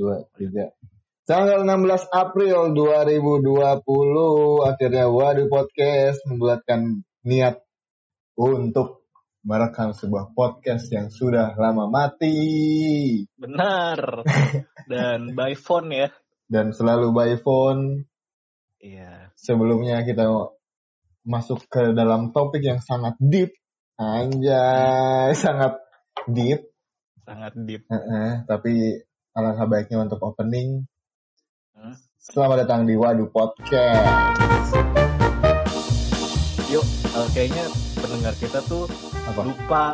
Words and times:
dua, 0.00 0.24
tiga. 0.32 0.72
Tanggal 1.28 1.62
16 1.68 2.08
April 2.10 2.72
2020 2.72 4.64
akhirnya 4.64 5.06
Waduh 5.12 5.46
Podcast 5.52 6.24
membulatkan 6.24 7.04
niat 7.22 7.60
untuk 8.34 9.04
merekam 9.44 9.92
sebuah 9.92 10.32
podcast 10.32 10.88
yang 10.90 11.12
sudah 11.12 11.52
lama 11.54 11.86
mati 11.86 13.22
Benar. 13.36 14.24
Dan 14.90 15.36
by 15.36 15.52
phone 15.54 15.92
ya. 15.92 16.08
dan 16.50 16.74
selalu 16.74 17.14
by 17.14 17.38
phone. 17.38 18.10
Iya. 18.82 19.30
Sebelumnya 19.38 20.02
kita 20.02 20.26
masuk 21.22 21.62
ke 21.70 21.94
dalam 21.94 22.34
topik 22.34 22.58
yang 22.58 22.82
sangat 22.82 23.14
deep. 23.22 23.54
Anjay, 23.94 25.30
sangat 25.38 25.78
deep. 26.26 26.66
Sangat 27.22 27.54
deep. 27.54 27.86
Heeh, 27.86 28.42
tapi 28.50 28.98
alangkah 29.32 29.66
baiknya 29.66 30.02
untuk 30.02 30.18
opening. 30.20 30.84
Hmm. 31.72 31.94
Selamat 32.20 32.66
datang 32.66 32.84
di 32.84 32.94
Waduh 32.94 33.30
Podcast. 33.30 34.74
Yuk, 36.68 36.84
eh, 36.86 37.28
kayaknya 37.32 37.64
pendengar 37.96 38.34
kita 38.36 38.58
tuh 38.62 38.86
Apa? 39.26 39.40
lupa 39.42 39.84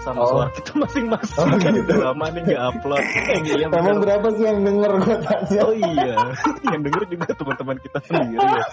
sama 0.00 0.18
Oh. 0.22 0.28
suara 0.32 0.50
kita 0.50 0.72
masing-masing. 0.76 1.38
Oh, 1.38 1.46
kan 1.52 1.72
gitu. 1.72 1.84
udah 1.84 1.98
lama 2.10 2.26
nih 2.30 2.42
nggak 2.46 2.62
upload. 2.64 3.04
Eh, 3.04 3.38
iya 3.44 3.66
Emang 3.68 3.98
berapa 4.00 4.26
sih 4.32 4.44
yang 4.44 4.58
denger 4.64 4.92
gue 4.96 5.16
tanya? 5.20 5.60
Oh 5.60 5.74
iya, 5.76 6.14
yang 6.72 6.80
denger 6.82 7.02
juga 7.06 7.30
teman-teman 7.30 7.76
kita 7.78 7.98
sendiri 8.02 8.38
ya. 8.40 8.64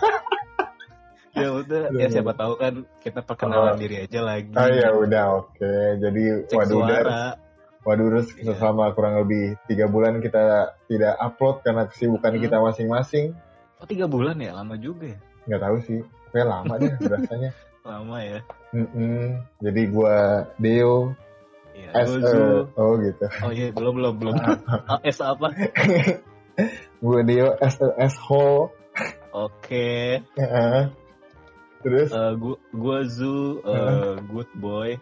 Ya 1.38 1.54
udah, 1.54 1.82
ya 1.94 2.08
siapa 2.10 2.34
tahu 2.34 2.54
kan 2.58 2.74
kita 2.98 3.22
perkenalan 3.22 3.76
Oh. 3.76 3.78
diri 3.78 3.96
aja 4.02 4.20
lagi. 4.26 4.50
Oh 4.50 4.70
ya 4.72 4.90
udah 4.90 5.24
oke. 5.38 5.74
Jadi 6.02 6.22
Cek 6.50 6.58
waduh 6.58 6.74
suara. 6.82 6.98
Dar, 6.98 7.08
waduh 7.88 8.12
Rus, 8.12 8.28
Iya. 8.36 8.60
selama 8.60 8.92
kurang 8.92 9.24
lebih 9.24 9.56
tiga 9.64 9.88
bulan 9.88 10.20
kita 10.20 10.76
tidak 10.86 11.16
upload 11.18 11.64
karena 11.64 11.88
kesibukan 11.88 12.36
Hmm. 12.36 12.44
kita 12.44 12.58
masing-masing. 12.60 13.32
Oh 13.80 13.88
tiga 13.88 14.04
bulan 14.06 14.36
ya, 14.38 14.52
lama 14.52 14.76
juga 14.76 15.16
ya. 15.16 15.20
Nggak 15.48 15.62
tahu 15.64 15.78
sih, 15.88 16.00
kayak 16.30 16.48
lama 16.52 16.74
deh 16.76 16.92
rasanya. 17.16 17.52
Lama 17.88 18.18
ya. 18.20 18.40
Mm-mm. 18.76 19.40
Jadi 19.64 19.82
gua 19.88 20.16
Deo, 20.60 21.16
Iya. 21.72 21.90
S 22.04 22.10
Gua 22.12 22.20
Zu. 22.28 22.42
oh 22.76 22.94
gitu. 23.00 23.26
Oh 23.40 23.52
iya, 23.54 23.72
belum 23.72 23.94
belum 23.96 24.14
belum. 24.20 24.34
Ah, 24.92 25.00
S 25.06 25.24
apa? 25.24 25.48
Gua 27.06 27.22
Deo 27.22 27.54
S 27.62 27.78
S 27.96 28.16
Ho. 28.28 28.74
Oke. 29.32 30.20
Heeh. 30.26 30.82
Terus 31.86 32.10
Eh, 32.10 32.34
gua 32.36 32.58
gua 32.74 32.98
Zu, 33.06 33.62
eh, 33.62 34.18
good 34.28 34.50
boy. 34.58 34.98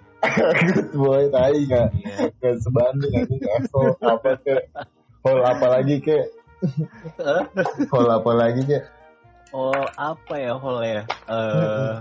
Good 0.68 0.90
boy 1.00 1.24
tai 1.30 1.58
nggak 1.64 1.88
Iya. 1.94 2.30
nggak 2.36 2.56
sebanding 2.62 3.12
anjing 3.16 3.44
S 3.44 3.66
Ho 3.74 3.94
apa 4.02 4.30
ke 4.42 4.56
hol 5.22 5.40
apa 5.42 5.66
lagi 5.70 5.96
ke 6.00 6.18
hol 7.90 8.08
apa 8.08 8.32
lagi 8.34 8.64
ke 8.64 8.80
Oh 9.56 9.72
apa 9.96 10.36
ya 10.36 10.52
hole 10.60 10.84
ya? 10.84 11.04
Eh 11.32 11.94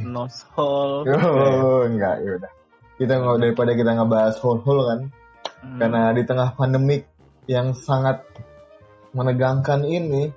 nose 0.00 0.48
hole. 0.56 1.04
Oh, 1.12 1.84
enggak, 1.84 2.24
ya 2.24 2.40
udah. 2.40 2.52
Kita 2.96 3.20
nggak 3.20 3.36
daripada 3.36 3.76
kita 3.76 3.90
ngebahas 3.92 4.40
hole-hole 4.40 4.82
kan, 4.88 5.00
Hmm. 5.60 5.76
karena 5.76 6.08
di 6.16 6.24
tengah 6.24 6.56
pandemik 6.56 7.04
yang 7.44 7.76
sangat 7.76 8.24
menegangkan 9.12 9.84
ini, 9.84 10.32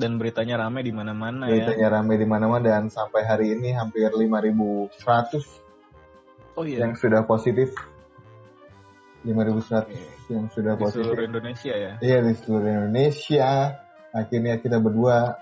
dan 0.00 0.16
beritanya 0.16 0.64
rame 0.64 0.80
di 0.80 0.90
mana-mana 0.90 1.46
ya. 1.46 1.60
beritanya 1.60 2.00
rame 2.00 2.14
di 2.16 2.26
mana-mana 2.26 2.64
dan 2.64 2.88
sampai 2.88 3.22
hari 3.22 3.52
ini 3.52 3.76
hampir 3.76 4.08
5.100 4.08 4.96
Oh 6.54 6.64
iya. 6.64 6.84
yang 6.84 6.92
sudah 6.94 7.24
positif. 7.24 7.72
5.100 9.22 9.86
yang 10.34 10.50
sudah 10.50 10.74
Di 10.74 10.82
seluruh 10.90 11.14
positif. 11.14 11.28
Indonesia 11.30 11.74
ya. 11.74 11.92
Iya 12.02 12.18
di 12.22 12.32
seluruh 12.34 12.68
Indonesia. 12.68 13.50
Akhirnya 14.12 14.58
kita 14.58 14.76
berdua 14.82 15.38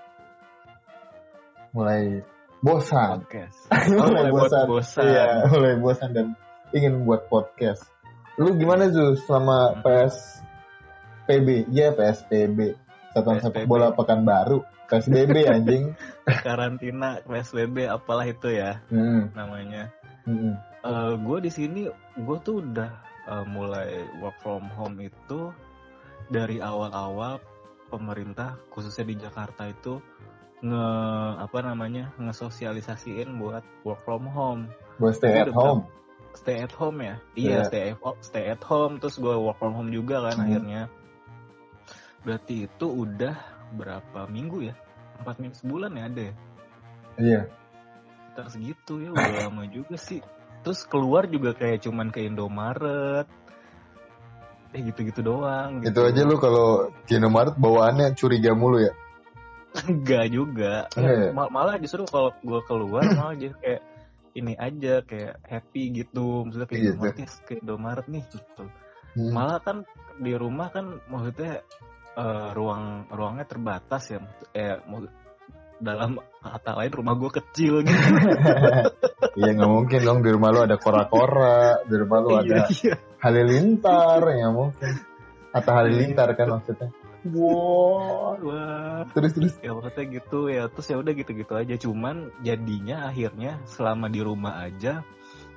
mulai 1.72 2.20
bosan. 2.60 3.24
Podcast. 3.24 3.58
Oh, 3.96 4.06
mulai 4.10 4.30
buat 4.30 4.50
bosan. 4.68 5.04
Iya, 5.06 5.26
mulai 5.48 5.74
bosan 5.80 6.10
dan 6.12 6.26
ingin 6.70 7.02
buat 7.02 7.26
podcast. 7.26 7.88
Lu 8.36 8.54
gimana 8.54 8.92
Zu 8.92 9.16
selama 9.26 9.80
Hmm. 9.80 9.82
PSPB? 9.82 11.48
Iya 11.72 11.96
PSPB. 11.96 12.76
Satuan 13.10 13.40
sepak 13.42 13.66
bola 13.66 13.90
Pekanbaru. 13.90 14.62
PSBB 14.86 15.46
anjing. 15.54 15.94
Karantina 16.26 17.22
PSBB 17.24 17.86
apalah 17.86 18.26
itu 18.26 18.50
ya 18.50 18.82
Hmm, 18.90 19.30
namanya. 19.34 19.90
hmm, 20.26 20.54
gue 21.20 21.38
di 21.44 21.50
sini 21.50 21.82
gue 22.16 22.38
tuh 22.40 22.64
udah 22.64 22.90
eh, 23.28 23.44
mulai 23.46 23.90
work 24.18 24.36
from 24.40 24.64
home 24.72 24.96
itu 25.00 25.52
dari 26.30 26.62
awal-awal 26.62 27.36
pemerintah 27.90 28.56
khususnya 28.70 29.04
di 29.04 29.16
Jakarta 29.18 29.66
itu 29.66 29.98
nge 30.60 30.86
apa 31.40 31.58
namanya 31.64 32.12
ngesosialisasiin 32.20 33.32
buat 33.40 33.64
work 33.82 34.00
from 34.04 34.28
home 34.28 34.68
Buat 35.00 35.16
stay 35.16 35.32
at 35.40 35.48
home. 35.50 35.88
stay 36.36 36.60
at 36.60 36.72
home 36.72 37.00
ya 37.00 37.16
Iya. 37.34 37.48
iya 37.48 37.60
stay 37.66 37.82
at 37.90 37.98
stay 38.20 38.44
at 38.52 38.62
home 38.62 39.00
terus 39.00 39.16
gue 39.16 39.32
work 39.32 39.56
from 39.58 39.72
home 39.74 39.88
juga 39.90 40.20
kan 40.28 40.36
Hmm. 40.36 40.44
akhirnya 40.46 40.82
berarti 42.20 42.68
itu 42.68 42.86
udah 42.86 43.34
berapa 43.72 44.28
minggu 44.28 44.68
ya 44.68 44.74
empat 45.20 45.40
minggu 45.40 45.56
sebulan 45.56 45.92
ya 45.96 46.04
ada 46.06 46.22
ya 46.22 46.34
Iya. 47.20 47.40
sekitar 48.30 48.46
segitu 48.52 48.92
ya 49.02 49.10
udah 49.10 49.32
lama 49.48 49.64
juga 49.68 49.96
sih 49.98 50.20
terus 50.60 50.84
keluar 50.84 51.24
juga 51.26 51.52
kayak 51.52 51.82
cuman 51.82 52.08
ke 52.08 52.24
Indomaret 52.24 53.26
eh 54.70 54.80
gitu-gitu 54.86 55.20
doang 55.20 55.82
Itu 55.82 56.00
aja 56.04 56.22
lu 56.22 56.38
kalau 56.38 56.94
di 57.04 57.18
Indomaret 57.18 57.58
bawaannya 57.58 58.14
curiga 58.14 58.54
mulu 58.54 58.78
ya. 58.78 58.92
enggak 59.86 60.26
juga 60.30 60.86
Enggak 60.94 61.16
ya? 61.16 61.30
Mal- 61.30 61.50
malah 61.50 61.74
justru 61.78 62.02
kalau 62.06 62.30
gue 62.38 62.60
keluar 62.66 63.02
malah 63.18 63.34
jadi 63.34 63.54
kayak 63.58 63.82
ini 64.30 64.54
aja 64.54 65.02
kayak 65.02 65.42
happy 65.42 65.82
gitu 65.90 66.46
maksudnya 66.46 66.68
kayak 66.70 66.80
Gitu. 66.80 66.90
Indomaret 66.94 67.16
nih, 67.18 67.28
ke 67.42 67.52
Indomaret 67.58 68.06
nih 68.06 68.22
gitu 68.30 68.64
Hmm. 69.10 69.34
malah 69.34 69.58
kan 69.58 69.82
di 70.22 70.30
rumah 70.38 70.70
kan 70.70 71.02
maksudnya 71.10 71.66
eh, 72.14 72.48
ruang 72.54 73.10
ruangnya 73.10 73.42
terbatas 73.42 74.06
ya 74.06 74.22
eh 74.54 74.78
mau- 74.86 75.02
dalam 75.80 76.20
kata 76.44 76.76
lain 76.76 76.92
rumah 76.92 77.14
gue 77.16 77.30
kecil 77.40 77.80
gitu 77.82 77.96
Iya 79.40 79.50
nggak 79.56 79.70
mungkin 79.70 80.00
dong 80.02 80.20
di 80.26 80.30
rumah 80.34 80.50
lu 80.50 80.60
ada 80.66 80.76
kora-kora, 80.76 81.86
di 81.86 81.94
rumah 81.94 82.18
lu 82.18 82.30
ada 82.34 82.44
iya 82.44 82.64
iya 82.68 82.94
halilintar 83.22 84.20
ya 84.32 84.48
mungkin. 84.50 84.94
Atau 85.54 85.72
halilintar 85.76 86.34
kan 86.34 86.58
maksudnya. 86.58 86.90
Wow. 87.20 88.40
wah 88.40 89.04
Terus 89.12 89.32
terus. 89.36 89.54
ya 89.60 89.76
maksudnya 89.76 90.04
gitu 90.08 90.48
ya 90.48 90.64
terus 90.72 90.88
ya 90.88 90.96
udah 90.96 91.12
gitu-gitu 91.12 91.52
aja 91.52 91.74
cuman 91.76 92.32
jadinya 92.40 93.12
akhirnya 93.12 93.60
selama 93.68 94.08
di 94.08 94.24
rumah 94.24 94.64
aja 94.64 95.04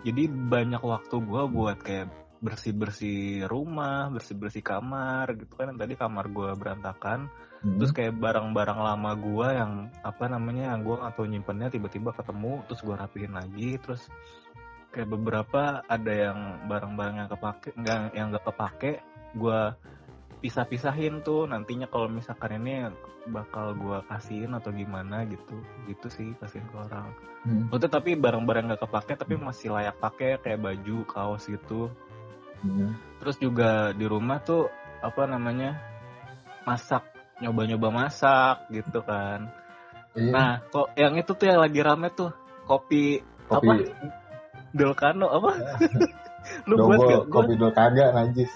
jadi 0.03 0.27
banyak 0.27 0.83
waktu 0.83 1.15
gua 1.23 1.47
buat 1.47 1.79
kayak 1.79 2.11
bersih-bersih 2.43 3.47
rumah 3.47 4.11
bersih-bersih 4.11 4.59
kamar 4.59 5.39
gitu 5.39 5.55
kan 5.55 5.71
tadi 5.79 5.95
kamar 5.95 6.27
gua 6.35 6.51
berantakan 6.59 7.31
Hmm. 7.63 7.79
terus 7.79 7.95
kayak 7.95 8.19
barang-barang 8.19 8.75
lama 8.75 9.11
gua 9.15 9.47
yang 9.55 9.71
apa 10.03 10.27
namanya 10.27 10.75
yang 10.75 10.83
gua 10.83 11.07
nggak 11.07 11.13
tahu 11.15 11.27
nyimpennya 11.31 11.71
tiba-tiba 11.71 12.11
ketemu 12.11 12.59
terus 12.67 12.83
gua 12.83 12.95
rapihin 12.99 13.31
lagi 13.31 13.79
terus 13.79 14.03
kayak 14.91 15.07
beberapa 15.07 15.79
ada 15.87 16.11
yang 16.11 16.39
barang-barang 16.67 17.15
yang 17.23 17.29
kepake 17.31 17.71
nggak 17.79 17.99
yang 18.19 18.27
nggak 18.35 18.45
kepake 18.51 18.91
gua 19.39 19.79
pisah-pisahin 20.43 21.23
tuh 21.23 21.47
nantinya 21.47 21.87
kalau 21.87 22.11
misalkan 22.11 22.59
ini 22.59 22.91
bakal 23.31 23.71
gua 23.79 24.03
kasihin 24.11 24.51
atau 24.59 24.75
gimana 24.75 25.23
gitu 25.23 25.55
gitu 25.87 26.07
sih 26.11 26.35
kasihin 26.43 26.67
ke 26.67 26.77
orang 26.77 27.15
Hmm. 27.43 27.67
Tapi 27.75 28.15
barang-barang 28.15 28.71
nggak 28.71 28.87
kepake 28.87 29.19
tapi 29.19 29.35
masih 29.35 29.75
layak 29.75 29.99
pakai 29.99 30.39
kayak 30.39 30.63
baju 30.63 31.03
kaos 31.03 31.51
gitu 31.51 31.91
Hmm. 32.63 32.95
terus 33.19 33.35
juga 33.35 33.91
di 33.91 34.07
rumah 34.07 34.39
tuh 34.39 34.71
apa 35.03 35.27
namanya 35.27 35.75
masak 36.63 37.03
nyoba-nyoba 37.39 37.89
masak 37.89 38.67
gitu 38.69 39.01
kan 39.01 39.49
Iya. 40.13 40.29
nah 40.29 40.51
kok 40.69 40.93
yang 40.93 41.17
itu 41.17 41.33
tuh 41.33 41.49
yang 41.49 41.57
lagi 41.57 41.81
rame 41.81 42.13
tuh 42.13 42.29
kopi, 42.69 43.17
kopi 43.49 43.65
apa 43.65 43.73
Delcano 44.69 45.25
apa 45.25 45.51
lu 46.69 46.73
buat 46.77 46.99
gak 47.01 47.23
kopi 47.33 47.53
dol 47.57 47.73
kagak 47.73 48.13
najis. 48.13 48.51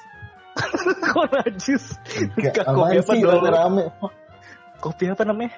kok 1.10 1.26
najis 1.34 1.84
Enggak, 2.38 2.62
kopi 2.68 3.02
apa 3.02 3.10
sih 3.10 3.22
lagi 3.26 3.50
rame? 3.50 3.84
kopi 4.78 5.10
apa 5.10 5.26
namanya 5.26 5.50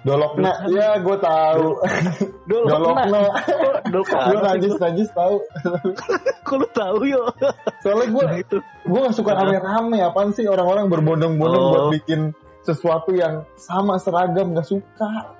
Dolokna, 0.00 0.64
Dolokna. 0.64 0.72
ya 0.72 0.88
gue 0.96 1.16
tahu. 1.20 1.66
Dolokna 2.48 3.04
Dolokna, 3.04 3.20
Dolcano 3.92 4.32
sih? 4.32 4.40
najis 4.48 4.72
najis 4.76 5.08
tahu. 5.12 5.36
kok 6.48 6.56
lu 6.56 6.68
tahu 6.72 6.98
yo 7.04 7.28
Soalnya 7.84 8.08
gue 8.08 8.24
nah 8.24 8.36
itu 8.36 8.56
gue 8.60 8.98
gak 8.98 9.12
suka 9.12 9.32
rame-rame. 9.36 10.00
Apaan 10.00 10.32
sih 10.32 10.48
orang-orang 10.48 10.88
berbondong-bondong 10.88 11.60
Oh. 11.60 11.68
buat 11.68 11.84
bikin 11.96 12.32
sesuatu 12.62 13.10
yang 13.12 13.46
sama 13.56 13.96
seragam 13.96 14.52
gak 14.52 14.66
suka. 14.66 15.36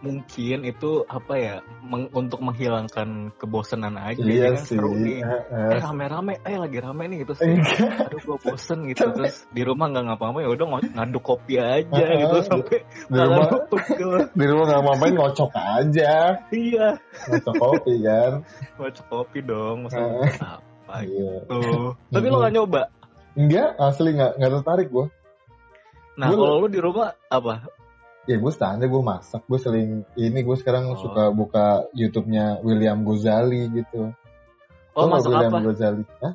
mungkin 0.00 0.64
itu 0.64 1.04
apa 1.04 1.34
ya 1.36 1.54
meng- 1.84 2.08
untuk 2.10 2.40
menghilangkan 2.40 3.36
kebosanan 3.36 4.00
aja 4.00 4.16
Iya 4.16 4.56
kan 4.56 4.64
sih. 4.64 4.80
seru 4.80 4.96
nih 4.96 5.20
eh 5.20 5.76
rame-rame 5.76 6.40
eh 6.40 6.56
lagi 6.56 6.80
rame 6.80 7.04
nih 7.04 7.28
gitu 7.28 7.36
Enggak. 7.36 8.08
aduh 8.08 8.20
gue 8.24 8.36
bosen 8.40 8.88
gitu 8.88 9.12
terus 9.12 9.44
di 9.50 9.60
rumah 9.60 9.92
nggak 9.92 10.04
ngapa-ngapain 10.08 10.46
ya 10.46 10.50
udah 10.56 10.66
ngaduk 10.96 11.20
kopi 11.20 11.60
aja 11.60 12.00
gitu 12.16 12.36
sampai 12.40 12.78
Di 13.12 13.18
rumah 13.20 13.48
di 14.32 14.44
rumah 14.48 14.64
nggak 14.64 14.80
ngapain 14.88 15.14
ngocok 15.20 15.50
aja, 15.52 16.12
iya 16.48 16.88
ngocok 17.28 17.54
kopi 17.60 17.94
kan. 18.00 18.32
ngocok 18.80 19.06
kopi 19.06 19.38
dong 19.44 19.78
Heeh. 19.84 20.28
apa 20.40 20.94
Iya. 21.04 21.30
gitu 21.44 21.60
tapi 22.08 22.26
lo 22.26 22.36
nggak 22.40 22.54
nyoba 22.56 22.82
Enggak, 23.30 23.76
asli 23.76 24.10
nggak 24.10 24.32
nggak 24.40 24.50
tertarik 24.56 24.88
gue. 24.88 25.06
Nah 26.14 26.26
Gua- 26.28 26.38
kalau 26.40 26.56
lo 26.58 26.68
di 26.68 26.78
rumah 26.78 27.10
apa 27.26 27.66
Ya 28.24 28.36
gue 28.36 28.52
standar 28.52 28.84
gue 28.84 29.02
masak, 29.02 29.42
gue 29.42 29.56
sering 29.56 29.90
ini 30.14 30.38
gue 30.38 30.54
sekarang 30.54 30.92
Oh. 30.92 31.00
suka 31.00 31.28
buka 31.30 31.66
YouTube-nya 31.90 32.60
William 32.60 33.00
Gozali 33.00 33.66
gitu. 33.72 34.12
oh 34.92 35.00
Tau 35.00 35.08
masak 35.08 35.30
William 35.30 35.50
apa 35.50 35.58
Gozali? 35.64 36.02
Hah? 36.20 36.34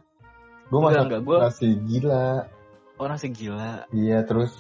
Gue 0.65 0.79
masak 0.81 1.01
enggak, 1.05 1.21
gua- 1.21 1.41
nasi 1.45 1.69
gila. 1.77 2.49
oh 2.95 3.05
nasi 3.05 3.27
gila 3.29 3.85
Iya 3.91 4.23
terus 4.23 4.51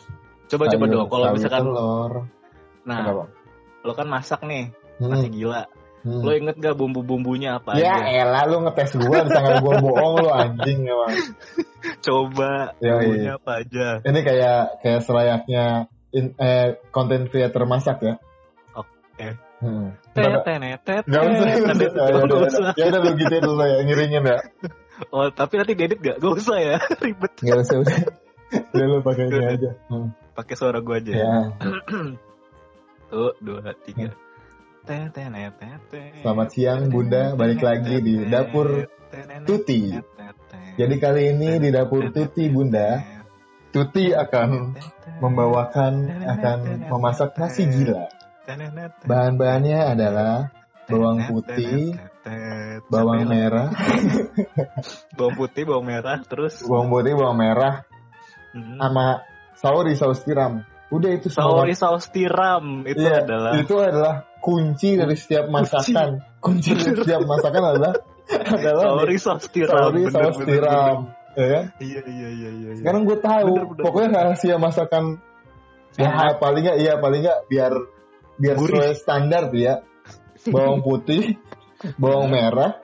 coba 0.45 0.67
coba 0.67 0.85
sayur- 0.85 0.93
dong 0.93 1.09
kalau 1.09 1.25
misalkan 1.33 1.63
telur. 1.65 2.13
nah 2.83 3.03
lo 3.81 3.91
kan 3.91 4.07
masak 4.07 4.39
nih 4.43 4.69
Hmm, 4.95 5.09
nasi 5.09 5.27
gila 5.27 5.65
hmm. 6.05 6.21
lo 6.21 6.31
inget 6.31 6.55
gak 6.55 6.77
bumbu-bumbunya 6.77 7.57
apa 7.57 7.75
Ya 7.75 7.97
aja 7.97 8.29
elah 8.29 8.43
lu 8.45 8.61
ngetes 8.63 8.93
gue 8.93 9.17
di 9.25 9.29
tangan 9.29 9.59
gue 9.59 9.73
bohong 9.81 10.13
lu 10.21 10.29
anjing 10.29 10.85
emang. 10.85 11.11
coba 11.99 12.77
Ya, 12.79 12.93
bumbunya 13.01 13.33
iya. 13.33 13.39
apa 13.41 13.51
aja 13.59 13.87
Ini 14.05 14.19
kayak 14.21 14.59
kayak 14.79 15.01
selayaknya 15.01 15.65
in, 16.13 16.31
eh, 16.37 16.79
content 16.89 17.27
creator 17.27 17.67
masak 17.67 17.99
ya. 17.99 18.15
Oke. 18.71 19.35
Hmm. 19.59 19.91
Tet, 20.13 20.23
Ntar- 20.31 20.43
tet, 20.45 20.79
tet, 20.83 21.03
Gak 21.03 21.21
usah, 21.25 21.47
Ya 21.47 21.55
udah, 21.59 21.73
nggak 21.75 21.89
ya 21.91 22.15
usah. 22.15 22.23
udah. 22.23 22.73
Ya 22.79 22.85
udah 22.87 22.99
lu 23.03 23.11
gitu 23.17 23.35
dulu 23.41 23.63
ya, 23.63 23.77
ngiringin 23.83 24.23
ya. 24.23 24.37
Oh, 25.11 25.27
tapi 25.27 25.59
nanti 25.59 25.75
diedit 25.75 25.99
gak? 25.99 26.23
Gak 26.23 26.33
usah 26.39 26.55
ya, 26.59 26.75
ribet. 27.03 27.31
Gak 27.39 27.57
usah, 27.63 27.75
udah. 27.83 27.97
Udah 28.71 28.85
lu 28.87 28.97
pakai 29.03 29.25
aja. 29.27 29.69
Hmm. 29.91 30.15
Pakai 30.31 30.55
suara 30.55 30.79
gue 30.79 30.95
aja. 30.95 31.11
Ya. 31.11 31.35
Tuh, 33.11 33.31
dua, 33.43 33.75
tiga. 33.83 34.11
Tet, 34.11 34.15
Selamat 36.21 36.47
siang, 36.53 36.93
Bunda. 36.93 37.33
Balik 37.33 37.65
lagi 37.65 38.05
di 38.05 38.21
dapur 38.29 38.85
Tuti. 39.41 39.89
Jadi 40.77 40.95
kali 41.01 41.33
ini 41.33 41.57
di 41.57 41.73
dapur 41.73 42.13
Tuti, 42.13 42.45
Bunda, 42.53 43.01
Tuti 43.73 44.13
akan 44.13 44.77
membawakan 45.25 45.93
akan 46.21 46.85
memasak 46.85 47.33
nasi 47.33 47.65
gila. 47.65 48.05
Bahan-bahannya 49.09 49.79
adalah 49.97 50.53
bawang 50.85 51.33
putih, 51.33 51.97
bawang 52.85 53.25
merah, 53.25 53.73
bawang 55.17 55.33
putih, 55.33 55.65
bawang 55.65 55.85
merah, 55.89 56.21
terus 56.21 56.61
bawang 56.61 56.93
putih, 56.93 57.17
bawang 57.17 57.41
merah, 57.41 57.89
hmm, 58.53 58.77
sama 58.77 59.25
sauri 59.57 59.97
saus 59.97 60.21
tiram. 60.21 60.61
Udah 60.93 61.09
itu 61.17 61.33
semua. 61.33 61.65
sauri 61.65 61.73
saus 61.73 62.05
tiram 62.13 62.85
itu 62.85 63.01
Iya, 63.01 63.25
adalah 63.25 63.51
itu 63.57 63.75
adalah 63.81 64.29
kunci 64.45 64.93
dari 64.93 65.17
setiap 65.17 65.49
masakan. 65.49 66.21
Kunci 66.37 66.77
dari 66.77 66.93
setiap 66.93 67.25
masakan 67.25 67.61
adalah 67.73 67.93
adalah 68.57 68.83
sauri 68.93 69.17
saus 69.17 69.45
tiram. 69.49 69.73
sauri 69.73 70.01
bener, 70.05 70.13
saus 70.13 70.37
bener, 70.37 70.49
tiram. 70.53 70.97
Ya 71.35 71.47
kan? 71.51 71.65
Iya, 71.81 72.01
iya, 72.05 72.29
iya, 72.29 72.49
iya. 72.53 72.69
iya. 72.71 72.79
Sekarang 72.79 73.01
gue 73.09 73.17
tahu, 73.19 73.49
Bener, 73.57 73.67
bener, 73.73 73.83
pokoknya 73.83 74.09
rahasia 74.13 74.55
masakan 74.61 75.03
ya 75.95 76.35
paling 76.37 76.61
nggak 76.63 76.77
iya 76.79 76.93
paling 77.01 77.21
nggak 77.25 77.39
biar 77.49 77.73
biar 78.37 78.55
Gurih. 78.61 78.69
sesuai 78.77 78.93
standar 79.01 79.49
ya. 79.51 79.81
Bawang 80.45 80.79
putih, 80.87 81.41
bawang 81.97 82.29
merah, 82.29 82.77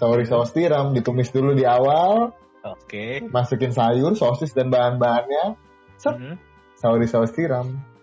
sauri 0.00 0.24
saus 0.24 0.56
tiram 0.56 0.96
ditumis 0.96 1.28
dulu 1.28 1.52
di 1.52 1.68
awal, 1.68 2.32
Oke. 2.64 3.28
masukin 3.28 3.76
sayur, 3.76 4.16
sosis 4.16 4.56
dan 4.56 4.72
bahan-bahannya, 4.72 5.60
Sep. 6.00 6.16
Mhm. 6.16 6.34
sauri 6.80 7.04
saus 7.04 7.28
tiram. 7.36 7.93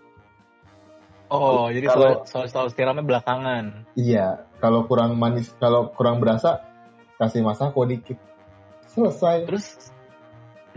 Oh, 1.32 1.72
jadi 1.72 1.88
Kalau- 1.88 2.28
saus 2.28 2.52
saus 2.52 2.76
tiramnya 2.76 3.00
belakangan. 3.00 3.88
Iya, 3.96 4.44
kalau 4.60 4.84
kurang 4.84 5.16
manis, 5.16 5.48
kalau 5.56 5.88
kurang 5.88 6.20
berasa 6.20 6.60
kasih 7.16 7.40
masako 7.40 7.88
dikit. 7.88 8.20
Selesai. 8.92 9.48
Terus 9.48 9.66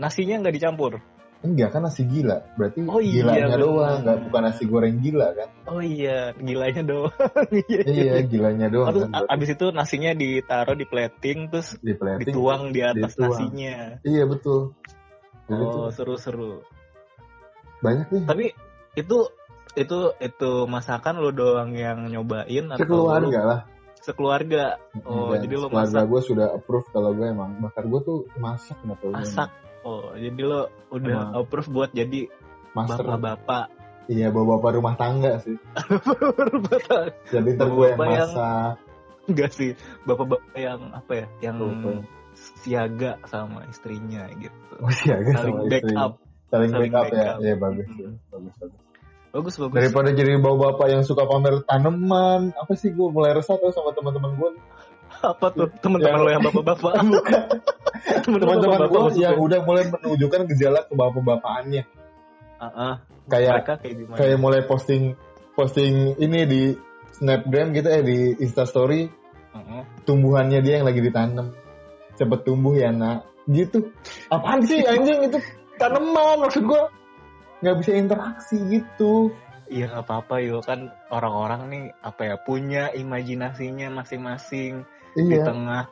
nasinya 0.00 0.40
nggak 0.40 0.56
dicampur. 0.56 1.04
Enggak 1.44 1.76
kan 1.76 1.84
nasi 1.84 2.08
gila, 2.08 2.40
berarti 2.56 2.80
Oh 2.88 2.96
iya, 2.98 3.20
gilanya 3.20 3.46
bener. 3.52 3.60
doang, 3.60 3.96
nggak 4.02 4.18
bukan 4.24 4.42
nasi 4.48 4.62
goreng 4.64 4.96
gila 5.04 5.28
kan? 5.36 5.48
Oh 5.68 5.84
iya, 5.84 6.32
gilanya 6.32 6.82
doang. 6.82 7.12
iya, 7.68 7.80
iya, 7.84 8.14
gilanya 8.24 8.66
doang. 8.72 8.88
Terus 8.96 9.04
kan, 9.12 9.24
abis 9.28 9.48
itu 9.52 9.66
nasinya 9.68 10.16
ditaruh 10.16 10.72
di 10.72 10.86
plating 10.88 11.52
terus 11.52 11.76
di 11.78 11.92
plating. 11.92 12.32
dituang 12.32 12.72
di 12.72 12.80
atas 12.80 13.12
dituang. 13.14 13.36
nasinya. 13.36 13.76
Iya 14.00 14.24
betul. 14.24 14.72
Jadi 15.46 15.62
Oh, 15.62 15.92
seru-seru. 15.92 16.64
banyak 17.84 18.08
nih. 18.08 18.22
Tapi 18.24 18.44
itu 18.96 19.18
itu 19.76 19.98
itu 20.16 20.50
masakan 20.64 21.20
lo 21.20 21.30
doang 21.30 21.70
yang 21.70 22.08
nyobain 22.08 22.64
atau 22.66 22.80
Sekeluarga 22.80 23.38
lu 23.38 23.46
lah. 23.46 23.60
sekeluarga. 23.98 24.64
Oh 25.04 25.30
Dan 25.30 25.44
jadi 25.44 25.54
lo 25.56 25.68
masak. 25.68 26.04
gue 26.06 26.20
sudah 26.24 26.46
approve 26.52 26.88
kalau 26.90 27.12
gue 27.12 27.26
emang 27.26 27.60
bakar 27.60 27.84
gue 27.84 28.00
tuh 28.00 28.18
masak 28.34 28.80
nggak 28.80 28.98
tahu 28.98 29.12
masak. 29.12 29.50
oh 29.82 30.14
jadi 30.14 30.40
lo 30.40 30.60
udah 30.88 31.18
Emang. 31.28 31.38
approve 31.38 31.68
buat 31.68 31.90
jadi 31.92 32.26
master. 32.72 33.04
bapak-bapak. 33.04 33.66
Iya 34.06 34.30
bawa 34.30 34.56
bapak 34.56 34.70
rumah 34.74 34.94
tangga 34.94 35.38
sih. 35.40 35.58
Bapak 36.62 37.10
jadi 37.26 37.48
ntar 37.52 37.68
gue 37.68 37.86
yang 37.86 37.98
Bapak 37.98 38.06
yang- 38.08 38.30
masak. 38.30 38.74
Enggak 39.26 39.50
sih 39.52 39.70
bapak-bapak 40.02 40.54
yang 40.54 40.80
apa 40.94 41.12
ya 41.12 41.26
yang 41.42 41.56
Apa? 41.58 41.90
siaga 42.62 43.18
sama 43.24 43.66
istrinya 43.66 44.30
gitu. 44.32 44.74
Oh 44.78 44.86
kan 44.86 45.24
saling 45.34 45.56
sama 45.58 45.66
backup. 45.66 46.12
Saling 46.46 46.70
saling 46.70 46.92
backup 46.92 47.06
ya. 47.06 47.18
backup. 47.18 47.36
iya 47.40 47.54
bagus 47.56 47.86
Hmm. 47.88 47.98
ya 47.98 48.10
bagus 48.30 48.54
bagus 48.56 48.85
bagus 49.36 49.54
bagus. 49.60 49.76
Daripada 49.76 50.08
jadi 50.16 50.40
bawa 50.40 50.72
bapak 50.72 50.86
yang 50.88 51.02
suka 51.04 51.28
pamer 51.28 51.60
tanaman 51.68 52.56
apa 52.56 52.72
sih 52.72 52.90
gue 52.90 53.08
mulai 53.12 53.36
resah 53.36 53.60
tuh 53.60 53.70
sama 53.70 53.92
teman-teman 53.92 54.32
gue 54.40 54.50
apa 55.22 55.46
tuh? 55.52 55.68
Teman-teman 55.80 56.20
lo 56.24 56.30
yang 56.32 56.44
bapak-bapak. 56.44 56.92
Teman-teman 58.24 58.56
gue 58.60 59.02
yang 59.20 59.36
udah 59.38 59.60
mulai 59.64 59.88
menunjukkan 59.88 60.40
gejala 60.52 60.84
ke 60.84 60.92
bapak-bapaannya. 60.92 61.84
Ah, 62.56 62.64
ah. 62.72 62.94
kayak 63.28 63.52
mereka 63.60 63.74
kayak 63.84 63.94
gimana? 64.00 64.16
kayak 64.16 64.38
mulai 64.40 64.60
posting 64.64 65.12
posting 65.52 66.16
ini 66.16 66.40
di 66.48 66.62
snapgram 67.20 67.76
gitu 67.76 67.88
eh 67.92 68.00
di 68.00 68.18
instastory 68.40 69.12
Heeh. 69.52 69.82
tumbuhannya 70.08 70.64
dia 70.64 70.80
yang 70.80 70.86
lagi 70.88 71.04
ditanam. 71.04 71.52
Cepet 72.16 72.40
tumbuh 72.48 72.72
ya 72.72 72.92
nak. 72.92 73.28
Gitu. 73.44 73.92
Apaan 74.32 74.64
sih 74.64 74.80
anjing? 74.84 75.28
Itu 75.28 75.38
tanaman 75.76 76.48
maksud 76.48 76.64
gua 76.64 76.88
nggak 77.60 77.76
bisa 77.80 77.92
interaksi 77.96 78.56
gitu. 78.68 79.32
Iya 79.66 79.90
nggak 79.90 80.04
apa-apa 80.06 80.34
yo 80.46 80.62
kan 80.62 80.94
orang-orang 81.10 81.62
nih 81.72 81.84
apa 82.04 82.22
ya 82.22 82.36
punya 82.38 82.94
imajinasinya 82.94 83.90
masing-masing. 83.90 84.86
Di 85.16 85.22
iya. 85.32 85.42
tengah 85.42 85.82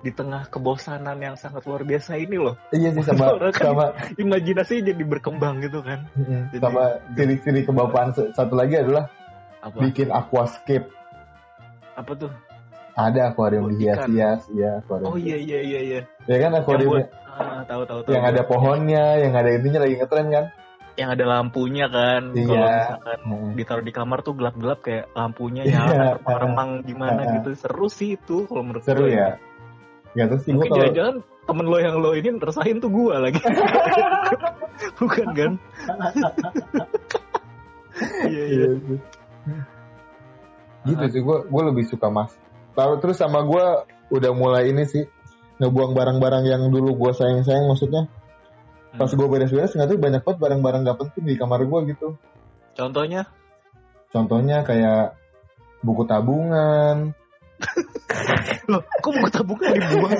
di 0.00 0.10
tengah 0.16 0.48
kebosanan 0.48 1.20
yang 1.20 1.36
sangat 1.36 1.60
luar 1.68 1.84
biasa 1.84 2.16
ini 2.16 2.40
loh. 2.40 2.56
Iya 2.72 2.96
sih 2.96 3.04
sama 3.04 3.30
Orang 3.36 3.52
kan- 3.52 3.70
sama 3.70 3.86
imajinasi 4.16 4.82
jadi 4.82 5.02
berkembang 5.04 5.60
gitu 5.60 5.84
kan. 5.84 6.08
Mm, 6.16 6.50
Jadi- 6.56 6.64
sama 6.64 6.84
ciri-ciri 7.14 7.60
kebapaan 7.68 8.10
satu 8.16 8.54
lagi 8.56 8.80
adalah 8.80 9.12
apa? 9.60 9.78
bikin 9.78 10.08
aquascape. 10.08 10.88
Apa 11.94 12.12
tuh? 12.16 12.32
Ada 12.96 13.30
akuarium 13.32 13.70
Buat 13.70 13.78
dihias-hias 13.78 14.50
ya 14.50 14.82
akuarium 14.82 15.14
oh 15.14 15.16
iya 15.16 15.36
iya 15.38 15.58
iya 15.62 15.80
iya. 15.84 16.00
Ya 16.26 16.36
kan 16.42 16.50
yang 16.50 16.64
akuarium 16.64 16.90
buat 16.98 17.08
ah, 17.30 17.62
tahu 17.68 17.82
tahu 17.86 18.00
tahu. 18.02 18.12
Yang 18.16 18.24
ada 18.34 18.42
pohonnya 18.48 19.04
yang 19.22 19.32
ada 19.36 19.50
intinya 19.54 19.80
lagi 19.86 19.94
ngetren 20.00 20.28
kan 20.32 20.44
yang 20.98 21.10
ada 21.14 21.24
lampunya 21.26 21.86
kan 21.86 22.32
Iya. 22.32 22.46
kalau 22.46 22.66
misalkan 22.66 23.18
Mm. 23.26 23.50
ditaruh 23.56 23.84
di 23.84 23.92
kamar 23.94 24.18
tuh 24.22 24.34
gelap-gelap 24.34 24.78
kayak 24.82 25.06
lampunya 25.12 25.62
Iya. 25.66 25.78
nyala 25.86 26.38
remang 26.40 26.70
gimana 26.82 27.20
gitu 27.38 27.54
seru 27.54 27.86
sih 27.86 28.18
itu 28.18 28.46
kalau 28.50 28.62
menurut 28.66 28.82
seru 28.82 29.06
gue. 29.06 29.14
ya 29.14 29.38
Gak 30.10 30.26
tahu 30.26 30.38
sih 30.42 30.50
gue 30.50 30.54
Mungkin 30.58 30.70
kalau 30.70 30.82
jangan-jangan 30.90 31.16
temen 31.46 31.66
lo 31.70 31.78
yang 31.78 31.96
lo 32.02 32.10
ini 32.14 32.28
resahin 32.34 32.76
tuh 32.82 32.90
gua 32.90 33.14
lagi. 33.22 33.38
Bukan 35.00 35.28
kan? 35.34 35.52
Iya 38.30 38.44
iya. 38.48 38.66
Iya 38.70 38.96
gitu 40.80 41.04
sih 41.12 41.20
gue 41.20 41.36
gue 41.44 41.62
lebih 41.68 41.84
suka 41.84 42.08
mas 42.08 42.32
tahu 42.72 42.96
terus 43.04 43.20
sama 43.20 43.44
gue 43.44 43.64
udah 44.16 44.32
mulai 44.32 44.72
ini 44.72 44.88
sih 44.88 45.04
ngebuang 45.60 45.92
barang-barang 45.92 46.48
yang 46.48 46.62
dulu 46.72 46.96
gue 46.96 47.12
sayang-sayang 47.12 47.68
maksudnya 47.68 48.08
pas 48.90 49.06
gue 49.06 49.26
beres-beres 49.28 49.70
nggak 49.70 49.88
tuh 49.88 49.98
banyak 49.98 50.20
banget 50.20 50.38
barang-barang 50.40 50.82
gak 50.84 50.98
penting 50.98 51.24
di 51.24 51.34
kamar 51.34 51.62
gue 51.62 51.80
gitu 51.88 52.08
Contohnya? 52.72 53.26
contohnya 54.08 54.62
kayak 54.62 55.14
buku 55.80 56.02
tabungan 56.04 57.14
Loh, 58.70 58.82
kok 58.96 59.10
buku 59.10 59.28
tabungan 59.28 59.70
dibuang? 59.72 60.12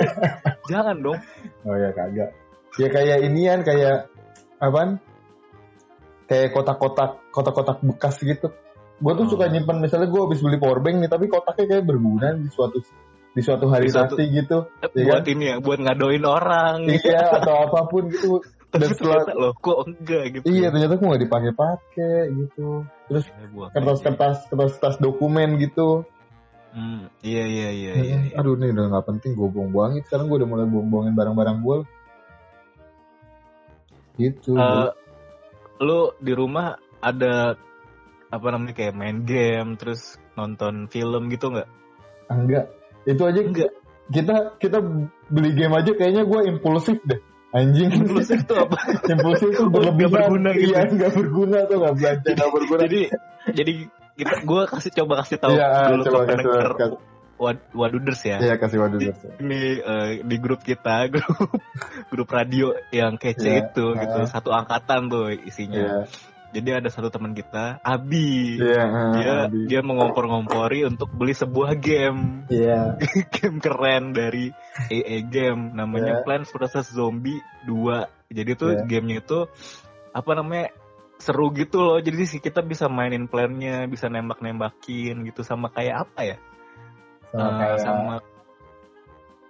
Jangan 0.67 0.97
dong. 1.01 1.19
oh 1.63 1.75
ya 1.75 1.91
kagak 1.91 2.31
ya 2.77 2.89
kayak 2.89 3.19
inian 3.23 3.61
kayak 3.61 4.07
apaan 4.57 5.03
kayak 6.25 6.53
kotak-kotak 6.53 7.19
kotak-kotak 7.29 7.83
bekas 7.83 8.17
gitu 8.19 8.55
gue 8.97 9.13
tuh 9.17 9.25
Oh. 9.25 9.31
suka 9.31 9.49
nyimpen 9.49 9.81
misalnya 9.81 10.07
gue 10.07 10.21
habis 10.21 10.39
beli 10.39 10.57
power 10.57 10.79
bank 10.79 11.01
nih 11.01 11.09
tapi 11.09 11.27
kotaknya 11.27 11.67
kayak 11.69 11.85
berguna 11.85 12.37
di 12.37 12.47
suatu 12.47 12.79
di 13.31 13.41
suatu 13.41 13.67
hari 13.67 13.87
Di 13.87 13.93
suatu- 13.93 14.15
nanti 14.15 14.25
gitu 14.29 14.59
Eh, 14.79 14.91
Iya 14.93 15.05
buat 15.09 15.25
ini 15.25 15.45
ya, 15.45 15.57
buat 15.59 15.79
ngadoin 15.79 16.23
orang. 16.23 16.77
iya 16.85 17.31
atau 17.33 17.55
apa 17.65 17.87
pun 17.87 18.07
gitu 18.07 18.39
dan 18.71 18.81
Tapi 18.87 18.95
setelah 18.95 19.23
ternyata 19.27 19.35
loh, 19.43 19.53
kok 19.59 19.79
enggak 19.91 20.23
gitu. 20.31 20.45
iya 20.47 20.67
ternyata 20.71 20.95
gue 20.95 21.07
nggak 21.11 21.23
dipakai-pakai 21.27 22.19
gitu 22.39 22.69
terus 23.11 23.25
kertas-kertas 23.75 24.37
kertas-kertas 24.47 24.97
dokumen 25.03 25.59
gitu 25.59 26.07
Hmm, 26.71 27.11
iya 27.27 27.51
iya 27.51 27.69
iya 27.75 27.93
iya. 27.99 28.17
iya. 28.31 28.39
aduh 28.39 28.55
nih 28.55 28.71
udah 28.71 28.95
nggak 28.95 29.07
penting 29.11 29.35
gue 29.35 29.51
buang-buangin 29.51 30.07
sekarang 30.07 30.31
gue 30.31 30.39
udah 30.39 30.47
mulai 30.55 30.67
buang-buangin 30.71 31.19
barang-barang 31.19 31.59
gue 31.67 31.77
gitu 34.23 34.55
Eh, 34.55 34.89
lu 35.83 36.15
di 36.21 36.31
rumah 36.31 36.77
ada 37.01 37.59
apa 38.31 38.47
namanya 38.55 38.75
kayak 38.79 38.95
main 38.95 39.27
game 39.27 39.75
terus 39.75 40.15
nonton 40.39 40.87
film 40.87 41.27
gitu 41.27 41.51
nggak? 41.51 41.67
Enggak 42.31 42.71
itu 43.03 43.23
aja 43.27 43.41
Enggak. 43.43 43.71
kita 44.15 44.35
kita 44.63 44.79
beli 45.27 45.51
game 45.59 45.75
aja 45.75 45.91
kayaknya 45.91 46.23
gue 46.23 46.41
impulsif 46.55 47.03
deh 47.03 47.19
anjing 47.51 47.91
Impulsif 47.91 48.47
itu 48.47 48.55
apa? 48.55 48.79
impulsif 49.11 49.49
tuh 49.59 49.67
Oh, 49.67 49.71
berlebihan 49.75 50.07
nggak 50.07 50.23
berguna 50.31 50.51
gitu. 50.55 50.71
iya 50.71 50.81
nggak 50.87 51.13
berguna 51.19 51.59
tuh 51.67 51.77
nggak 51.83 51.95
belanja 51.99 52.29
nggak 52.39 52.51
berguna 52.55 52.81
jadi 52.87 53.01
jadi 53.51 53.73
kita 54.21 54.35
gue 54.45 54.63
kasih 54.71 54.91
coba 55.03 55.13
kasih 55.25 55.37
tahu 55.43 55.53
iya 55.59 55.69
dulu 55.91 56.03
coba 56.07 56.19
ke 56.23 56.29
pendengar 56.31 56.71
waduders 57.73 58.21
ya. 58.21 58.37
iya 58.37 58.55
kasih 58.61 58.79
waduh 58.85 59.01
Ini 59.41 59.61
eh, 59.81 60.09
di 60.29 60.37
grup 60.37 60.61
kita 60.61 61.07
grup 61.13 61.57
grup 62.13 62.29
radio 62.29 62.77
yang 62.93 63.17
kece 63.17 63.49
Iya, 63.49 63.73
itu 63.73 63.97
gitu 63.97 64.19
ah. 64.21 64.29
satu 64.29 64.53
angkatan 64.53 65.09
tuh 65.09 65.33
isinya. 65.33 66.05
Iya 66.51 66.59
Jadi 66.59 66.69
ada 66.83 66.89
satu 66.91 67.09
teman 67.15 67.31
kita 67.31 67.79
Abi. 67.81 68.59
iya 68.59 68.83
ah, 68.83 69.15
Dia 69.15 69.33
Abi. 69.47 69.71
dia 69.71 69.81
mengompor-ngompori 69.87 70.83
untuk 70.83 71.15
beli 71.15 71.31
sebuah 71.31 71.79
game 71.79 72.45
iya 72.51 72.99
game 73.39 73.63
keren 73.63 74.11
dari 74.11 74.51
EA 74.91 75.23
Game 75.23 75.73
namanya 75.73 76.21
Yeah. 76.21 76.25
Plants 76.27 76.51
vs 76.51 76.91
Zombie 76.91 77.39
2. 77.71 78.35
Jadi 78.35 78.51
tuh 78.59 78.71
Yeah. 78.75 78.87
gamenya 78.91 79.23
itu 79.23 79.47
apa 80.11 80.31
namanya 80.35 80.75
seru 81.21 81.55
gitu 81.55 81.79
loh. 81.85 81.99
Jadi 82.03 82.27
sih 82.27 82.41
kita 82.43 82.65
bisa 82.65 82.91
mainin 82.91 83.31
plannya, 83.31 83.87
bisa 83.87 84.09
nembak-nembakin 84.11 85.23
gitu 85.23 85.47
sama 85.47 85.71
kayak 85.71 86.09
apa 86.09 86.21
ya? 86.25 86.37
sama 87.31 87.47
Eh, 87.47 87.55
kayak 87.63 87.79
sama 87.79 88.15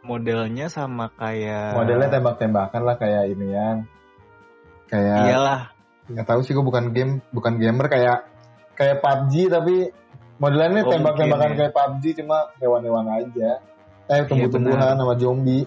modelnya 0.00 0.66
sama 0.72 1.12
kayak 1.12 1.76
modelnya 1.76 2.08
tembak-tembakan 2.08 2.82
lah 2.88 2.96
kayak 2.96 3.24
ini 3.36 3.46
ya 3.52 3.68
kayak 4.88 5.16
Iyalah. 5.28 5.60
Nggak 6.10 6.26
tahu 6.26 6.40
sih 6.42 6.52
gue 6.52 6.64
bukan 6.64 6.90
game 6.90 7.12
bukan 7.30 7.56
gamer 7.56 7.86
kayak 7.86 8.18
kayak 8.74 8.98
PUBG 8.98 9.34
tapi 9.48 9.74
modelannya 10.40 10.82
Oh, 10.82 10.90
tembak-tembakan 10.90 11.50
ya. 11.52 11.56
kayak 11.56 11.72
PUBG 11.72 12.04
cuma 12.24 12.38
hewan-hewan 12.58 13.06
aja 13.12 13.50
eh 14.10 14.22
tumbuh-tumbuhan 14.26 14.98
sama 14.98 15.14
zombie 15.16 15.64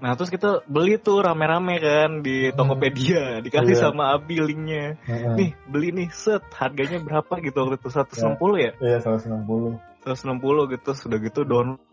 Nah 0.00 0.16
terus 0.16 0.32
kita 0.32 0.64
beli 0.64 0.96
tuh 0.96 1.20
rame-rame 1.20 1.76
kan 1.76 2.24
di 2.24 2.48
Tokopedia, 2.56 3.44
dikasih 3.44 3.76
Iya. 3.76 3.84
sama 3.84 4.16
Abi 4.16 4.40
linknya. 4.40 4.96
Heeh. 5.04 5.36
Nih 5.36 5.50
beli 5.68 5.92
nih 5.92 6.08
set, 6.08 6.40
harganya 6.56 7.04
berapa 7.04 7.36
gitu 7.44 7.60
waktu 7.60 7.76
itu 7.76 7.88
160 7.92 8.40
ya? 8.56 8.72
iya 8.80 8.96
160 8.96 9.76
160 10.00 10.72
gitu 10.72 10.90
sudah 10.96 11.20
gitu 11.20 11.44
download 11.44 11.84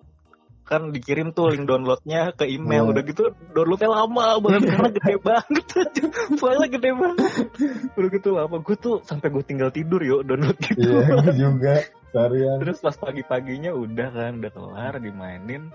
kan 0.67 0.91
dikirim 0.91 1.31
tuh 1.31 1.47
link 1.55 1.63
downloadnya 1.63 2.35
ke 2.35 2.43
email. 2.43 2.83
Iya. 2.83 2.91
udah 2.91 3.03
gitu 3.07 3.23
downloadnya 3.55 3.89
lama 3.89 4.25
banget 4.43 4.61
karena 4.67 4.89
gede 4.91 5.15
banget. 5.23 5.65
Filenya 6.39 6.67
gede 6.67 6.89
banget. 6.91 7.47
Udah 7.95 8.09
gitu 8.11 8.29
lama. 8.35 8.55
Gue 8.59 8.75
tuh 8.75 8.95
sampai 9.07 9.31
gue 9.31 9.43
tinggal 9.47 9.71
tidur 9.71 10.03
yuk 10.03 10.27
download 10.27 10.59
gitu. 10.59 10.83
Iya 10.83 11.31
juga. 11.31 11.75
Seharian. 12.11 12.59
Terus 12.59 12.77
pas 12.83 12.95
pagi-paginya 12.99 13.71
udah 13.71 14.07
kan 14.11 14.31
udah 14.43 14.51
kelar 14.51 14.93
dimainin. 14.99 15.71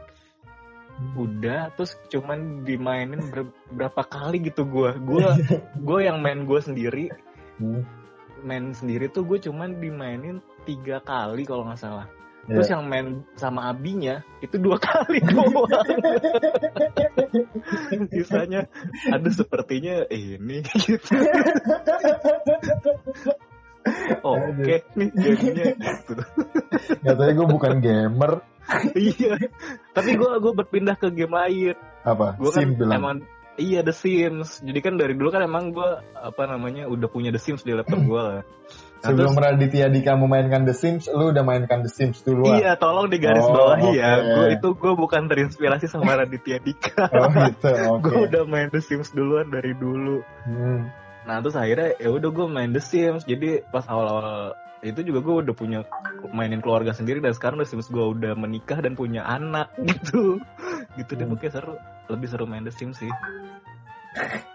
Udah 1.17 1.73
terus 1.73 1.97
cuman 2.13 2.69
dimainin 2.69 3.33
ber- 3.33 3.57
berapa 3.73 4.05
kali 4.05 4.45
gitu 4.45 4.69
gue 4.69 4.93
gue 5.01 5.25
gue 5.81 5.99
yang 6.05 6.21
main 6.21 6.45
gue 6.45 6.61
sendiri. 6.61 7.09
Hmm, 7.57 7.81
main 8.45 8.77
sendiri 8.77 9.09
tuh 9.09 9.25
gue 9.25 9.41
cuman 9.41 9.81
dimainin 9.81 10.45
tiga 10.69 11.01
kali 11.01 11.49
kalau 11.49 11.65
nggak 11.65 11.81
salah 11.81 12.07
iya. 12.49 12.55
Terus 12.59 12.69
yang 12.71 12.83
main 12.91 13.07
sama 13.39 13.71
abinya 13.71 14.23
itu 14.43 14.57
dua 14.59 14.79
kali 14.79 15.23
doang. 15.31 15.67
Sisanya 18.13 18.67
ada 19.11 19.29
sepertinya 19.31 20.07
ini 20.11 20.63
gitu. 20.87 21.15
Oke 24.23 24.87
nih 24.95 25.09
gamenya 25.11 25.67
gitu. 25.75 26.15
tahu 27.03 27.31
gue 27.35 27.47
bukan 27.51 27.75
gamer 27.83 28.33
iya. 28.95 29.35
Tapi 29.91 30.11
gue 30.15 30.31
gue 30.39 30.53
berpindah 30.55 30.97
ke 30.99 31.11
game 31.11 31.35
lain. 31.35 31.77
apa 32.03 32.35
Gue 32.39 32.51
kan 32.51 32.75
bilang 32.75 32.99
emang 32.99 33.19
iya 33.59 33.83
The 33.83 33.95
Sims. 33.95 34.63
Jadi 34.63 34.79
kan 34.83 34.95
dari 34.99 35.15
dulu 35.19 35.35
kan 35.35 35.43
emang 35.45 35.75
gue 35.75 35.91
apa 36.15 36.43
namanya 36.47 36.87
udah 36.87 37.09
punya 37.11 37.31
The 37.35 37.43
Sims 37.43 37.67
di 37.67 37.75
laptop 37.75 38.01
gue 38.03 38.23
lah. 38.23 38.43
Nah, 39.03 39.11
sebelum 39.11 39.35
terus- 39.35 39.43
Raditya 39.45 39.87
Dika 39.89 40.15
memainkan 40.15 40.63
The 40.63 40.73
Sims 40.73 41.05
lu 41.07 41.29
udah 41.29 41.43
mainkan 41.43 41.83
The 41.83 41.91
Sims 41.91 42.23
duluan 42.23 42.55
Iya, 42.57 42.79
tolong 42.79 43.11
digaris 43.11 43.43
Oh, 43.43 43.51
bawahi 43.51 43.91
ya. 43.93 44.11
oke. 44.15 44.31
Gue 44.33 44.47
itu 44.55 44.69
gue 44.73 44.93
bukan 44.97 45.23
terinspirasi 45.27 45.87
sama 45.87 46.15
Raditya 46.15 46.57
Dika. 46.57 47.11
oh 47.13 47.27
gitu 47.27 47.71
oke 47.91 48.03
gue 48.05 48.19
udah 48.27 48.43
main 48.45 48.69
The 48.69 48.79
Sims 48.79 49.11
duluan 49.11 49.51
dari 49.51 49.75
dulu. 49.75 50.23
Hmm, 50.45 50.87
Nah 51.23 51.39
terus 51.39 51.55
akhirnya 51.55 51.95
ya 51.97 52.09
udah 52.09 52.31
gue 52.31 52.47
main 52.47 52.71
The 52.71 52.79
Sims. 52.79 53.23
Jadi 53.25 53.67
pas 53.67 53.83
awal-awal 53.85 54.55
itu 54.81 55.03
juga 55.05 55.19
gue 55.21 55.35
udah 55.41 55.55
punya 55.57 55.79
mainin 56.29 56.59
keluarga 56.59 56.91
sendiri 56.91 57.19
dan 57.19 57.31
sekarang 57.31 57.59
The 57.59 57.67
Sims 57.67 57.87
gue 57.89 58.03
udah 58.09 58.35
menikah 58.35 58.79
dan 58.79 58.95
punya 58.95 59.23
anak 59.23 59.71
gitu. 59.83 60.39
Gitu 60.95 61.11
deh 61.13 61.25
Hmm. 61.25 61.35
pokoknya 61.35 61.53
seru. 61.53 61.75
Lebih 62.07 62.29
seru 62.29 62.45
main 62.45 62.63
The 62.63 62.71
Sims 62.71 62.99
sih. 62.99 63.11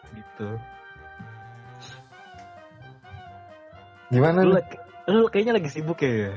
Gitu. 0.10 0.48
Gimana 4.08 4.40
Lu, 4.42 4.54
lagi- 4.54 4.80
lu 5.08 5.26
kayaknya 5.28 5.54
lagi 5.56 5.70
sibuk 5.70 6.00
ya. 6.00 6.36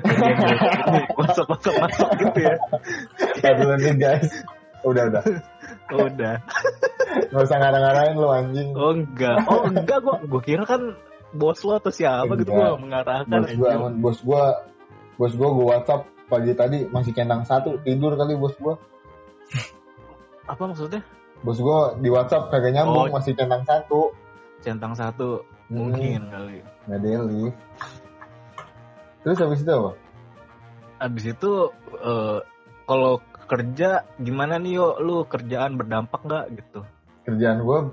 Masuk 1.15 1.47
masuk 1.49 1.75
masuk 1.77 2.09
gitu 2.19 2.39
ya. 2.43 2.55
Aduh 3.45 3.75
nih 3.77 3.95
guys 3.95 4.31
udah 4.81 5.05
udah 5.09 5.23
udah. 5.93 6.35
nggak 7.29 7.43
usah 7.43 7.57
ngarang-ngarangin 7.59 8.15
lu 8.17 8.29
anjing 8.29 8.69
Oh 8.73 8.91
enggak. 8.91 9.37
Oh 9.45 9.63
enggak 9.65 9.99
gue 9.99 10.15
gue 10.25 10.43
kira 10.43 10.65
kan 10.65 10.95
bos 11.31 11.61
lo 11.61 11.77
atau 11.77 11.91
siapa 11.91 12.33
gitu 12.35 12.49
Enggak. 12.49 12.71
gue 12.71 12.81
mengarahkan 12.81 13.29
bos 13.37 13.53
gua 13.55 13.69
aman 13.73 13.93
bos 13.99 14.19
gua 14.21 14.43
bos 15.15 15.33
gua 15.33 15.49
gua 15.53 15.65
WhatsApp 15.71 16.03
pagi 16.27 16.53
tadi 16.53 16.79
masih 16.87 17.13
centang 17.13 17.43
satu 17.43 17.77
tidur 17.81 18.15
kali 18.15 18.35
bos 18.35 18.55
gua 18.57 18.79
Apa 20.45 20.63
maksudnya? 20.65 21.03
bos 21.41 21.59
gua 21.59 21.95
di 21.97 22.09
WhatsApp 22.09 22.49
kagak 22.49 22.73
nyambung 22.73 23.07
Oh. 23.07 23.13
masih 23.13 23.33
centang 23.33 23.63
satu 23.63 24.11
Centang 24.61 24.93
satu 24.93 25.45
mungkin 25.71 26.27
kali. 26.29 26.59
nggak 26.91 27.01
daily 27.01 27.45
terus 29.23 29.39
habis 29.39 29.61
itu 29.63 29.73
apa? 29.73 29.93
Abis 31.01 31.25
itu 31.33 31.53
eh, 31.97 32.39
kalau 32.85 33.23
kerja 33.51 34.05
gimana 34.19 34.57
nih 34.57 34.79
yo? 34.81 34.99
Lu 35.01 35.27
kerjaan 35.27 35.77
berdampak 35.77 36.21
nggak 36.25 36.45
gitu? 36.57 36.81
Kerjaan 37.29 37.63
gua 37.63 37.93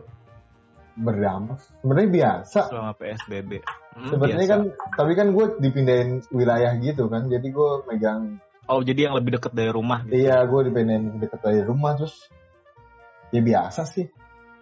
berdampak. 0.97 1.61
Sebenarnya 1.83 2.09
biasa. 2.09 2.59
Selama 2.73 2.93
PSBB? 2.97 3.51
Hmm, 3.97 4.09
sebenarnya 4.13 4.47
kan 4.49 4.61
tapi 4.93 5.11
kan 5.17 5.33
gue 5.33 5.45
dipindahin 5.61 6.21
wilayah 6.33 6.73
gitu 6.81 7.09
kan. 7.09 7.29
Jadi 7.29 7.47
gue 7.49 7.71
megang 7.89 8.41
oh 8.67 8.83
jadi 8.83 9.09
yang 9.09 9.15
lebih 9.15 9.39
deket 9.39 9.55
dari 9.55 9.71
rumah 9.71 10.03
gitu. 10.03 10.27
iya 10.27 10.43
gue 10.43 10.61
dipindahin 10.67 11.17
deket 11.23 11.39
dari 11.39 11.63
rumah 11.63 11.95
terus 11.97 12.15
ya 13.31 13.41
biasa 13.41 13.81
sih. 13.87 14.05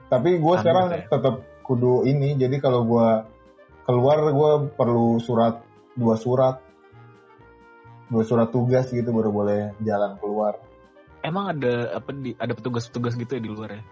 Tapi 0.05 0.37
gue 0.37 0.55
sekarang 0.61 0.85
ya? 0.93 1.09
tetap 1.09 1.35
kudu 1.65 2.05
ini. 2.05 2.37
Jadi 2.37 2.61
kalau 2.61 2.85
gue 2.85 3.07
keluar 3.83 4.17
gue 4.29 4.51
perlu 4.77 5.17
surat 5.19 5.59
dua 5.97 6.15
surat. 6.15 6.61
Dua 8.05 8.21
surat 8.21 8.53
tugas 8.53 8.93
gitu 8.93 9.09
baru 9.09 9.33
boleh 9.33 9.73
jalan 9.81 10.21
keluar. 10.21 10.61
Emang 11.25 11.57
ada 11.57 11.97
apa 11.97 12.13
di 12.13 12.37
ada 12.37 12.53
petugas-petugas 12.53 13.17
gitu 13.17 13.35
ya 13.37 13.41
di 13.41 13.49
luar 13.49 13.81
ya? 13.81 13.83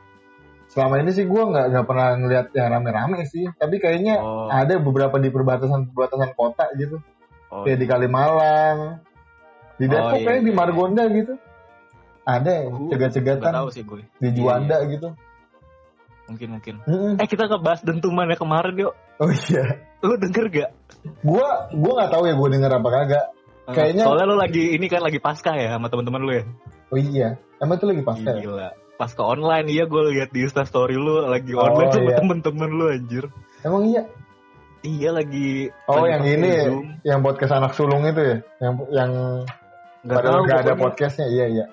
selama 0.74 0.98
ini 1.06 1.14
sih 1.14 1.30
gue 1.30 1.44
nggak 1.44 1.66
nggak 1.70 1.86
pernah 1.86 2.08
ngeliat 2.18 2.48
yang 2.58 2.68
rame-rame 2.74 3.30
sih. 3.30 3.46
Tapi 3.54 3.78
kayaknya 3.78 4.18
Oh, 4.18 4.50
ada 4.50 4.82
beberapa 4.82 5.22
di 5.22 5.30
perbatasan 5.30 5.94
perbatasan 5.94 6.34
kota 6.34 6.66
gitu. 6.74 6.98
Oh, 7.54 7.62
kayak 7.62 7.78
di 7.78 7.86
Kalimalang 7.86 8.98
di 9.78 9.86
Oh, 9.86 9.90
Depok 9.94 10.18
iya, 10.18 10.26
kayak 10.26 10.42
di 10.42 10.50
iya. 10.50 10.58
Margonda 10.58 11.04
gitu. 11.14 11.34
Ada 12.24 12.54
Uh, 12.72 12.90
cegat-cegatan 12.90 13.52
di 14.18 14.28
Iya, 14.32 14.32
Juanda 14.34 14.78
gitu 14.90 15.14
Mungkin 16.24 16.48
mungkin. 16.52 16.76
Mm-mm. 16.84 17.14
Eh 17.18 17.28
kita 17.28 17.46
ngebahas 17.46 17.82
dentuman 17.82 18.26
ya 18.26 18.36
kemarin 18.36 18.76
yuk. 18.80 18.94
oh 19.16 19.30
iya 19.30 19.78
Lu 20.00 20.16
denger 20.16 20.46
gak? 20.50 20.70
gua 21.20 21.68
gua 21.70 21.92
nggak 21.98 22.12
tahu 22.12 22.24
ya 22.26 22.34
gua 22.34 22.50
denger 22.50 22.72
apa 22.74 22.90
kagak 22.92 23.26
Eh, 23.64 23.72
Kayaknya- 23.72 24.04
soalnya 24.04 24.28
lu 24.28 24.36
lagi 24.36 24.64
ini 24.72 24.86
kan 24.86 25.00
lagi 25.00 25.18
pasca 25.18 25.52
ya 25.54 25.72
sama 25.72 25.88
teman-teman 25.88 26.20
lu 26.20 26.32
ya. 26.34 26.44
oh 26.90 27.00
iya 27.00 27.28
emang 27.58 27.76
itu 27.78 27.86
lagi 27.88 28.04
pasca 28.04 28.30
ya? 28.30 28.42
Gila. 28.42 28.70
Pasca 28.94 29.24
online 29.26 29.68
iya 29.68 29.84
gue 29.84 30.02
lihat 30.12 30.30
di 30.30 30.44
Insta 30.44 30.64
story 30.64 30.94
lu 30.94 31.24
lagi 31.24 31.52
Oh, 31.52 31.64
online 31.64 31.90
sama 31.90 32.06
iya. 32.06 32.18
temen-temen 32.18 32.70
lu 32.70 32.86
anjir. 32.88 33.26
emang 33.62 33.84
iya 33.86 34.04
iya 34.82 35.10
lagi 35.10 35.72
Oh 35.88 35.96
lagi 35.98 36.12
yang 36.12 36.24
ini 36.30 36.52
Zoom. 36.62 36.86
yang 37.02 37.20
podcast 37.20 37.54
anak 37.54 37.72
sulung 37.72 38.04
itu 38.04 38.20
ya, 38.20 38.38
yang 38.60 38.74
yang 38.92 39.12
nggak 40.02 40.18
padahal 40.18 40.40
tahu 40.42 40.60
ada 40.60 40.74
podcastnya, 40.76 41.26
iya 41.28 41.46
iya. 41.50 41.66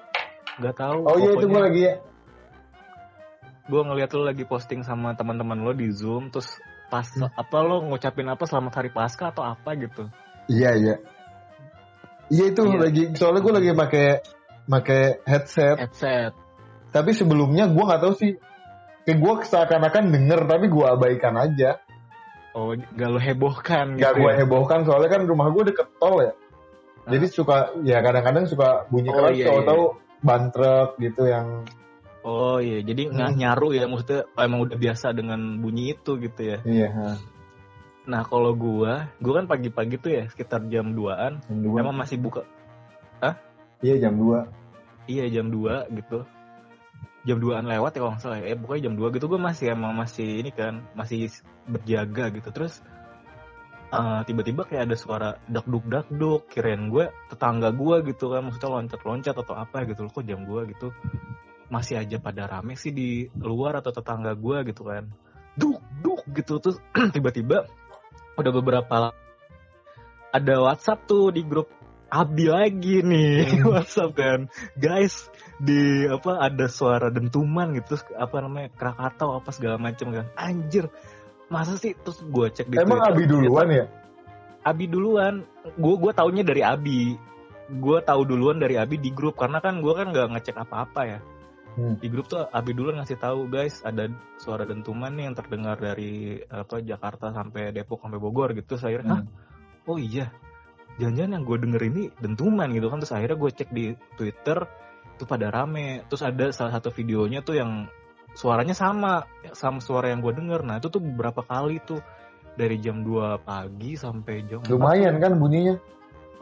nggak 0.56 0.74
tahu 0.76 0.98
Oh 1.02 1.16
iya 1.18 1.30
itu 1.32 1.44
gue 1.44 1.60
lagi 1.60 1.80
ya. 1.82 1.94
Gue 3.70 3.80
ngeliat 3.80 4.10
lo 4.12 4.26
lagi 4.26 4.42
posting 4.42 4.82
sama 4.82 5.14
teman-teman 5.14 5.62
lo 5.62 5.70
di 5.70 5.86
zoom 5.88 6.28
terus 6.28 6.58
pas 6.90 7.06
Hmm. 7.06 7.30
apa 7.30 7.56
lo 7.62 7.86
ngucapin 7.86 8.26
apa 8.26 8.42
selamat 8.44 8.72
hari 8.74 8.90
pasca 8.90 9.30
atau 9.30 9.46
apa 9.46 9.78
gitu 9.78 10.10
Iya 10.50 10.74
iya. 10.74 10.94
Iya 12.26 12.44
itu 12.50 12.62
Iya. 12.66 12.78
lagi 12.80 13.02
soalnya 13.14 13.40
gue 13.40 13.54
lagi 13.54 13.70
pakai 13.72 14.06
pakai 14.66 15.02
headset. 15.22 15.76
headset 15.78 16.32
Tapi 16.90 17.14
sebelumnya 17.14 17.70
gue 17.70 17.78
nggak 17.80 18.02
tahu 18.02 18.14
sih. 18.14 18.34
Kayak 19.06 19.18
gue 19.18 19.32
seakan-akan 19.46 20.04
denger 20.10 20.40
tapi 20.44 20.66
gue 20.66 20.86
abaikan 20.86 21.38
aja. 21.38 21.78
oh 22.50 22.74
gak 22.74 23.06
lo 23.06 23.22
hebohkan 23.22 23.94
Gak 23.94 24.10
gitu 24.10 24.26
gue 24.26 24.30
ya? 24.34 24.42
hebohkan 24.42 24.82
soalnya 24.82 25.06
kan 25.06 25.22
rumah 25.22 25.54
gue 25.54 25.70
deket 25.70 25.86
tol 26.02 26.18
ya. 26.18 26.34
Jadi 27.06 27.26
suka 27.30 27.70
ya 27.86 28.02
kadang-kadang 28.02 28.50
suka 28.50 28.90
bunyi 28.90 29.10
Oh, 29.10 29.22
keras 29.22 29.38
iya, 29.38 29.46
tahu-tahu 29.46 29.82
ban 30.20 30.50
truk 30.50 30.98
gitu 30.98 31.30
yang 31.30 31.62
oh 32.24 32.58
iya 32.60 32.84
jadi 32.84 33.10
nggak 33.12 33.30
Hmm. 33.32 33.38
nyaru 33.40 33.68
ya 33.76 33.84
maksudnya 33.88 34.20
emang 34.36 34.60
udah 34.68 34.76
biasa 34.76 35.06
dengan 35.16 35.40
bunyi 35.60 35.94
itu 35.96 36.20
gitu 36.20 36.40
ya 36.44 36.58
iya. 36.68 36.88
ha. 36.92 37.08
nah 38.04 38.22
kalau 38.24 38.52
gua 38.52 39.08
gua 39.22 39.32
kan 39.40 39.46
pagi-pagi 39.48 39.96
tuh 40.00 40.10
ya 40.12 40.22
sekitar 40.28 40.66
jam 40.68 40.92
2an 40.92 41.40
Jam 41.46 41.58
dua. 41.64 41.76
emang 41.80 41.96
masih 41.96 42.20
buka 42.20 42.44
Iya 43.80 43.96
jam 43.96 44.20
2 44.20 45.08
iya 45.08 45.24
jam 45.32 45.48
2 45.48 45.88
gitu 45.96 46.28
jam 47.24 47.36
2an 47.40 47.64
lewat 47.64 47.96
ya 47.96 48.00
kalau 48.04 48.12
nggak 48.12 48.22
salah 48.24 48.38
ya. 48.40 48.52
eh 48.52 48.56
pokoknya 48.56 48.82
jam 48.88 48.94
2 48.96 49.16
gitu 49.16 49.24
gue 49.28 49.40
masih 49.40 49.66
emang 49.72 49.92
masih 49.96 50.28
ini 50.44 50.50
kan 50.52 50.84
masih 50.92 51.32
berjaga 51.64 52.28
gitu 52.36 52.48
terus 52.52 52.84
eh, 53.88 54.20
tiba-tiba 54.28 54.68
kayak 54.68 54.84
ada 54.88 54.96
suara 55.00 55.30
dak 55.48 55.64
duk 55.64 55.84
dak 55.88 56.06
duk 56.12 56.44
kirain 56.52 56.92
gue 56.92 57.08
tetangga 57.32 57.72
gue 57.72 57.96
gitu 58.12 58.28
kan 58.32 58.44
maksudnya 58.44 58.68
loncat 58.68 59.00
loncat 59.00 59.34
atau 59.36 59.54
apa 59.56 59.84
gitu 59.88 60.04
loh 60.04 60.12
kok 60.12 60.24
jam 60.28 60.44
2 60.44 60.72
gitu 60.76 60.88
masih 61.70 62.02
aja 62.02 62.18
pada 62.18 62.50
rame 62.50 62.74
sih 62.74 62.90
di 62.90 63.30
luar 63.38 63.78
atau 63.78 63.94
tetangga 63.94 64.34
gue 64.34 64.74
gitu 64.74 64.82
kan. 64.84 65.06
Duk 65.54 65.78
duk 66.02 66.26
gitu. 66.34 66.58
Terus 66.58 66.82
tiba-tiba 67.14 67.70
udah 68.34 68.52
beberapa 68.52 69.14
ada 70.30 70.54
WhatsApp 70.62 71.06
tuh 71.06 71.30
di 71.30 71.46
grup 71.46 71.70
Abi 72.10 72.50
lagi 72.50 73.06
nih 73.06 73.46
Hmm. 73.62 73.70
WhatsApp 73.70 74.18
kan. 74.18 74.38
Guys 74.74 75.30
di 75.62 76.10
apa 76.10 76.42
ada 76.42 76.66
suara 76.66 77.06
dentuman 77.06 77.70
gitu 77.78 77.94
terus 77.94 78.04
apa 78.18 78.42
namanya 78.42 78.74
Krakatau 78.74 79.38
apa 79.38 79.54
segala 79.54 79.78
macam 79.78 80.10
kan. 80.10 80.26
Anjir 80.34 80.90
masa 81.46 81.78
sih? 81.78 81.94
Terus 81.94 82.18
gue 82.26 82.46
cek 82.50 82.66
di 82.66 82.76
Emang 82.82 82.98
Twitter, 82.98 83.14
Abi 83.14 83.24
duluan 83.30 83.68
ya? 83.70 83.86
Abi 84.66 84.84
duluan. 84.90 85.46
Gue 85.78 85.94
gue 86.02 86.10
taunya 86.10 86.42
dari 86.42 86.66
Abi 86.66 87.30
gue 87.70 87.98
tahu 88.02 88.26
duluan 88.26 88.58
dari 88.58 88.74
Abi 88.74 88.98
di 88.98 89.14
grup 89.14 89.38
karena 89.38 89.62
kan 89.62 89.78
gue 89.78 89.94
kan 89.94 90.10
nggak 90.10 90.34
ngecek 90.34 90.58
apa-apa 90.58 91.00
ya 91.06 91.18
Hmm. 91.80 91.96
di 91.96 92.12
grup 92.12 92.28
tuh 92.28 92.44
Abi 92.44 92.76
duluan 92.76 93.00
ngasih 93.00 93.16
tahu 93.16 93.48
guys 93.48 93.80
ada 93.80 94.04
suara 94.36 94.68
dentuman 94.68 95.08
nih 95.16 95.32
yang 95.32 95.36
terdengar 95.36 95.80
dari 95.80 96.36
apa 96.44 96.84
Jakarta 96.84 97.32
sampai 97.32 97.72
Depok 97.72 98.04
sampai 98.04 98.20
Bogor 98.20 98.52
gitu. 98.52 98.76
Saya 98.76 99.00
akhirnya 99.00 99.24
"Hah? 99.24 99.88
oh 99.88 99.96
iya. 99.96 100.28
Jangan-jangan 101.00 101.32
yang 101.40 101.44
gue 101.48 101.58
denger 101.64 101.82
ini 101.88 102.02
dentuman 102.20 102.68
gitu 102.76 102.92
kan. 102.92 103.00
Terus 103.00 103.14
akhirnya 103.16 103.38
gue 103.40 103.50
cek 103.56 103.70
di 103.72 103.84
Twitter 104.20 104.58
itu 105.16 105.24
pada 105.24 105.48
rame. 105.48 106.04
Terus 106.12 106.20
ada 106.20 106.52
salah 106.52 106.76
satu 106.76 106.92
videonya 106.92 107.40
tuh 107.40 107.56
yang 107.56 107.88
suaranya 108.36 108.76
sama 108.76 109.24
sama 109.56 109.80
suara 109.80 110.12
yang 110.12 110.20
gue 110.20 110.36
denger. 110.36 110.60
Nah 110.60 110.76
itu 110.84 110.92
tuh 110.92 111.00
beberapa 111.00 111.40
kali 111.40 111.80
tuh? 111.80 112.04
Dari 112.50 112.76
jam 112.82 113.00
2 113.06 113.40
pagi 113.40 113.96
sampai 113.96 114.44
jam 114.44 114.60
4 114.60 114.68
Lumayan 114.68 115.16
kan 115.16 115.32
bunyinya? 115.40 115.80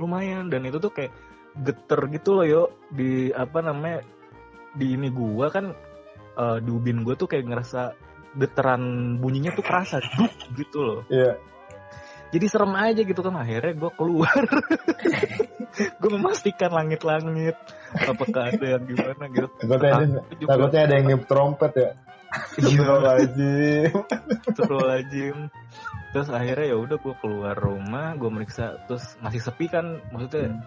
lumayan. 0.03 0.51
Dan 0.51 0.67
itu 0.67 0.83
tuh 0.83 0.91
kayak 0.91 1.15
geter 1.63 2.01
gitu 2.11 2.35
loh 2.35 2.47
yo. 2.49 2.63
Di 2.91 3.31
apa 3.31 3.63
namanya 3.63 4.03
di 4.79 4.95
ini 4.95 5.11
gua 5.11 5.51
kan 5.51 5.75
eh, 6.39 6.59
di 6.63 6.71
ubin 6.71 7.03
gua 7.03 7.19
tuh 7.19 7.27
kayak 7.27 7.45
ngerasa 7.51 7.99
geteran 8.39 9.17
bunyinya 9.19 9.51
tuh 9.53 9.65
kerasa 9.67 9.99
duk 9.99 10.31
gitu 10.55 10.79
loh 10.81 11.01
Iya. 11.11 11.37
jadi 12.31 12.47
serem 12.47 12.73
aja 12.79 13.03
gitu 13.03 13.19
kan 13.19 13.35
akhirnya 13.35 13.75
gua 13.75 13.91
keluar 13.91 14.31
gue 16.01 16.11
memastikan 16.11 16.71
langit-langit 16.75 17.55
apakah 17.95 18.51
ada 18.51 18.67
yang 18.79 18.85
gimana 18.89 19.25
gitu 19.31 19.49
Takutnya 19.63 19.91
ada, 19.95 20.07
Takut 20.07 20.37
juga 20.39 20.49
takutnya 20.55 20.81
ada 20.87 20.95
yang 20.97 21.07
niup 21.07 21.25
trompet 21.31 21.73
ya. 21.77 21.91
Astagfirullahaladzim. 22.29 23.93
Astagfirullahaladzim 24.49 25.37
terus 26.09 26.29
akhirnya 26.33 26.67
ya 26.73 26.77
udah 26.81 26.97
gue 26.97 27.15
keluar 27.21 27.53
rumah 27.57 28.17
gue 28.17 28.31
meriksa 28.33 28.81
terus 28.89 29.05
masih 29.21 29.45
sepi 29.45 29.69
kan 29.69 30.01
maksudnya 30.09 30.57
Hmm. 30.57 30.65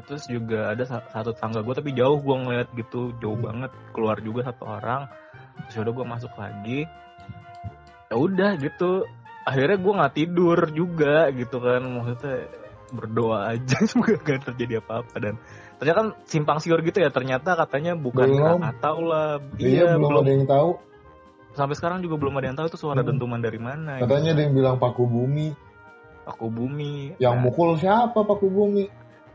Terus 0.00 0.24
juga 0.24 0.70
ada 0.70 0.82
sa- 0.82 1.02
satu 1.04 1.32
tangga 1.32 1.60
gue 1.60 1.74
tapi 1.74 1.90
jauh 1.90 2.16
gue 2.16 2.36
ngeliat 2.36 2.68
gitu 2.72 3.10
jauh 3.16 3.34
Hmm. 3.34 3.46
banget 3.46 3.70
keluar 3.90 4.16
juga 4.18 4.40
satu 4.44 4.64
orang 4.64 5.10
terus 5.64 5.80
udah 5.80 5.92
gue 5.92 6.06
masuk 6.06 6.32
lagi 6.34 6.80
ya 8.06 8.16
udah 8.16 8.50
gitu 8.56 9.06
akhirnya 9.40 9.76
gue 9.76 9.92
nggak 9.94 10.14
tidur 10.14 10.58
juga 10.68 11.14
gitu 11.30 11.56
kan 11.58 11.82
maksudnya 11.82 12.46
berdoa 12.90 13.38
aja 13.48 13.76
semoga 13.88 14.18
gak 14.18 14.46
terjadi 14.46 14.78
apa-apa 14.80 15.14
dan 15.16 15.34
ternyata 15.76 15.96
kan 15.96 16.08
simpang 16.24 16.58
siur 16.58 16.78
gitu 16.80 16.98
ya 16.98 17.08
ternyata 17.08 17.54
katanya 17.56 17.94
bukan 17.94 18.26
Belum. 18.28 18.58
Krakatau 18.58 18.98
lah 19.00 19.38
Iya, 19.56 19.94
belum, 19.96 20.20
ada 20.20 20.30
yang 20.30 20.44
tahu. 20.44 20.70
sampai 21.50 21.74
sekarang 21.74 21.98
juga 21.98 22.14
belum 22.14 22.34
ada 22.36 22.46
yang 22.46 22.56
tahu 22.56 22.66
itu 22.68 22.78
suara 22.78 23.00
Hmm. 23.00 23.10
dentuman 23.10 23.38
dari 23.38 23.58
mana 23.58 23.98
Katanya 23.98 24.34
ada 24.34 24.42
yang 24.44 24.54
bilang 24.54 24.76
Paku 24.76 25.02
Bumi. 25.02 25.50
aku 26.22 26.46
bumi 26.46 27.16
Yang 27.16 27.32
Nah, 27.32 27.42
mukul 27.42 27.70
siapa 27.74 28.18
Paku 28.20 28.46
Bumi? 28.46 28.86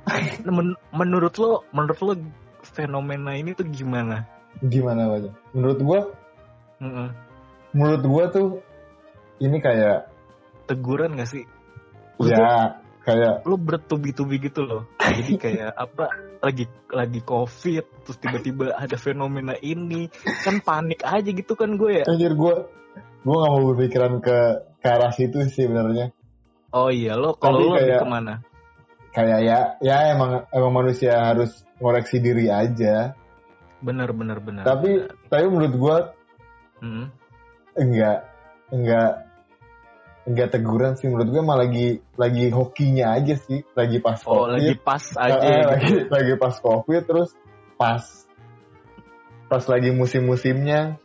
men- 0.56 0.80
menurut 0.94 1.36
lo 1.38 1.66
menurut 1.74 2.00
lo 2.02 2.14
fenomena 2.66 3.34
ini 3.34 3.54
tuh 3.54 3.66
gimana 3.70 4.26
Gimana 4.64 5.12
aja? 5.12 5.28
Menurut 5.52 5.80
gua, 5.84 6.00
Mm-mm. 6.80 7.12
menurut 7.76 8.04
gua 8.08 8.24
tuh 8.32 8.64
ini 9.44 9.60
kayak 9.60 10.08
teguran 10.66 11.20
gak 11.20 11.28
sih 11.28 11.44
Maksudnya, 12.16 12.40
ya 12.40 12.56
kayak 13.06 13.34
lo 13.46 13.60
bertubi-tubi 13.60 14.42
gitu 14.42 14.66
loh 14.66 14.82
jadi 14.98 15.34
kayak 15.44 15.72
apa 15.78 16.10
lagi 16.42 16.66
lagi 16.90 17.20
covid 17.22 17.86
terus 18.02 18.18
tiba-tiba 18.18 18.74
ada 18.74 18.98
fenomena 18.98 19.54
ini 19.62 20.10
kan 20.42 20.58
panik 20.64 21.06
aja 21.06 21.30
gitu 21.30 21.54
kan 21.54 21.76
gue 21.78 22.02
ya 22.02 22.06
anjir 22.10 22.34
gua 22.34 22.66
gua 23.22 23.36
nggak 23.46 23.52
mau 23.54 23.64
berpikiran 23.76 24.14
ke 24.24 24.38
ke 24.82 24.88
arah 24.88 25.10
situ 25.14 25.42
sih 25.50 25.66
sebenarnya. 25.66 26.14
oh 26.74 26.90
iya 26.90 27.14
lo 27.14 27.38
kalau 27.38 27.62
lo 27.62 27.76
kayak- 27.78 28.02
ke 28.02 28.08
mana 28.08 28.34
Kayak 29.16 29.40
ya 29.48 29.60
ya 29.80 29.98
emang 30.12 30.44
emang 30.52 30.72
manusia 30.76 31.16
harus 31.16 31.64
ngoreksi 31.80 32.20
diri 32.20 32.52
aja. 32.52 33.16
bener 33.80 34.10
bener 34.12 34.40
bener 34.42 34.64
Tapi 34.66 35.08
tapi 35.32 35.46
menurut 35.48 35.76
gua 35.78 35.98
Mm. 36.84 37.08
enggak 37.80 38.20
enggak 38.68 39.12
enggak 40.28 40.48
teguran 40.52 40.94
sih 41.00 41.08
menurut 41.08 41.32
gue 41.32 41.40
malah 41.40 41.64
lagi 41.64 42.04
lagi 42.20 42.52
hokinya 42.52 43.16
aja 43.16 43.40
sih 43.40 43.64
lagi 43.78 44.04
pas 44.04 44.20
oh 44.28 44.44
covid 44.44 44.54
lagi 44.60 44.74
pas 44.84 45.04
aja 45.24 45.40
eh, 45.40 45.56
gitu. 45.56 45.70
lagi 45.72 45.92
lagi 46.12 46.34
pas 46.36 46.56
covid 46.60 47.02
terus 47.08 47.30
pas 47.80 48.04
pas 49.48 49.64
lagi 49.72 49.90
musim-musimnya 49.96 51.00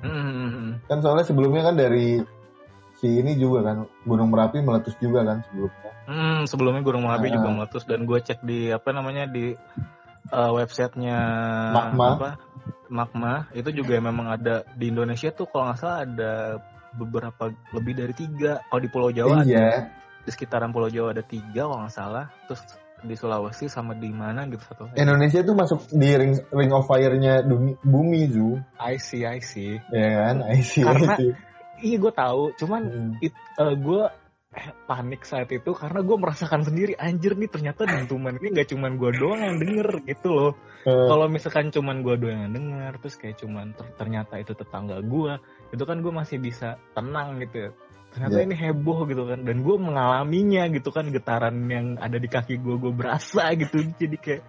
Mm. 0.00 0.84
kan 0.88 0.98
soalnya 1.00 1.24
sebelumnya 1.24 1.68
kan 1.68 1.76
dari 1.76 2.20
si 3.04 3.20
ini 3.20 3.36
juga 3.36 3.60
kan 3.68 3.84
Gunung 4.08 4.32
Merapi 4.32 4.64
meletus 4.64 4.96
juga 4.96 5.20
kan 5.28 5.44
sebelumnya. 5.44 5.92
Hmm, 6.08 6.40
sebelumnya 6.48 6.80
Gunung 6.80 7.04
Merapi 7.04 7.28
Ah. 7.28 7.32
juga 7.36 7.48
meletus 7.52 7.84
dan 7.84 8.08
gue 8.08 8.16
cek 8.16 8.40
di 8.40 8.72
apa 8.72 8.96
namanya 8.96 9.28
di 9.28 9.52
uh, 10.32 10.50
websitenya 10.56 11.18
Magma. 11.76 12.06
apa? 12.16 12.30
Magma. 12.88 13.34
Itu 13.52 13.68
juga 13.76 14.00
memang 14.00 14.32
ada 14.32 14.64
di 14.72 14.88
Indonesia 14.88 15.28
tuh 15.36 15.44
kalau 15.52 15.68
nggak 15.68 15.78
salah 15.78 15.98
ada 16.08 16.32
beberapa 16.96 17.52
lebih 17.76 17.92
dari 17.92 18.14
tiga. 18.16 18.64
Kalau 18.64 18.80
di 18.80 18.88
Pulau 18.88 19.12
Jawa 19.12 19.44
ada, 19.44 19.48
iya 19.48 19.68
di 20.24 20.30
sekitaran 20.32 20.72
Pulau 20.72 20.88
Jawa 20.88 21.12
ada 21.12 21.20
tiga 21.20 21.68
kalau 21.68 21.84
nggak 21.84 21.92
salah. 21.92 22.32
Terus 22.48 22.64
di 23.04 23.12
Sulawesi 23.20 23.68
sama 23.68 23.92
di 23.92 24.08
mana 24.08 24.48
gitu 24.48 24.64
satu 24.64 24.88
Indonesia 24.96 25.44
tuh 25.44 25.52
masuk 25.52 25.92
di 25.92 26.08
ring, 26.16 26.40
ring 26.48 26.72
of 26.72 26.88
fire-nya 26.88 27.44
bumi 27.84 28.32
Zu. 28.32 28.56
I 28.80 28.96
see 28.96 29.28
I 29.28 29.44
see. 29.44 29.76
Ya 29.92 30.08
kan? 30.24 30.40
I 30.40 30.64
see, 30.64 30.80
I 30.80 30.88
Karena- 30.88 31.16
see. 31.20 31.32
Iya 31.84 31.96
gue 32.00 32.12
tahu. 32.16 32.42
Cuman 32.56 32.82
Hmm. 32.88 33.12
it, 33.20 33.36
gue 33.60 34.02
panik 34.86 35.26
saat 35.26 35.50
itu 35.50 35.74
karena 35.74 36.00
gue 36.00 36.14
merasakan 36.14 36.62
sendiri 36.62 36.94
anjir 36.94 37.34
nih 37.34 37.50
ternyata 37.50 37.90
dentuman 37.90 38.38
ini 38.38 38.54
nggak 38.54 38.70
cuman 38.70 38.94
gue 38.96 39.10
doang 39.18 39.42
yang 39.42 39.56
denger 39.58 39.88
gitu 40.06 40.28
loh. 40.30 40.52
Eh, 40.86 40.94
kalau 41.10 41.26
misalkan 41.26 41.74
cuman 41.74 42.06
gue 42.06 42.14
doang 42.14 42.38
yang 42.48 42.54
denger 42.54 42.92
terus 43.02 43.16
kayak 43.18 43.36
cuman 43.42 43.74
ter- 43.74 43.94
ternyata 43.98 44.38
itu 44.38 44.54
tetangga 44.54 45.02
gue 45.02 45.32
itu 45.74 45.82
kan 45.82 45.98
gue 45.98 46.12
masih 46.14 46.38
bisa 46.38 46.78
tenang 46.94 47.42
gitu 47.42 47.68
ya. 47.68 47.70
ternyata 48.14 48.38
Iya. 48.38 48.46
ini 48.46 48.54
heboh 48.54 48.98
gitu 49.10 49.26
kan 49.26 49.42
dan 49.42 49.56
gue 49.66 49.74
mengalaminya 49.74 50.70
gitu 50.70 50.94
kan 50.94 51.10
getaran 51.10 51.66
yang 51.66 51.98
ada 51.98 52.14
di 52.14 52.30
kaki 52.30 52.62
gue 52.62 52.78
gue 52.78 52.92
berasa 52.94 53.50
gitu. 53.58 53.82
Jadi 53.98 54.16
kayak 54.22 54.42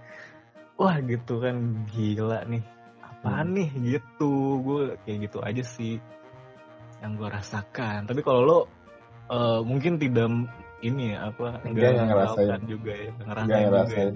wah 0.77 1.01
gitu 1.01 1.41
kan 1.41 1.81
gila 1.89 2.45
nih 2.45 2.61
apaan 3.01 3.57
nih? 3.57 3.69
Gitu. 3.73 4.31
Gue 4.61 5.01
kayak 5.01 5.17
gitu 5.17 5.41
aja 5.41 5.65
sih 5.65 5.97
yang 6.99 7.11
gue 7.15 7.27
rasakan 7.27 8.05
tapi 8.05 8.21
kalau 8.21 8.41
lo 8.41 8.59
eh, 9.27 9.59
mungkin 9.61 9.97
tidak 9.97 10.29
ini 10.79 11.11
ya 11.11 11.29
apa 11.29 11.59
Enggak, 11.63 11.91
nggak 11.91 12.05
ngerasain. 12.05 12.45
melakukan 12.45 12.61
juga 12.65 12.91
ya 12.93 13.09
ngerasain, 13.17 13.47
nggak 13.47 13.59
juga 13.59 13.65
ya. 13.65 13.69
ngerasain 13.69 14.09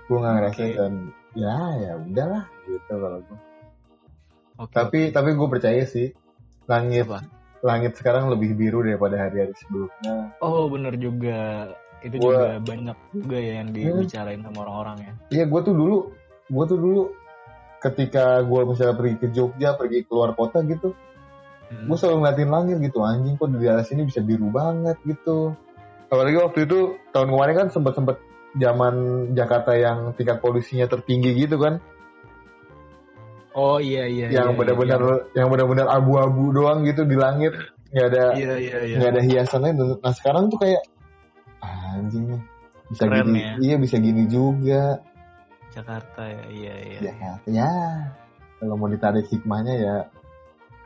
gue 0.00 0.18
nggak 0.18 0.34
ngerasain 0.34 0.66
Oke. 0.66 0.76
dan 0.76 0.92
ya 1.32 1.56
ya 1.76 1.92
udahlah 1.96 2.44
gitu 2.64 2.92
kalau 2.92 3.18
gue 3.20 3.38
Oke, 4.58 4.72
tapi 4.72 4.98
oke. 5.08 5.14
tapi 5.14 5.28
gue 5.32 5.48
percaya 5.48 5.82
sih 5.84 6.08
langit 6.66 7.06
Apa? 7.06 7.20
langit 7.60 7.92
sekarang 7.94 8.28
lebih 8.28 8.54
biru 8.54 8.80
daripada 8.80 9.16
hari-hari 9.18 9.52
sebelumnya 9.56 10.32
oh 10.38 10.66
bener 10.66 10.96
juga 10.96 11.70
itu 12.00 12.16
Gua- 12.16 12.32
juga 12.32 12.48
banyak 12.64 12.98
juga 13.12 13.36
ya 13.36 13.52
yang 13.60 13.68
Hmm. 13.68 13.76
dibicarain 13.76 14.40
sama 14.40 14.58
orang-orang 14.62 14.96
ya 14.98 15.12
iya 15.30 15.44
gue 15.44 15.60
tuh 15.60 15.74
dulu 15.74 15.96
gue 16.48 16.64
tuh 16.66 16.78
dulu 16.78 17.02
ketika 17.78 18.40
gue 18.42 18.60
misalnya 18.66 18.94
pergi 18.94 19.16
ke 19.16 19.26
Jogja 19.30 19.72
pergi 19.72 20.04
keluar 20.04 20.32
kota 20.32 20.60
gitu 20.62 20.92
Hmm. 21.70 21.86
gue 21.86 21.96
selalu 21.96 22.16
ngeliatin 22.18 22.50
langit 22.50 22.76
gitu 22.82 22.98
anjing 23.06 23.38
kok 23.38 23.46
di 23.54 23.62
daerah 23.62 23.86
sini 23.86 24.02
bisa 24.02 24.18
biru 24.18 24.50
banget 24.50 24.98
gitu. 25.06 25.54
Apalagi 26.10 26.36
waktu 26.42 26.66
itu 26.66 26.98
tahun 27.14 27.30
kemarin 27.30 27.54
kan 27.54 27.68
sempet 27.70 27.94
sempet 27.94 28.16
zaman 28.58 28.94
Jakarta 29.38 29.78
yang 29.78 30.10
tingkat 30.18 30.42
polusinya 30.42 30.90
tertinggi 30.90 31.46
gitu 31.46 31.62
kan. 31.62 31.78
Oh 33.54 33.78
iya 33.78 34.06
iya 34.10 34.26
yang 34.34 34.54
iya, 34.54 34.58
benar-benar 34.58 35.30
yang 35.34 35.46
benar-benar 35.50 35.86
abu-abu 35.90 36.50
doang 36.50 36.82
gitu 36.82 37.06
di 37.06 37.14
langit. 37.14 37.54
Nggak 37.94 38.06
ada 38.10 38.24
iya 38.34 38.52
iya 38.58 38.78
iya. 38.86 38.96
nggak 38.98 39.10
ada 39.14 39.22
hiasan 39.22 39.62
lain. 39.62 39.76
Nah 40.02 40.14
sekarang 40.14 40.50
tuh 40.50 40.58
kayak 40.58 40.82
anjing 41.62 42.34
nih 42.34 42.42
bisa 42.90 43.02
Keren 43.06 43.26
gini. 43.30 43.40
ya. 43.42 43.52
iya 43.62 43.76
bisa 43.78 43.96
gini 44.02 44.26
juga. 44.26 44.98
Jakarta 45.70 46.26
ya 46.26 46.44
iya 46.50 46.74
iya. 46.82 46.98
Ya 46.98 47.32
ya 47.46 47.70
kalau 48.58 48.74
mau 48.74 48.90
ditarik 48.90 49.30
hikmahnya 49.30 49.74
ya 49.78 49.96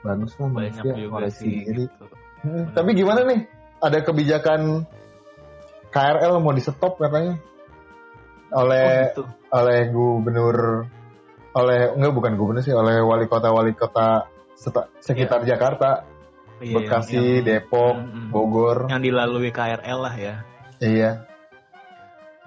bagus 0.04 0.36
lah 0.36 0.48
banyak 0.52 1.08
koreksi 1.08 1.40
sih 1.40 1.54
diri 1.64 1.84
gitu. 1.88 2.04
Hmm, 2.44 2.76
tapi 2.76 2.92
gimana 2.92 3.24
nih? 3.24 3.40
Ada 3.80 4.04
kebijakan 4.04 4.84
KRL 5.88 6.44
mau 6.44 6.52
di 6.52 6.60
stop 6.60 7.00
katanya? 7.00 7.40
Oleh 8.52 8.84
oh, 8.84 9.04
gitu. 9.08 9.22
oleh 9.50 9.80
gubernur 9.88 10.58
oleh 11.54 11.80
enggak 11.96 12.12
bukan 12.12 12.32
gubernur 12.36 12.60
sih 12.60 12.76
oleh 12.76 13.00
wali 13.00 13.24
kota 13.26 13.48
wali 13.48 13.72
kota 13.72 14.28
seta- 14.54 14.92
sekitar 15.00 15.42
Jakarta. 15.48 16.04
Iya, 16.62 16.86
Bekasi 16.86 17.18
yang- 17.18 17.26
yang- 17.42 17.46
Depok 17.66 17.94
Mm, 17.98 18.06
mm. 18.14 18.28
Bogor. 18.30 18.78
Yang 18.86 19.02
dilalui 19.10 19.50
KRL 19.50 19.98
lah 19.98 20.14
ya. 20.14 20.34
Iya. 20.78 21.10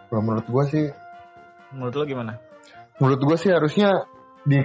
Kalau 0.07 0.21
menurut 0.23 0.47
gue 0.47 0.63
sih 0.71 0.85
menurut 1.75 1.93
lo 1.99 2.03
gimana? 2.07 2.33
Menurut 3.03 3.19
gue 3.19 3.37
sih 3.37 3.51
harusnya 3.51 4.07
di 4.47 4.63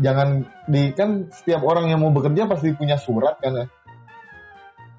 jangan 0.00 0.48
di 0.64 0.92
kan 0.96 1.28
setiap 1.28 1.60
orang 1.64 1.92
yang 1.92 2.00
mau 2.00 2.12
bekerja 2.14 2.48
pasti 2.48 2.72
punya 2.72 2.96
surat 2.96 3.36
kan 3.40 3.52
ya 3.52 3.66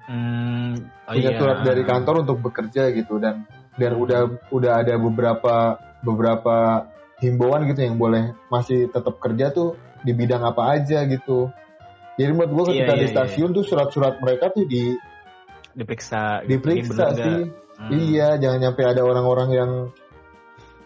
hmm, 0.06 0.72
oh 1.10 1.12
punya 1.14 1.30
iya. 1.34 1.38
surat 1.38 1.58
dari 1.66 1.82
kantor 1.82 2.22
untuk 2.22 2.38
bekerja 2.44 2.94
gitu 2.94 3.18
dan 3.18 3.48
dan 3.74 3.98
udah 3.98 4.50
udah 4.54 4.72
ada 4.86 4.94
beberapa 4.98 5.78
beberapa 6.06 6.86
himbauan 7.18 7.66
gitu 7.66 7.80
yang 7.82 7.98
boleh 7.98 8.34
masih 8.52 8.86
tetap 8.90 9.18
kerja 9.18 9.50
tuh 9.50 9.74
di 10.04 10.12
bidang 10.14 10.46
apa 10.46 10.78
aja 10.78 11.02
gitu 11.08 11.50
jadi 12.14 12.30
menurut 12.30 12.52
gue 12.54 12.64
Iya, 12.70 12.86
ketika 12.86 12.94
iya, 12.94 13.00
di 13.00 13.06
iya. 13.10 13.14
stasiun 13.14 13.50
tuh 13.50 13.64
surat-surat 13.66 14.14
mereka 14.22 14.54
tuh 14.54 14.66
di 14.70 14.94
diperiksa 15.74 16.46
gitu. 16.46 16.50
Diperiksa 16.54 17.04
sih? 17.18 17.50
Hmm. 17.74 17.90
iya 17.90 18.38
jangan 18.38 18.70
nyampe 18.70 18.86
ada 18.86 19.02
orang-orang 19.02 19.48
yang 19.50 19.70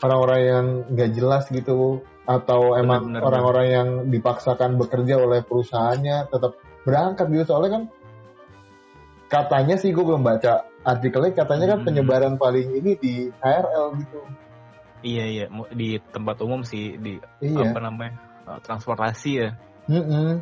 orang-orang 0.03 0.41
yang 0.41 0.67
nggak 0.95 1.11
jelas 1.15 1.45
gitu 1.51 2.03
atau 2.29 2.77
Bener, 2.77 2.81
emang 2.85 3.03
orang-orang 3.25 3.67
yang 3.73 3.89
dipaksakan 4.13 4.77
bekerja 4.77 5.17
oleh 5.17 5.41
perusahaannya 5.43 6.29
tetap 6.29 6.61
berangkat 6.85 7.27
gitu 7.33 7.45
soalnya 7.55 7.71
kan 7.81 7.83
katanya 9.29 9.77
sih 9.77 9.93
gue 9.93 10.05
belum 10.05 10.25
baca 10.25 10.65
artikelnya 10.85 11.33
katanya 11.37 11.67
kan 11.77 11.79
Hmm. 11.83 11.87
penyebaran 11.89 12.35
paling 12.41 12.69
ini 12.81 12.93
di 12.97 13.15
KRL 13.29 13.87
gitu 14.01 14.21
iya 15.05 15.25
iya 15.29 15.45
di 15.73 16.01
tempat 16.01 16.37
umum 16.43 16.65
sih 16.65 16.97
di 16.97 17.21
iya 17.45 17.71
apa 17.71 17.79
namanya 17.81 18.17
eh, 18.49 18.59
transportasi 18.65 19.31
ya 19.37 19.51
Mm-mm. 19.89 20.41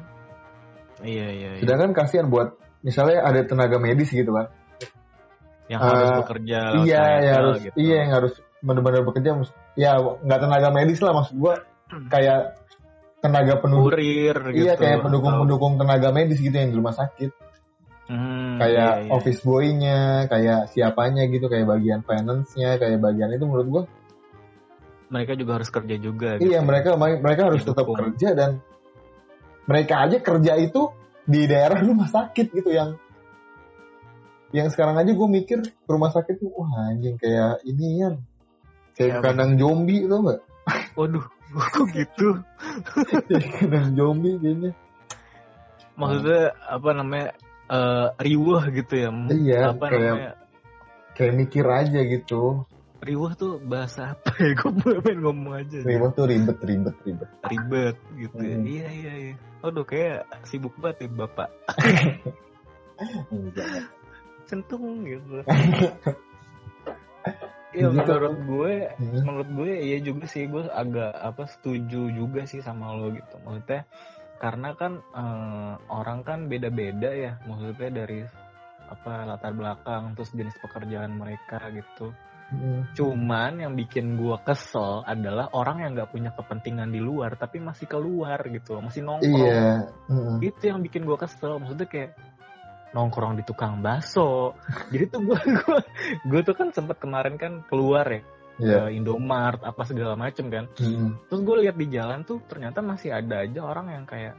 iya 1.02 1.26
iya, 1.34 1.48
iya. 1.58 1.60
sedangkan 1.62 1.94
kasihan 1.94 2.30
buat 2.30 2.54
misalnya 2.86 3.26
ada 3.26 3.42
tenaga 3.42 3.78
medis 3.82 4.10
gitu 4.10 4.30
kan 4.30 4.50
yang 5.66 5.82
harus 5.82 6.08
eh, 6.10 6.18
bekerja 6.22 6.58
iya 6.86 7.02
yang 7.22 7.34
harus 7.42 7.56
gitu. 7.62 7.76
iya 7.78 7.96
yang 8.06 8.12
harus 8.14 8.34
benar-benar 8.64 9.02
bekerja 9.04 9.42
ya 9.74 10.00
nggak 10.00 10.40
tenaga 10.40 10.68
medis 10.72 11.00
lah 11.00 11.12
maksud 11.12 11.36
gue 11.36 11.54
kayak 12.08 12.56
tenaga 13.20 13.58
pendukung 13.58 13.92
kurir 13.92 14.36
gitu 14.52 14.64
iya 14.64 14.74
kayak 14.74 15.00
atau- 15.00 15.04
pendukung-pendukung 15.10 15.72
tenaga 15.76 16.08
medis 16.10 16.38
gitu 16.40 16.54
yang 16.54 16.70
di 16.72 16.76
rumah 16.78 16.96
sakit 16.96 17.32
Hmm, 18.06 18.62
kayak 18.62 18.70
iya, 18.70 19.02
iya. 19.02 19.10
office 19.10 19.42
boy-nya 19.42 20.30
kayak 20.30 20.70
siapanya 20.70 21.26
gitu 21.26 21.50
kayak 21.50 21.66
bagian 21.66 22.06
finance-nya 22.06 22.78
kayak 22.78 23.02
bagian 23.02 23.34
itu 23.34 23.42
menurut 23.42 23.66
gua 23.66 23.82
mereka 25.10 25.34
juga 25.34 25.58
harus 25.58 25.70
kerja 25.74 25.98
juga 25.98 26.38
gitu. 26.38 26.54
iya 26.54 26.62
mereka 26.62 26.94
mereka 26.94 27.50
harus 27.50 27.66
tetap 27.66 27.82
kerja 27.82 28.38
dan 28.38 28.62
mereka 29.66 30.06
aja 30.06 30.22
kerja 30.22 30.54
itu 30.54 30.86
di 31.26 31.50
daerah 31.50 31.82
rumah 31.90 32.06
sakit 32.06 32.46
gitu 32.54 32.70
yang 32.70 32.94
yang 34.54 34.70
sekarang 34.70 34.94
aja 34.94 35.10
gue 35.10 35.28
mikir 35.28 35.58
rumah 35.84 36.14
sakit 36.14 36.38
tuh 36.38 36.54
wah 36.54 36.86
anjing 36.86 37.18
kayak 37.18 37.58
ini 37.66 38.06
ya 38.06 38.14
kayak 38.96 39.20
Kayak 39.20 39.22
kandang 39.22 39.52
zombie 39.56 40.04
tuh 40.04 40.18
nggak? 40.24 40.40
Waduh 40.98 41.24
kok 41.46 41.87
gitu? 41.94 42.28
Kandang 43.61 43.94
zombie 43.94 44.35
kayaknya. 44.40 44.70
Maksudnya 45.94 46.42
apa 46.59 46.88
namanya 46.92 47.28
eh 47.66 48.06
riwah 48.20 48.64
gitu 48.68 48.94
ya? 48.96 49.09
Iya, 49.30 49.61
apa 49.72 49.85
kayak- 49.87 50.02
namanya? 50.02 50.32
kayak 51.16 51.35
mikir 51.35 51.64
aja 51.64 52.00
gitu. 52.04 52.42
Riwah 52.96 53.32
tuh 53.37 53.61
bahasa 53.61 54.16
apa 54.16 54.32
ya? 54.40 54.52
Gue 54.56 54.72
pengen 55.04 55.20
ngomong 55.22 55.54
aja. 55.61 55.78
Ribet 55.85 56.12
tuh 56.12 56.24
ribet 56.26 56.59
ribet 56.61 56.96
ribet. 57.04 57.28
Ribet 57.44 57.96
gitu 58.16 58.37
ya. 58.40 58.56
Hmm. 58.56 58.66
iya 58.66 58.88
iya 58.90 59.12
iya. 59.14 59.35
Waduh 59.61 59.85
kayak 59.85 60.24
sibuk 60.44 60.74
banget 60.76 61.06
ya 61.06 61.09
bapak. 61.14 61.48
Enggak. 63.30 63.92
centung 64.46 65.02
gitu 65.02 65.42
Iya 67.76 67.88
menurut 67.92 68.38
gue 68.40 68.74
Hmm. 68.96 69.20
menurut 69.20 69.48
gue 69.52 69.72
iya 69.84 69.98
juga 70.00 70.24
sih 70.24 70.48
gue 70.48 70.64
agak 70.64 71.12
apa 71.12 71.44
setuju 71.44 72.08
juga 72.08 72.48
sih 72.48 72.64
sama 72.64 72.96
lo 72.96 73.12
gitu 73.12 73.36
maksudnya 73.44 73.84
karena 74.40 74.72
kan 74.72 74.92
eh, 75.12 75.72
orang 75.92 76.24
kan 76.24 76.48
beda-beda 76.48 77.12
ya 77.12 77.32
maksudnya 77.44 77.90
dari 77.92 78.24
apa 78.86 79.26
latar 79.26 79.52
belakang 79.52 80.16
terus 80.16 80.32
jenis 80.32 80.56
pekerjaan 80.58 81.12
mereka 81.14 81.60
gitu 81.70 82.16
Hmm. 82.46 82.86
cuman 82.94 83.58
yang 83.58 83.74
bikin 83.74 84.14
gue 84.14 84.38
kesel 84.46 85.02
adalah 85.02 85.50
orang 85.50 85.82
yang 85.82 85.98
nggak 85.98 86.14
punya 86.14 86.30
kepentingan 86.30 86.94
di 86.94 87.02
luar 87.02 87.34
tapi 87.34 87.58
masih 87.58 87.90
keluar 87.90 88.38
gitu 88.46 88.78
masih 88.78 89.02
nongkrong 89.02 89.50
Iya. 89.50 89.90
Mm. 90.06 90.38
itu 90.38 90.62
yang 90.70 90.78
bikin 90.78 91.10
gue 91.10 91.18
kesel 91.18 91.58
maksudnya 91.58 91.90
kayak 91.90 92.14
nongkrong 92.96 93.37
di 93.37 93.44
tukang 93.44 93.85
bakso 93.85 94.56
jadi 94.92 95.04
tuh 95.06 95.20
gue 95.22 95.37
gue 95.37 95.78
gue 96.24 96.40
tuh 96.40 96.54
kan 96.56 96.72
sempet 96.72 96.96
kemarin 96.96 97.37
kan 97.37 97.61
keluar 97.68 98.09
ya 98.09 98.24
Iya. 98.56 98.88
ke 98.88 98.96
Indomart 98.96 99.61
apa 99.61 99.85
segala 99.85 100.16
macem 100.16 100.48
kan 100.48 100.64
Mm. 100.80 101.28
terus 101.28 101.44
gue 101.44 101.56
lihat 101.61 101.76
di 101.76 101.92
jalan 101.92 102.24
tuh 102.24 102.40
ternyata 102.48 102.80
masih 102.80 103.12
ada 103.12 103.44
aja 103.44 103.61
orang 103.61 103.92
yang 103.92 104.04
kayak 104.09 104.32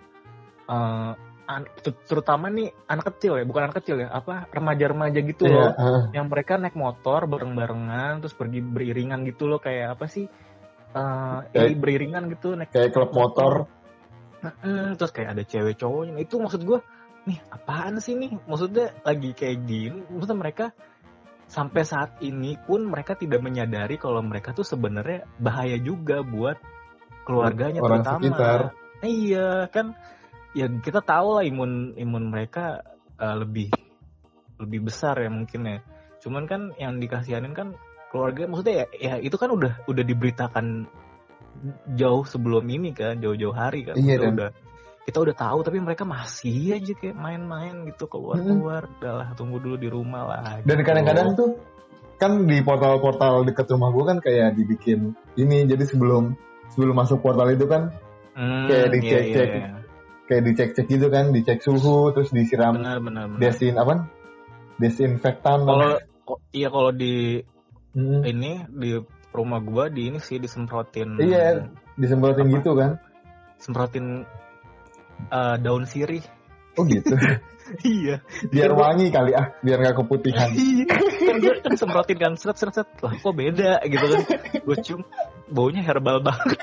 eh, 0.65 1.12
an- 1.46 1.70
ter- 1.78 2.02
terutama 2.02 2.50
nih 2.50 2.74
anak 2.89 3.13
kecil 3.13 3.38
ya 3.38 3.46
bukan 3.46 3.70
anak 3.70 3.78
kecil 3.78 4.02
ya 4.02 4.10
apa 4.10 4.50
remaja-remaja 4.50 5.22
gitu 5.22 5.46
Iya. 5.46 5.54
loh 5.54 5.70
ah. 5.70 6.02
yang 6.17 6.34
mereka 6.34 6.58
naik 6.58 6.74
motor 6.74 7.30
bareng-barengan 7.30 8.17
terus 8.20 8.34
pergi 8.34 8.58
beriringan 8.60 9.22
gitu 9.22 9.46
loh 9.46 9.62
kayak 9.62 9.93
apa 10.02 10.10
sih 10.10 10.26
eh 10.26 11.38
Kayak- 11.54 11.70
ini 11.70 11.76
beriringan 11.78 12.24
gitu 12.34 12.58
naik 12.58 12.74
Kayak 12.74 12.98
klub 12.98 13.13
motor. 13.13 13.70
Mm-mm, 14.38 14.98
terus 14.98 15.10
kayak 15.10 15.34
ada 15.34 15.43
cewek 15.43 15.78
cowoknya 15.78 16.17
itu 16.17 16.38
maksud 16.38 16.62
gue 16.62 16.80
nih 17.28 17.40
apaan 17.52 18.00
sih 18.00 18.16
nih? 18.16 18.32
Maksudnya 18.48 18.96
lagi 19.04 19.36
kayak 19.36 19.68
gini 19.68 20.00
maksudnya 20.08 20.40
mereka 20.40 20.66
sampai 21.48 21.84
saat 21.84 22.20
ini 22.24 22.56
pun 22.60 22.88
mereka 22.88 23.16
tidak 23.16 23.40
menyadari 23.40 23.96
kalau 24.00 24.20
mereka 24.24 24.52
tuh 24.52 24.63
sebenarnya 24.63 25.28
bahaya 25.40 25.76
juga 25.80 26.24
buat 26.24 26.60
keluarganya 27.28 27.84
Orang 27.84 28.04
terutama. 28.04 28.20
sekitar. 28.24 28.60
iya 29.04 29.68
kan? 29.68 29.96
Ya 30.56 30.72
kita 30.72 31.04
tahu 31.04 31.38
lah 31.40 31.44
imun 31.44 31.94
imun 32.00 32.32
mereka 32.32 32.82
uh, 33.20 33.36
lebih 33.38 33.70
lebih 34.58 34.88
besar 34.90 35.20
ya 35.20 35.30
mungkin 35.30 35.62
ya. 35.68 35.78
Cuman 36.24 36.48
kan 36.50 36.74
yang 36.82 36.98
dikasihanin 36.98 37.54
kan 37.54 37.78
keluarga 38.10 38.48
maksudnya 38.48 38.88
ya, 38.88 38.88
ya 38.96 39.13
itu 39.20 39.36
kan 39.36 39.52
udah 39.52 39.84
udah 39.86 40.04
diberitakan 40.04 40.88
jauh 41.98 42.24
sebelum 42.24 42.63
ini 42.70 42.94
kan 42.96 43.20
jauh-jauh 43.20 43.54
hari 43.54 43.84
kan 43.84 43.96
Iya, 43.98 44.16
dan- 44.22 44.34
udah 44.38 44.50
kita 45.08 45.24
udah 45.24 45.36
tahu 45.39 45.63
tapi 45.63 45.80
mereka 45.80 46.04
masih 46.04 46.76
aja 46.76 46.91
kayak 46.91 47.15
main-main 47.15 47.88
gitu 47.88 48.12
keluar-keluar 48.12 48.91
udahlah 49.00 49.32
tunggu 49.39 49.63
dulu 49.63 49.80
di 49.80 49.88
rumah 49.88 50.28
lah 50.28 50.60
Dan 50.67 50.84
gitu. 50.84 50.88
kadang-kadang 50.91 51.32
tuh 51.32 51.56
kan 52.20 52.43
di 52.43 52.60
portal-portal 52.60 53.48
dekat 53.48 53.72
rumah 53.72 53.96
gue 53.96 54.04
kan 54.04 54.17
kayak 54.20 54.60
dibikin 54.60 55.15
ini 55.39 55.63
jadi 55.63 55.88
sebelum 55.88 56.36
sebelum 56.76 56.91
masuk 56.93 57.24
portal 57.24 57.48
itu 57.50 57.63
kan 57.65 57.96
Hmm, 58.38 58.70
kayak 58.70 58.86
iya, 58.86 58.93
dicek-cek. 58.93 59.50
iya, 59.50 59.58
iya. 59.65 59.70
kayak 60.30 60.41
dicek-cek 60.46 60.86
gitu 60.86 61.08
kan 61.10 61.26
dicek 61.34 61.58
suhu 61.58 62.13
terus 62.13 62.30
disiram 62.30 62.78
benar 62.78 63.02
benar 63.02 63.26
benar 63.26 63.39
desin 63.41 63.74
apa 63.74 64.06
desinfektan 64.78 65.65
Kalau 65.65 65.98
iya 66.52 66.67
kalau 66.67 66.91
di 66.91 67.41
Hmm. 67.98 68.22
ini 68.22 68.62
di 68.70 68.93
rumah 69.34 69.58
gua 69.58 69.89
di 69.89 70.13
ini 70.13 70.22
sih 70.22 70.38
disemprotin 70.38 71.17
Iya. 71.17 71.65
disemprotin 71.98 72.46
Apa? 72.46 72.54
gitu 72.62 72.72
kan 72.78 73.02
semprotin 73.58 74.22
eh, 75.32 75.56
daun 75.62 75.84
sirih. 75.88 76.23
oh 76.77 76.86
gitu? 76.86 77.13
Iya. 77.84 78.23
biar 78.47 78.71
wangi 78.71 79.12
kali 79.12 79.36
ah 79.36 79.51
biar 79.60 79.84
nggak 79.84 79.95
keputihan. 79.99 80.49
Iya. 80.56 80.86
kan 81.27 81.36
gue 81.43 81.53
kan 81.60 81.73
semprotin 81.75 82.17
kan 82.17 82.34
seret 82.39 82.56
seret 82.56 82.73
seret 82.80 82.89
lah 83.03 83.13
kok 83.19 83.36
beda 83.36 83.84
gitu 83.84 84.06
kan. 84.08 84.21
Gue 84.63 84.77
cium 84.80 85.01
baunya 85.51 85.84
herbal 85.84 86.23
banget. 86.23 86.60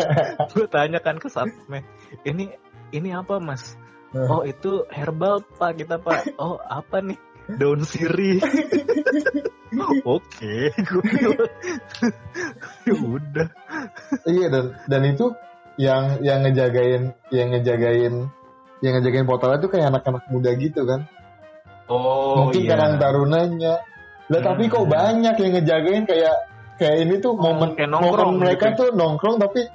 Gue 0.54 0.66
tanya 0.70 1.02
kan 1.02 1.18
ke 1.18 1.26
satme 1.30 1.82
ini 2.22 2.54
ini 2.94 3.10
apa 3.10 3.42
mas? 3.42 3.74
Oh 4.14 4.46
itu 4.46 4.86
herbal 4.94 5.42
pak 5.58 5.74
kita 5.82 5.98
pak. 5.98 6.38
Oh 6.38 6.62
apa 6.62 7.02
nih? 7.02 7.18
Daun 7.58 7.82
sirih. 7.82 8.38
Oke 10.06 10.70
gue 10.70 11.10
ya 12.86 12.94
udah. 12.94 13.48
Iya 14.22 14.46
dan 14.50 14.64
dan 14.86 15.02
itu 15.10 15.34
yang 15.76 16.22
yang 16.22 16.42
ngejagain 16.42 17.12
yang 17.34 17.48
ngejagain 17.50 18.14
yang 18.78 18.92
ngejagain 18.98 19.26
portalnya 19.26 19.58
tuh 19.58 19.70
kayak 19.72 19.90
anak-anak 19.90 20.24
muda 20.30 20.50
gitu 20.54 20.86
kan. 20.86 21.06
Oh 21.84 22.46
mungkin 22.48 22.64
iya. 22.64 22.70
karang 22.72 22.94
tarunanya 22.96 23.74
lah 24.24 24.40
tapi 24.40 24.72
kok 24.72 24.88
Hmm. 24.88 24.92
banyak 24.92 25.34
yang 25.36 25.52
ngejagain 25.52 26.02
kayak 26.08 26.34
kayak 26.80 26.96
ini 27.04 27.20
tuh 27.20 27.36
momen 27.36 27.76
kayak 27.76 27.92
nongkrong 27.92 28.34
momen 28.34 28.40
mereka 28.40 28.72
gitu. 28.72 28.78
tuh 28.80 28.88
nongkrong 28.96 29.36
tapi 29.36 29.68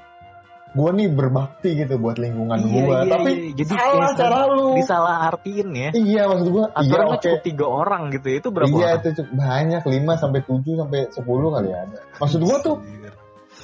gue 0.69 0.91
nih 0.93 1.09
berbakti 1.09 1.69
gitu 1.81 1.97
buat 1.97 2.21
lingkungan 2.21 2.61
Iya, 2.61 2.69
gue 2.69 2.81
iya, 2.85 2.97
tapi 3.09 3.31
iya. 3.33 3.53
Jadi 3.57 3.73
salah 3.73 4.09
cara 4.13 4.39
lu. 4.53 4.77
disalah 4.77 5.15
artiin 5.33 5.69
ya. 5.73 5.89
Iya 5.93 6.21
maksud 6.29 6.47
gue 6.49 6.65
iya 6.65 6.77
aturannya 6.77 7.17
oke. 7.17 7.23
cukup 7.25 7.41
tiga 7.41 7.65
orang 7.65 8.01
gitu 8.13 8.27
ya. 8.29 8.35
itu 8.37 8.49
berapa 8.53 8.69
iya 8.69 8.77
orang? 8.85 8.97
itu 9.01 9.07
cukup 9.17 9.31
banyak 9.33 9.81
5 9.81 10.21
sampai 10.21 10.39
7 10.45 10.81
sampai 10.81 10.99
10 11.09 11.55
kali 11.57 11.69
ada 11.73 11.97
maksud 12.21 12.39
gue 12.41 12.57
tuh 12.61 12.75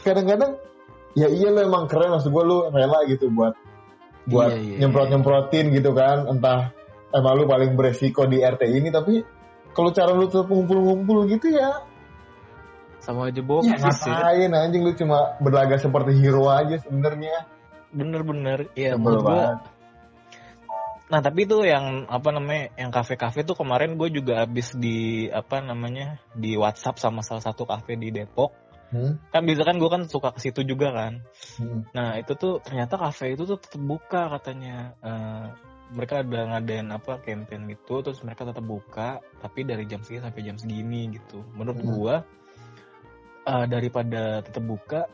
kadang-kadang 0.01 0.51
ya 1.15 1.31
iya 1.31 1.49
lo 1.49 1.63
emang 1.63 1.87
keren 1.87 2.11
maksud 2.11 2.29
gue 2.29 2.43
lu 2.43 2.67
rela 2.69 3.07
gitu 3.07 3.31
buat 3.31 3.55
buat 4.25 4.51
Iya, 4.51 4.59
iya, 4.59 4.77
nyemprot 4.83 5.07
nyemprotin 5.09 5.71
gitu 5.71 5.95
kan 5.95 6.27
entah 6.27 6.73
emang 7.13 7.33
lu 7.39 7.43
paling 7.47 7.77
beresiko 7.77 8.27
di 8.27 8.41
RT 8.43 8.61
ini 8.67 8.89
tapi 8.91 9.23
kalau 9.75 9.91
cara 9.91 10.15
lu 10.15 10.31
tetap 10.31 10.47
ngumpul-ngumpul 10.47 11.27
gitu 11.27 11.51
ya. 11.51 11.83
Sama 13.03 13.29
aja 13.29 13.37
ya 13.37 13.45
bohong 13.45 13.67
sih 13.67 13.75
ngapain 13.75 14.49
anjing 14.55 14.81
lu 14.87 14.95
cuma 14.95 15.35
berlagak 15.43 15.83
seperti 15.83 16.15
hero 16.15 16.47
aja 16.47 16.79
sebenarnya. 16.79 17.45
Bener-bener 17.91 18.71
ya 18.73 18.95
menurut 18.95 19.23
banget. 19.23 19.59
nah 21.05 21.21
tapi 21.21 21.45
itu 21.45 21.61
yang 21.61 22.09
apa 22.09 22.33
namanya 22.33 22.73
yang 22.81 22.89
kafe-kafe 22.89 23.45
tuh 23.45 23.53
kemarin 23.53 23.93
gue 23.93 24.09
juga 24.09 24.41
habis 24.41 24.73
di 24.73 25.29
apa 25.29 25.61
namanya 25.61 26.17
di 26.33 26.57
WhatsApp 26.57 26.97
sama 26.97 27.21
salah 27.21 27.45
satu 27.45 27.69
kafe 27.69 27.93
di 27.93 28.09
Depok 28.09 28.49
Hmm? 28.93 29.17
kan 29.33 29.41
biasa 29.43 29.61
kan 29.65 29.75
gue 29.81 29.89
kan 29.89 30.03
suka 30.05 30.29
ke 30.37 30.39
situ 30.45 30.61
juga 30.61 30.93
kan. 30.93 31.13
Hmm. 31.57 31.81
nah 31.91 32.15
itu 32.21 32.37
tuh 32.37 32.61
ternyata 32.61 33.01
kafe 33.01 33.33
itu 33.33 33.43
tuh 33.49 33.57
tetap 33.57 33.81
buka 33.81 34.29
katanya. 34.37 34.93
Eh, 35.01 35.45
mereka 35.85 36.25
ada 36.25 36.39
ngadain 36.49 36.89
apa 36.89 37.21
campaign 37.21 37.69
gitu 37.69 38.01
terus 38.01 38.17
mereka 38.25 38.41
tetap 38.41 38.65
buka 38.65 39.21
tapi 39.37 39.61
dari 39.69 39.85
jam 39.85 40.01
segini 40.01 40.25
sampai 40.25 40.41
jam 40.41 40.57
segini 40.57 41.01
gitu. 41.13 41.45
Menurut 41.53 41.77
Hmm. 41.81 41.89
gua 41.93 42.15
eh, 43.45 43.65
daripada 43.69 44.41
tetap 44.41 44.63
buka 44.65 45.05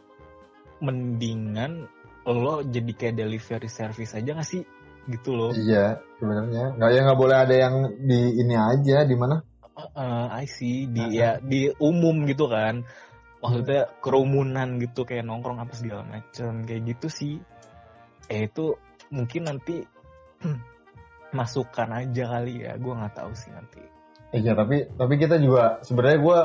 mendingan 0.81 1.85
lo 2.25 2.61
jadi 2.61 2.91
kayak 2.93 3.15
delivery 3.17 3.69
service 3.69 4.13
aja 4.15 4.31
gak 4.37 4.47
sih? 4.47 4.63
Gitu 5.09 5.33
loh. 5.33 5.51
Iya, 5.51 5.99
sebenarnya. 6.21 6.77
Nggak 6.77 6.89
ya 6.93 6.99
nggak 7.09 7.19
boleh 7.19 7.37
ada 7.37 7.55
yang 7.57 7.75
di 7.97 8.21
ini 8.37 8.55
aja 8.55 9.03
di 9.03 9.15
mana? 9.17 9.41
Eh, 9.97 10.27
I 10.29 10.45
see. 10.45 10.85
Di 10.85 11.01
Nah, 11.01 11.09
ya 11.09 11.29
di 11.41 11.73
umum 11.81 12.29
gitu 12.29 12.45
kan 12.45 12.85
maksudnya 13.41 13.89
kerumunan 13.99 14.77
gitu 14.77 15.01
kayak 15.03 15.25
nongkrong 15.25 15.57
apa 15.57 15.73
segala 15.73 16.05
macem 16.05 16.63
kayak 16.69 16.95
gitu 16.95 17.07
sih. 17.09 17.35
Eh 18.29 18.47
itu 18.47 18.77
mungkin 19.09 19.49
nanti 19.49 19.83
masukan 21.35 21.89
aja 21.95 22.23
kali 22.37 22.63
ya 22.63 22.77
gue 22.77 22.93
nggak 22.93 23.15
tahu 23.17 23.31
sih 23.33 23.51
nanti. 23.51 23.81
Iya, 24.31 24.55
tapi 24.55 24.87
tapi 24.95 25.13
kita 25.19 25.35
juga 25.41 25.83
sebenarnya 25.83 26.19
gue 26.23 26.39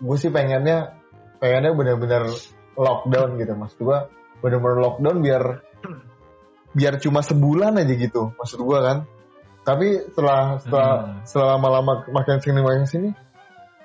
gue 0.00 0.16
sih 0.16 0.30
pengennya 0.32 0.96
pengennya 1.42 1.72
benar-benar 1.76 2.24
lockdown 2.76 3.36
gitu. 3.40 3.52
Mas 3.58 3.74
gue 3.76 3.98
benar-benar 4.40 4.78
lockdown 4.80 5.18
biar 5.20 5.42
biar 6.76 6.94
cuma 7.00 7.24
sebulan 7.24 7.80
aja 7.80 7.94
gitu 7.96 8.32
maksud 8.36 8.60
gue 8.62 8.78
kan. 8.80 8.98
Tapi 9.66 10.12
setelah 10.14 10.62
setelah 10.62 10.90
Hmm. 11.02 11.18
setelah 11.26 11.48
lama-lama 11.58 12.06
makin 12.14 12.38
sini 12.38 12.60
makin 12.62 12.86
sini 12.86 13.08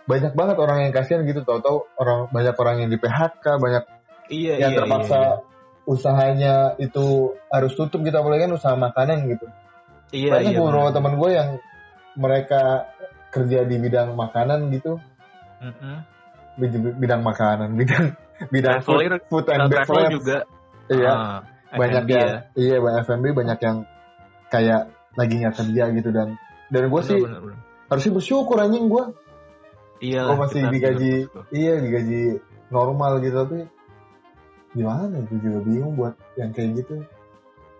banyak 0.09 0.33
banget 0.33 0.57
orang 0.57 0.77
yang 0.87 0.91
kasihan 0.93 1.21
gitu 1.23 1.45
tahu-tahu 1.45 1.85
orang 2.01 2.27
banyak 2.33 2.55
orang 2.57 2.75
yang 2.85 2.89
di 2.89 2.97
PHK 2.97 3.45
banyak 3.61 3.83
iya 4.33 4.55
yang 4.57 4.71
iya 4.73 4.79
terpaksa 4.81 5.19
iya, 5.19 5.31
usahanya 5.85 6.55
itu 6.77 7.35
harus 7.49 7.73
tutup 7.73 8.01
gitu 8.05 8.15
apalagi 8.15 8.49
kan 8.49 8.53
usaha 8.53 8.75
makanan 8.77 9.29
gitu. 9.29 9.45
Iya 10.11 10.31
banyak 10.37 10.53
iya, 10.53 10.59
beberapa 10.59 10.89
teman 10.91 11.13
gue 11.17 11.29
yang 11.31 11.49
mereka 12.19 12.91
kerja 13.31 13.63
di 13.63 13.75
bidang 13.79 14.13
makanan 14.13 14.69
gitu. 14.75 14.99
Mm-mm. 15.61 15.95
Bid- 16.59 16.97
bidang 16.99 17.21
makanan 17.23 17.79
bidang 17.79 18.17
bidang 18.53 18.81
food, 18.83 19.45
and 19.47 19.69
beverage. 19.71 20.11
juga. 20.19 20.37
Iya. 20.91 21.11
Ah, 21.13 21.39
banyak 21.71 22.03
F&B 22.03 22.11
yang 22.11 22.27
ya. 22.27 22.39
iya 22.59 22.77
banyak 22.83 23.01
F&B 23.07 23.25
banyak 23.31 23.59
yang 23.63 23.77
kayak 24.51 24.81
lagi 25.15 25.33
nggak 25.39 25.55
kerja 25.55 25.83
gitu 25.95 26.09
dan 26.11 26.35
dan 26.71 26.83
gue 26.87 27.01
sih 27.03 27.19
bener, 27.19 27.39
bener. 27.39 27.57
harusnya 27.87 28.11
bersyukur 28.15 28.57
anjing 28.59 28.87
gue 28.91 29.03
iya 30.01 30.25
Gua 30.25 30.33
lah, 30.33 30.37
masih 30.43 30.61
digaji- 30.67 31.27
iya 31.53 31.73
digaji 31.77 32.21
normal 32.67 33.21
gitu 33.21 33.37
tapi 33.37 33.59
gimana 34.71 35.15
gue 35.27 35.37
juga 35.37 35.59
bingung 35.61 35.93
buat 35.95 36.15
yang 36.35 36.51
kayak 36.51 36.81
gitu 36.81 36.95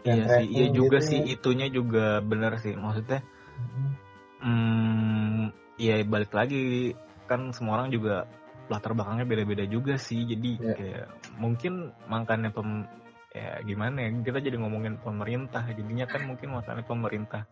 Yang 0.03 0.17
iya 0.17 0.25
sih 0.33 0.45
iya 0.49 0.65
juga 0.69 0.97
gitu. 0.99 1.07
sih 1.07 1.19
itunya 1.25 1.67
juga 1.67 2.19
bener 2.21 2.55
sih 2.59 2.73
maksudnya 2.75 3.19
Hmm, 4.41 5.53
ya 5.77 6.01
balik 6.01 6.33
lagi 6.33 6.97
kan 7.29 7.53
semua 7.53 7.77
orang 7.77 7.93
juga 7.93 8.25
latar 8.67 8.97
belakangnya 8.97 9.29
beda-beda 9.29 9.65
juga 9.69 10.01
sih. 10.01 10.25
Jadi 10.25 10.57
Iya. 10.57 10.73
kayak 10.73 11.07
mungkin 11.37 11.73
makanya 12.09 12.49
pem 12.49 12.89
ya 13.31 13.61
gimana 13.61 14.01
ya 14.01 14.09
kita 14.25 14.41
jadi 14.41 14.57
ngomongin 14.57 14.97
pemerintah 14.97 15.63
jadinya 15.69 16.03
kan 16.03 16.25
mungkin 16.25 16.51
makanya 16.51 16.83
pemerintah 16.83 17.45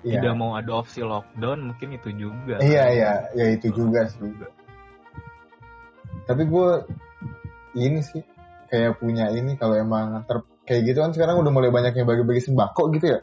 Iya. 0.00 0.20
tidak 0.20 0.34
mau 0.36 0.54
ada 0.54 0.70
opsi 0.72 1.00
lockdown 1.00 1.72
mungkin 1.72 1.96
itu 1.96 2.08
juga 2.12 2.60
Iya 2.60 2.84
kan. 2.84 2.94
iya 2.94 3.12
ya 3.32 3.46
itu 3.52 3.68
juga 3.70 4.06
sih. 4.06 4.28
Tapi 6.26 6.42
gue 6.44 6.68
ini 7.76 8.00
sih 8.02 8.22
kayak 8.66 8.98
punya 8.98 9.30
ini 9.30 9.54
kalau 9.54 9.74
emang 9.74 10.26
ter 10.26 10.42
kayak 10.66 10.82
gitu 10.84 10.98
kan 10.98 11.14
sekarang 11.14 11.38
udah 11.38 11.52
mulai 11.52 11.70
banyak 11.70 11.94
yang 11.94 12.04
bagi-bagi 12.04 12.42
sembako 12.42 12.90
gitu 12.92 13.14
ya. 13.14 13.20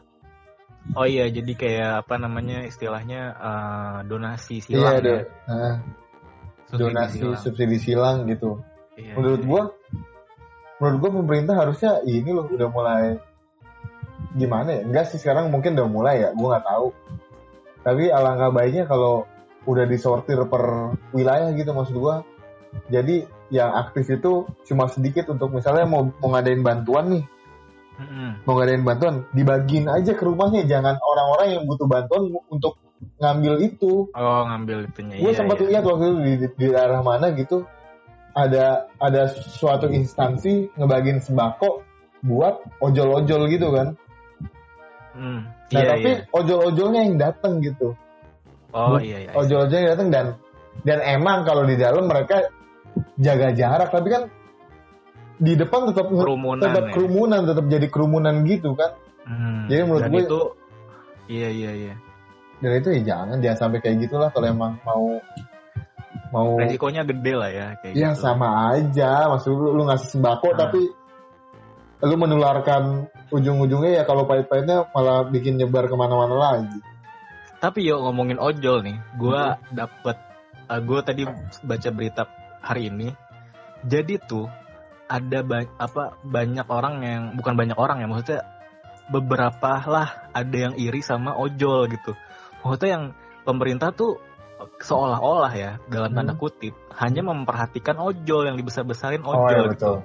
oh 0.96 1.04
iya 1.04 1.28
jadi 1.28 1.52
kayak 1.54 1.90
apa 2.04 2.14
namanya 2.16 2.60
istilahnya 2.62 3.20
eh, 3.34 3.98
donasi 4.04 4.60
Iya 4.60 4.64
silang 4.64 4.96
deh. 5.00 5.20
ya 5.20 5.24
Nah, 5.48 5.74
Subsidi 6.64 6.80
donasi 6.80 7.16
silang. 7.20 7.40
subsidi 7.40 7.78
silang 7.78 8.16
gitu. 8.24 8.50
Iya, 8.96 9.12
Menurut 9.16 9.40
iya. 9.40 9.48
gue, 9.48 9.62
menurut 10.80 10.98
gue 10.98 11.10
pemerintah 11.12 11.54
harusnya 11.56 11.92
ini 12.04 12.30
loh 12.30 12.46
udah 12.48 12.68
mulai 12.68 13.04
gimana 14.34 14.78
ya? 14.78 14.82
Enggak 14.82 15.14
sih 15.14 15.18
sekarang 15.22 15.48
mungkin 15.54 15.78
udah 15.78 15.88
mulai 15.88 16.16
ya, 16.26 16.30
gue 16.34 16.48
nggak 16.50 16.66
tahu. 16.66 16.90
Tapi 17.84 18.04
alangkah 18.10 18.50
baiknya 18.50 18.84
kalau 18.84 19.24
udah 19.64 19.84
disortir 19.88 20.36
per 20.50 20.94
wilayah 21.16 21.48
gitu 21.56 21.72
maksud 21.72 21.96
gue. 21.96 22.16
Jadi 22.90 23.24
yang 23.54 23.70
aktif 23.70 24.10
itu 24.10 24.50
cuma 24.66 24.90
sedikit 24.90 25.30
untuk 25.30 25.54
misalnya 25.54 25.86
mau 25.86 26.10
mau 26.18 26.34
ngadain 26.34 26.64
bantuan 26.64 27.06
nih, 27.06 27.24
Mm-mm. 28.02 28.42
mau 28.42 28.58
ngadain 28.58 28.82
bantuan, 28.82 29.14
dibagiin 29.30 29.86
aja 29.86 30.10
ke 30.16 30.24
rumahnya, 30.26 30.66
jangan 30.66 30.98
orang-orang 30.98 31.48
yang 31.54 31.62
butuh 31.68 31.86
bantuan 31.86 32.34
untuk 32.50 32.82
ngambil 33.22 33.62
itu. 33.62 34.10
oh 34.10 34.42
ngambil 34.48 34.90
itunya 34.90 35.22
Gue 35.22 35.30
iya, 35.30 35.38
sempat 35.38 35.56
iya. 35.62 35.66
lihat 35.70 35.84
waktu 35.86 36.04
itu 36.04 36.16
di, 36.18 36.32
di 36.56 36.66
daerah 36.72 37.00
mana 37.04 37.30
gitu, 37.36 37.62
ada 38.34 38.90
ada 38.98 39.30
suatu 39.30 39.86
instansi 39.86 40.74
ngebagiin 40.74 41.22
sembako 41.22 41.86
buat 42.26 42.64
ojol-ojol 42.82 43.46
gitu 43.52 43.70
kan. 43.70 43.94
Hmm, 45.14 45.46
Nah 45.70 45.78
iya, 45.78 45.88
tapi 45.88 46.10
iya. 46.10 46.26
ojol-ojolnya 46.28 47.00
yang 47.02 47.16
datang 47.16 47.52
gitu, 47.58 47.94
oh 48.70 48.98
iya 48.98 49.18
iya 49.20 49.30
ojol-ojolnya 49.32 49.80
yang 49.80 49.92
datang 49.94 50.08
dan 50.10 50.26
dan 50.82 50.98
emang 51.00 51.42
kalau 51.42 51.62
di 51.62 51.74
dalam 51.74 52.04
mereka 52.04 52.50
jaga 53.16 53.50
jarak, 53.50 53.88
tapi 53.88 54.08
kan 54.08 54.22
di 55.36 55.54
depan 55.54 55.86
tetap 55.88 56.06
kerumunan 56.08 56.62
tetap 56.62 56.84
ya. 56.84 56.92
kerumunan, 56.92 57.40
tetap 57.44 57.64
jadi 57.64 57.86
kerumunan 57.86 58.34
gitu 58.42 58.74
kan. 58.74 58.90
Hmm, 59.22 59.66
Jadi 59.66 59.80
menurut 59.82 60.02
dan 60.02 60.10
gue- 60.10 60.22
itu 60.22 60.40
iya 61.28 61.48
iya 61.48 61.70
iya. 61.72 61.94
Dan 62.56 62.70
itu 62.74 62.88
ya 62.92 63.00
jangan 63.04 63.38
jangan 63.38 63.58
sampai 63.60 63.78
kayak 63.80 63.96
gitulah 64.00 64.28
kalau 64.28 64.46
emang 64.46 64.78
mau 64.82 65.18
mau 66.30 66.48
Resikonya 66.56 67.02
gede 67.04 67.32
lah 67.32 67.48
ya 67.48 67.66
kayak 67.78 67.94
Ya 67.94 68.10
gitu. 68.10 68.20
sama 68.20 68.48
aja, 68.72 69.26
maksud 69.28 69.52
lu, 69.52 69.70
lu 69.72 69.82
ngasih 69.84 70.08
sembako 70.12 70.48
Nah. 70.48 70.58
tapi 70.60 70.80
lu 72.02 72.16
menularkan 72.16 73.06
ujung-ujungnya 73.32 74.00
ya 74.00 74.04
kalau 74.04 74.28
pahit-pahitnya 74.28 74.88
malah 74.92 75.24
bikin 75.28 75.56
nyebar 75.56 75.88
ke 75.88 75.96
mana-mana 75.96 76.34
lagi. 76.36 76.78
Tapi 77.60 77.80
yo 77.86 78.00
ngomongin 78.04 78.36
ojol 78.36 78.84
nih, 78.84 78.96
gue 79.16 79.42
dapet, 79.72 80.16
uh, 80.68 80.80
gue 80.84 81.00
tadi 81.00 81.22
baca 81.64 81.88
berita 81.94 82.22
hari 82.60 82.92
ini. 82.92 83.08
Jadi 83.84 84.20
tuh 84.20 84.48
ada 85.08 85.44
ba 85.44 85.64
apa 85.76 86.16
banyak 86.24 86.64
orang 86.68 86.94
yang 87.04 87.22
bukan 87.36 87.54
banyak 87.56 87.76
orang 87.76 88.00
ya 88.00 88.08
maksudnya 88.08 88.40
beberapa 89.12 89.84
lah 89.84 90.32
ada 90.32 90.56
yang 90.56 90.74
iri 90.80 91.04
sama 91.04 91.36
ojol 91.36 91.88
gitu. 91.92 92.16
Maksudnya 92.64 92.90
yang 92.96 93.04
pemerintah 93.44 93.92
tuh 93.92 94.16
seolah-olah 94.80 95.52
ya 95.52 95.70
dalam 95.92 96.16
tanda 96.16 96.32
Hmm. 96.32 96.40
kutip 96.40 96.72
hanya 96.96 97.20
memperhatikan 97.20 98.00
ojol 98.00 98.48
yang 98.48 98.56
dibesar-besarin 98.56 99.20
Oh 99.24 99.36
ojol 99.36 99.68
iya 99.68 99.72
gitu. 99.76 99.92
betul. 99.92 99.96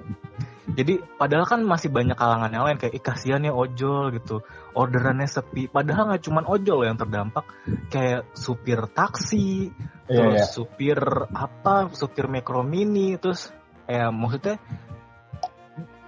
Jadi 0.70 1.02
padahal 1.18 1.46
kan 1.46 1.60
masih 1.66 1.90
banyak 1.90 2.14
kalangan 2.14 2.50
yang 2.52 2.64
lain 2.66 2.78
kayak 2.78 2.94
Ih, 2.94 3.02
kasihan 3.02 3.42
ya 3.42 3.50
ojol 3.50 4.14
gitu. 4.14 4.40
Orderannya 4.72 5.26
sepi. 5.26 5.66
Padahal 5.66 6.14
nggak 6.14 6.22
cuman 6.24 6.44
ojol 6.46 6.86
yang 6.86 6.96
terdampak 6.96 7.44
kayak 7.90 8.30
supir 8.36 8.86
taksi, 8.90 9.70
Iya 10.06 10.14
terus 10.14 10.38
iya. 10.38 10.46
supir 10.46 10.98
apa, 11.30 11.90
supir 11.94 12.26
mikro 12.30 12.62
mini, 12.62 13.18
terus 13.18 13.50
ya 13.90 14.10
maksudnya 14.14 14.58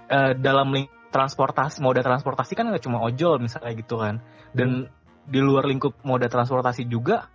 eh, 0.09 0.31
dalam 0.37 0.71
link 0.71 0.89
transportasi 1.13 1.77
moda 1.83 2.01
transportasi 2.01 2.57
kan 2.57 2.65
nggak 2.69 2.83
cuma 2.83 3.03
ojol 3.03 3.37
misalnya 3.37 3.73
gitu 3.77 3.99
kan. 3.99 4.23
Dan 4.53 4.87
di 5.23 5.39
luar 5.39 5.63
lingkup 5.67 6.03
moda 6.03 6.27
transportasi 6.27 6.83
juga 6.85 7.29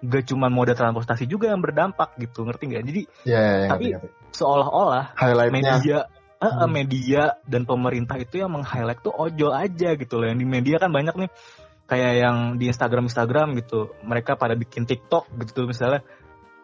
gak 0.00 0.32
cuma 0.32 0.48
moda 0.48 0.72
transportasi 0.72 1.28
juga 1.28 1.52
yang 1.52 1.60
berdampak 1.60 2.16
gitu 2.16 2.48
ngerti 2.48 2.72
nggak? 2.72 2.84
Jadi 2.88 3.02
Iya 3.28 3.36
iya. 3.36 3.52
iya, 3.52 3.68
Tapi- 3.68 3.88
ngerti, 3.92 4.08
ngerti. 4.08 4.32
seolah-olah 4.32 5.04
highlightnya. 5.12 5.52
media 5.52 5.98
eh, 6.40 6.48
Hmm. 6.48 6.72
media 6.72 7.36
dan 7.44 7.68
pemerintah 7.68 8.16
itu 8.16 8.40
yang 8.40 8.50
meng-highlight 8.56 9.04
tuh 9.04 9.12
ojol 9.12 9.52
aja 9.52 9.92
gitu 9.94 10.16
loh. 10.16 10.26
Yang 10.32 10.40
di 10.40 10.46
media 10.48 10.76
kan 10.80 10.88
banyak 10.88 11.14
nih 11.20 11.30
kayak 11.84 12.12
yang 12.16 12.36
di 12.56 12.72
Instagram 12.72 13.12
Instagram 13.12 13.52
gitu. 13.60 13.92
Mereka 14.00 14.40
pada 14.40 14.56
bikin 14.56 14.88
TikTok 14.88 15.28
gitu 15.36 15.68
misalnya 15.68 16.00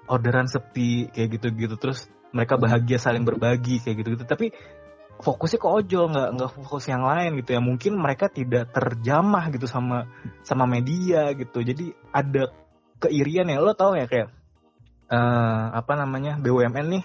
orderan 0.08 0.48
sepi 0.48 1.12
kayak 1.12 1.28
gitu-gitu 1.38 1.76
terus 1.76 2.08
mereka 2.32 2.56
bahagia 2.56 2.96
saling 2.96 3.28
berbagi 3.28 3.84
kayak 3.84 3.96
gitu-gitu. 4.00 4.24
Tapi 4.24 4.48
fokusnya 5.20 5.60
ke 5.60 5.68
ojol 5.68 6.04
nggak 6.12 6.28
nggak 6.40 6.50
fokus 6.56 6.84
yang 6.88 7.04
lain 7.04 7.36
gitu 7.44 7.52
ya. 7.52 7.60
Mungkin 7.60 8.00
mereka 8.00 8.32
tidak 8.32 8.72
terjamah 8.72 9.52
gitu 9.52 9.68
sama 9.68 10.08
sama 10.40 10.64
media 10.64 11.36
gitu. 11.36 11.60
Jadi 11.60 11.92
ada 12.16 12.48
keirian 12.96 13.52
ya 13.52 13.60
lo 13.60 13.76
tau 13.76 13.92
ya 13.92 14.08
kayak 14.08 14.32
eh, 15.12 15.64
apa 15.76 15.92
namanya 16.00 16.40
BUMN 16.40 16.86
nih 16.96 17.04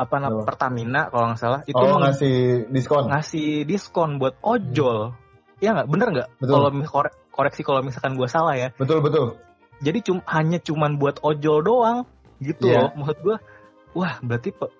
apa 0.00 0.16
Apa? 0.16 0.42
Pertamina 0.48 1.12
kalau 1.12 1.28
nggak 1.32 1.40
salah 1.40 1.60
itu 1.68 1.76
Oh 1.76 2.00
ngasih 2.00 2.36
diskon. 2.72 3.04
ngasih 3.12 3.68
diskon 3.68 4.16
buat 4.16 4.40
ojol. 4.40 5.12
Ya 5.60 5.76
nggak 5.76 5.88
bener 5.92 6.08
nggak? 6.08 6.28
Kalau 6.40 6.72
korek- 6.88 7.16
koreksi 7.28 7.60
kalau 7.60 7.84
misalkan 7.84 8.16
gua 8.16 8.24
salah 8.26 8.56
ya. 8.56 8.72
Betul 8.80 9.04
betul. 9.04 9.36
Jadi 9.84 9.98
cum 10.00 10.24
hanya 10.24 10.56
cuman 10.56 10.96
buat 10.96 11.20
ojol 11.20 11.60
doang 11.60 12.08
gitu 12.40 12.72
Iya. 12.72 12.88
loh. 12.88 13.04
Maksud 13.04 13.18
gua, 13.20 13.36
wah 13.92 14.16
berarti 14.24 14.56
pe- 14.56 14.72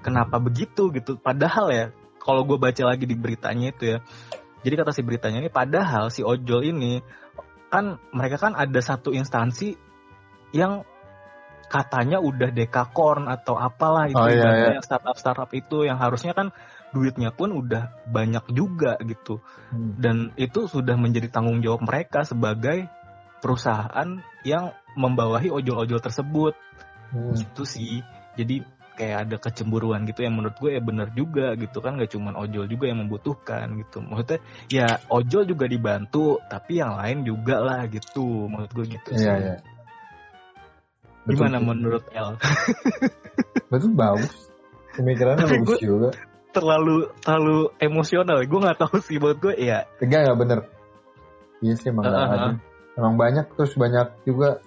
kenapa 0.00 0.38
begitu 0.38 0.94
gitu? 0.94 1.18
Padahal 1.18 1.66
ya 1.74 1.86
kalau 2.22 2.46
gua 2.46 2.62
baca 2.62 2.82
lagi 2.86 3.10
di 3.10 3.18
beritanya 3.18 3.74
itu 3.74 3.98
ya. 3.98 3.98
Jadi 4.62 4.74
kata 4.78 4.94
si 4.94 5.02
beritanya 5.02 5.42
ini 5.42 5.50
padahal 5.50 6.14
si 6.14 6.22
ojol 6.22 6.62
ini 6.62 7.02
kan 7.70 7.98
mereka 8.10 8.38
kan 8.38 8.52
ada 8.54 8.78
satu 8.78 9.10
instansi 9.10 9.74
yang 10.50 10.82
katanya 11.70 12.18
udah 12.18 12.50
dekakorn 12.50 13.30
atau 13.30 13.54
apalah 13.54 14.10
itu 14.10 14.18
Oh, 14.18 14.26
iya, 14.26 14.42
ibaratnya 14.42 14.82
startup 14.82 15.16
startup 15.16 15.50
itu 15.54 15.86
yang 15.86 16.02
harusnya 16.02 16.34
kan 16.34 16.50
duitnya 16.90 17.30
pun 17.30 17.54
udah 17.54 17.94
banyak 18.10 18.50
juga 18.50 18.98
gitu. 19.06 19.38
Hmm. 19.70 19.94
dan 20.02 20.34
itu 20.34 20.66
sudah 20.66 20.98
menjadi 20.98 21.30
tanggung 21.30 21.62
jawab 21.62 21.86
mereka 21.86 22.26
sebagai 22.26 22.90
perusahaan 23.40 24.20
yang 24.44 24.76
membawahi 24.94 25.48
ojol-ojol 25.50 26.00
tersebut. 26.02 26.54
Hmm. 27.10 27.34
itu 27.34 27.62
sih. 27.66 28.06
Jadi 28.38 28.62
kayak 28.94 29.18
ada 29.26 29.36
kecemburuan 29.40 30.04
gitu 30.06 30.22
yang 30.22 30.36
menurut 30.36 30.54
gue 30.60 30.76
ya 30.78 30.82
bener 30.84 31.10
juga 31.16 31.58
gitu 31.58 31.82
kan. 31.82 31.98
Gak 31.98 32.14
cuman 32.14 32.38
ojol 32.38 32.70
juga 32.70 32.86
yang 32.86 33.02
membutuhkan 33.02 33.66
gitu. 33.82 33.98
Maksudnya 34.04 34.38
ya 34.70 34.86
ojol 35.10 35.42
juga 35.48 35.66
dibantu 35.66 36.38
tapi 36.46 36.78
yang 36.78 36.94
lain 37.00 37.26
juga 37.26 37.58
lah 37.58 37.80
gitu. 37.90 38.46
Menurut 38.46 38.70
gue 38.70 38.86
gitu 38.94 39.10
sih. 39.16 39.26
Iya. 39.26 39.34
iya. 39.38 39.56
Betul, 39.58 39.79
gimana 41.26 41.58
betul. 41.58 41.68
menurut 41.68 42.04
El 42.10 42.28
Betul 43.72 43.92
bagus. 43.94 44.34
Pemikirannya 44.96 45.46
Tapi 45.46 45.56
bagus 45.62 45.78
gue- 45.78 45.82
juga. 45.84 46.10
terlalu 46.50 47.06
terlalu 47.22 47.70
emosional 47.78 48.42
gue 48.42 48.58
nggak 48.58 48.78
tahu 48.82 48.98
sih 48.98 49.22
menurut 49.22 49.38
gue 49.38 49.54
ya 49.54 49.86
Enggak 50.02 50.20
nggak 50.26 50.38
bener. 50.38 50.58
Iya 51.62 51.74
sih 51.78 51.88
emang 51.94 52.04
nggak 52.08 52.18
Uh-uh. 52.18 52.34
ada. 52.34 52.50
Emang 52.98 53.14
banyak 53.14 53.46
terus 53.54 53.72
banyak 53.74 54.06
juga 54.26 54.58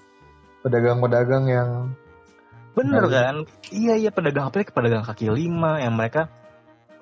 pedagang-pedagang 0.61 1.45
yang 1.47 1.69
Bener 2.73 3.05
Baik. 3.05 3.13
kan? 3.13 3.35
Iya 3.69 3.93
iya 3.99 4.09
pedagang 4.09 4.49
apalagi 4.49 4.73
pedagang 4.73 5.05
kaki 5.05 5.29
lima 5.29 5.77
yang 5.77 5.93
mereka 5.93 6.31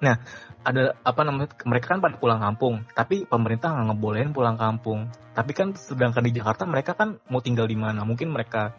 Nah, 0.01 0.17
ada 0.65 0.97
apa 1.05 1.21
namanya? 1.21 1.53
Mereka 1.61 1.85
kan 1.85 2.01
pada 2.01 2.17
pulang 2.17 2.41
kampung, 2.41 2.81
tapi 2.97 3.29
pemerintah 3.29 3.69
nggak 3.69 3.93
ngebolehin 3.93 4.33
pulang 4.33 4.57
kampung. 4.57 5.13
Tapi 5.37 5.53
kan 5.53 5.77
sedangkan 5.77 6.25
di 6.25 6.33
Jakarta 6.33 6.65
mereka 6.65 6.97
kan 6.97 7.21
mau 7.29 7.37
tinggal 7.37 7.69
di 7.69 7.77
mana? 7.77 8.01
Mungkin 8.01 8.33
mereka 8.33 8.73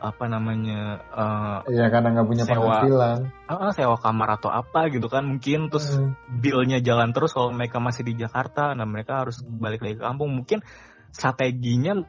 apa 0.00 0.24
namanya 0.26 1.04
eh 1.68 1.76
ya 1.76 1.92
karena 1.92 2.16
nggak 2.16 2.26
punya 2.26 2.44
Sewa. 2.48 2.56
penghasilan. 2.80 3.18
ah, 3.52 3.70
sewa 3.76 3.96
kamar 4.00 4.28
atau 4.40 4.48
apa 4.48 4.88
gitu 4.88 5.12
kan 5.12 5.28
mungkin 5.28 5.68
terus 5.68 6.00
Hmm. 6.00 6.16
billnya 6.26 6.80
jalan 6.80 7.12
terus 7.12 7.36
kalau 7.36 7.52
mereka 7.52 7.76
masih 7.78 8.02
di 8.08 8.16
Jakarta 8.16 8.72
nah 8.72 8.88
mereka 8.88 9.22
harus 9.22 9.44
balik 9.44 9.84
lagi 9.84 10.00
ke 10.00 10.04
kampung 10.04 10.32
mungkin 10.32 10.64
strateginya 11.12 12.00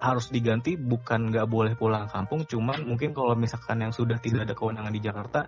harus 0.00 0.32
diganti 0.32 0.80
bukan 0.80 1.28
nggak 1.28 1.44
boleh 1.44 1.76
pulang 1.76 2.08
kampung 2.08 2.48
cuman 2.48 2.88
mungkin 2.88 3.12
kalau 3.12 3.36
misalkan 3.36 3.84
yang 3.84 3.92
sudah 3.92 4.16
tidak 4.16 4.48
ada 4.48 4.54
kewenangan 4.56 4.96
di 4.96 5.02
Jakarta 5.04 5.44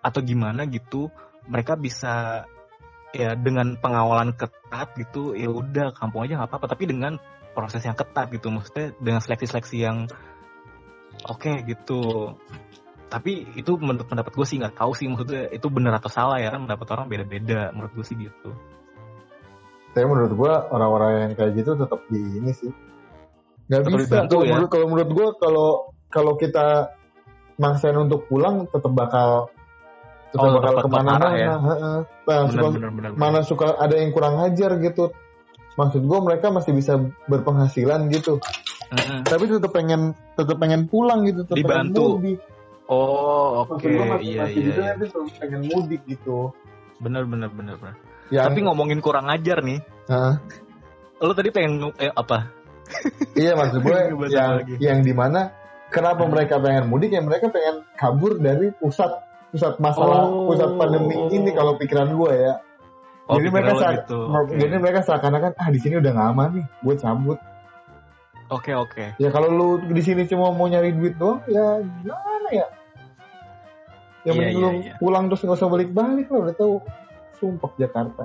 atau 0.00 0.20
gimana 0.24 0.64
gitu 0.64 1.12
mereka 1.44 1.76
bisa 1.76 2.48
ya 3.12 3.36
dengan 3.36 3.76
pengawalan 3.76 4.32
ketat 4.34 4.96
gitu 4.96 5.36
ya 5.36 5.52
udah 5.52 5.92
kampung 5.92 6.24
aja 6.24 6.40
nggak 6.40 6.50
apa-apa 6.50 6.72
tapi 6.72 6.88
dengan 6.88 7.20
proses 7.54 7.84
yang 7.86 7.94
ketat 7.94 8.32
gitu 8.34 8.50
maksudnya 8.50 8.90
dengan 8.98 9.22
seleksi-seleksi 9.22 9.76
yang 9.78 10.10
oke 11.24 11.52
gitu 11.64 12.32
tapi 13.06 13.46
itu 13.54 13.78
menurut 13.78 14.04
pendapat 14.04 14.32
gue 14.34 14.46
sih 14.46 14.58
nggak 14.58 14.74
tahu 14.74 14.90
sih 14.92 15.06
maksudnya 15.06 15.46
itu 15.48 15.66
benar 15.70 15.96
atau 15.96 16.10
salah 16.10 16.42
ya 16.42 16.50
kan 16.50 16.66
pendapat 16.66 16.86
orang 16.92 17.06
beda-beda 17.06 17.70
menurut 17.70 17.92
gue 17.94 18.04
sih 18.04 18.16
gitu 18.18 18.50
Tapi 19.94 20.10
menurut 20.10 20.34
gua 20.34 20.66
orang-orang 20.74 21.10
yang 21.22 21.32
kayak 21.38 21.54
gitu 21.54 21.78
tetap 21.78 22.02
di 22.10 22.18
ini 22.18 22.50
sih. 22.50 22.66
Nggak 23.70 23.80
Tetap 23.86 23.94
bisa. 23.94 24.02
dibantu 24.02 24.34
Kalau 24.34 24.42
ya. 24.42 24.50
menurut 24.50 24.70
kalau 24.74 24.86
menurut 24.90 25.10
gua 25.14 25.28
kalau 25.38 25.68
kalau 26.10 26.32
kita 26.34 26.66
maksain 27.54 27.94
untuk 27.94 28.26
pulang 28.26 28.66
tetap 28.66 28.90
bakal 28.90 29.54
tetap 30.34 30.50
Oh, 30.50 30.58
bakal 30.58 30.74
ke 30.82 30.88
mana-mana. 30.90 31.28
ya. 31.38 31.54
Nah, 32.26 32.50
suka- 32.50 32.74
benar 32.74 33.14
mana 33.14 33.46
suka 33.46 33.78
ada 33.78 33.94
yang 33.94 34.10
kurang 34.10 34.42
ajar 34.42 34.82
gitu. 34.82 35.14
Maksud 35.78 36.02
gua 36.10 36.26
mereka 36.26 36.50
masih 36.50 36.74
bisa 36.74 36.98
berpenghasilan 37.30 38.10
gitu. 38.10 38.42
Mm-mm. 38.86 39.18
Tapi 39.22 39.44
tetap 39.46 39.70
pengen 39.70 40.00
tetap 40.32 40.56
pengen 40.56 40.84
pulang 40.84 41.24
gitu, 41.24 41.42
tetap 41.42 41.56
pengen 41.56 41.88
Dibantu. 41.88 42.04
mudik. 42.18 42.38
oh 42.84 43.64
oke 43.64 43.80
masih, 43.80 43.88
iya 43.88 44.44
masih 44.44 44.60
iya, 44.60 44.64
gitu 44.66 44.80
iya. 44.82 45.32
pengen 45.40 45.60
mudik 45.64 46.02
gitu. 46.04 46.52
benar 46.96 47.24
benar 47.24 47.48
benar 47.48 47.76
Ya, 48.26 48.44
tapi 48.44 48.60
ngomongin 48.60 48.98
kurang 48.98 49.24
ajar 49.26 49.60
nih 49.60 49.80
Heeh. 50.04 50.34
lo 51.18 51.32
tadi 51.32 51.48
pengen 51.48 51.92
eh, 51.94 52.08
apa 52.10 52.52
Iya 53.32 53.52
maksud 53.54 53.80
gue 53.80 53.98
yang 54.30 54.52
lagi. 54.58 54.74
yang 54.78 55.00
di 55.00 55.12
mana 55.12 55.48
kenapa 55.88 56.22
Hmm. 56.22 56.32
mereka 56.32 56.56
pengen 56.56 56.84
mudik 56.86 57.08
ya 57.08 57.20
mereka 57.20 57.48
pengen 57.48 57.88
kabur 57.94 58.36
dari 58.36 58.68
pusat 58.70 59.08
pusat 59.48 59.76
masalah 59.78 60.26
Oh. 60.26 60.48
pusat 60.48 60.68
pandemi 60.74 61.16
ini 61.30 61.50
kalau 61.50 61.76
pikiran 61.76 62.10
gue 62.10 62.32
ya. 62.34 62.60
oh 63.24 63.36
jadi 63.36 63.48
mereka 63.48 63.70
lo 63.70 63.80
sa- 63.80 63.94
gitu 63.94 64.18
oke 64.22 64.52
jadi 64.54 64.74
mereka 64.76 65.00
seakan-akan 65.00 65.52
ah 65.54 65.68
di 65.68 65.78
sini 65.78 65.94
udah 65.96 66.10
nggak 66.10 66.28
aman 66.28 66.48
nih, 66.54 66.66
gue 66.78 66.94
cabut. 66.98 67.38
Oke 68.46 68.72
oke 68.72 69.04
Ya 69.16 69.28
kalau 69.28 69.48
lu 69.48 69.66
di 69.86 70.00
sini 70.00 70.24
cuma 70.24 70.48
mau 70.48 70.64
nyari 70.64 70.90
duit 70.90 71.14
doang 71.14 71.40
ya 71.46 71.64
gimana 72.00 72.48
ya? 72.50 72.66
Ya 74.22 74.24
Iya, 74.24 74.32
mending 74.32 74.54
iya, 74.54 74.62
lu 74.62 74.70
iya. 74.80 74.94
pulang 74.96 75.28
terus 75.28 75.40
nggak 75.42 75.54
usah 75.54 75.68
balik-balik 75.68 76.26
lah 76.26 76.40
udah 76.42 76.54
tahu 76.54 76.74
sumpah 77.34 77.70
Jakarta. 77.76 78.24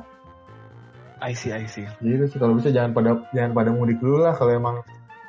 I 1.19 1.33
see 1.33 1.51
I 1.51 1.65
see 1.65 1.83
Gitu 1.99 2.23
sih 2.25 2.37
kalau 2.37 2.55
bisa 2.55 2.69
jangan 2.69 2.91
pada 2.91 3.19
jangan 3.29 3.51
pada 3.51 3.69
mudik 3.69 3.99
dulu 3.99 4.21
lah 4.21 4.31
kalau 4.31 4.53
emang 4.53 4.79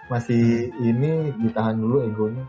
masih 0.07 0.71
ini 0.77 1.11
ditahan 1.37 1.75
dulu 1.75 2.03
egonya. 2.05 2.47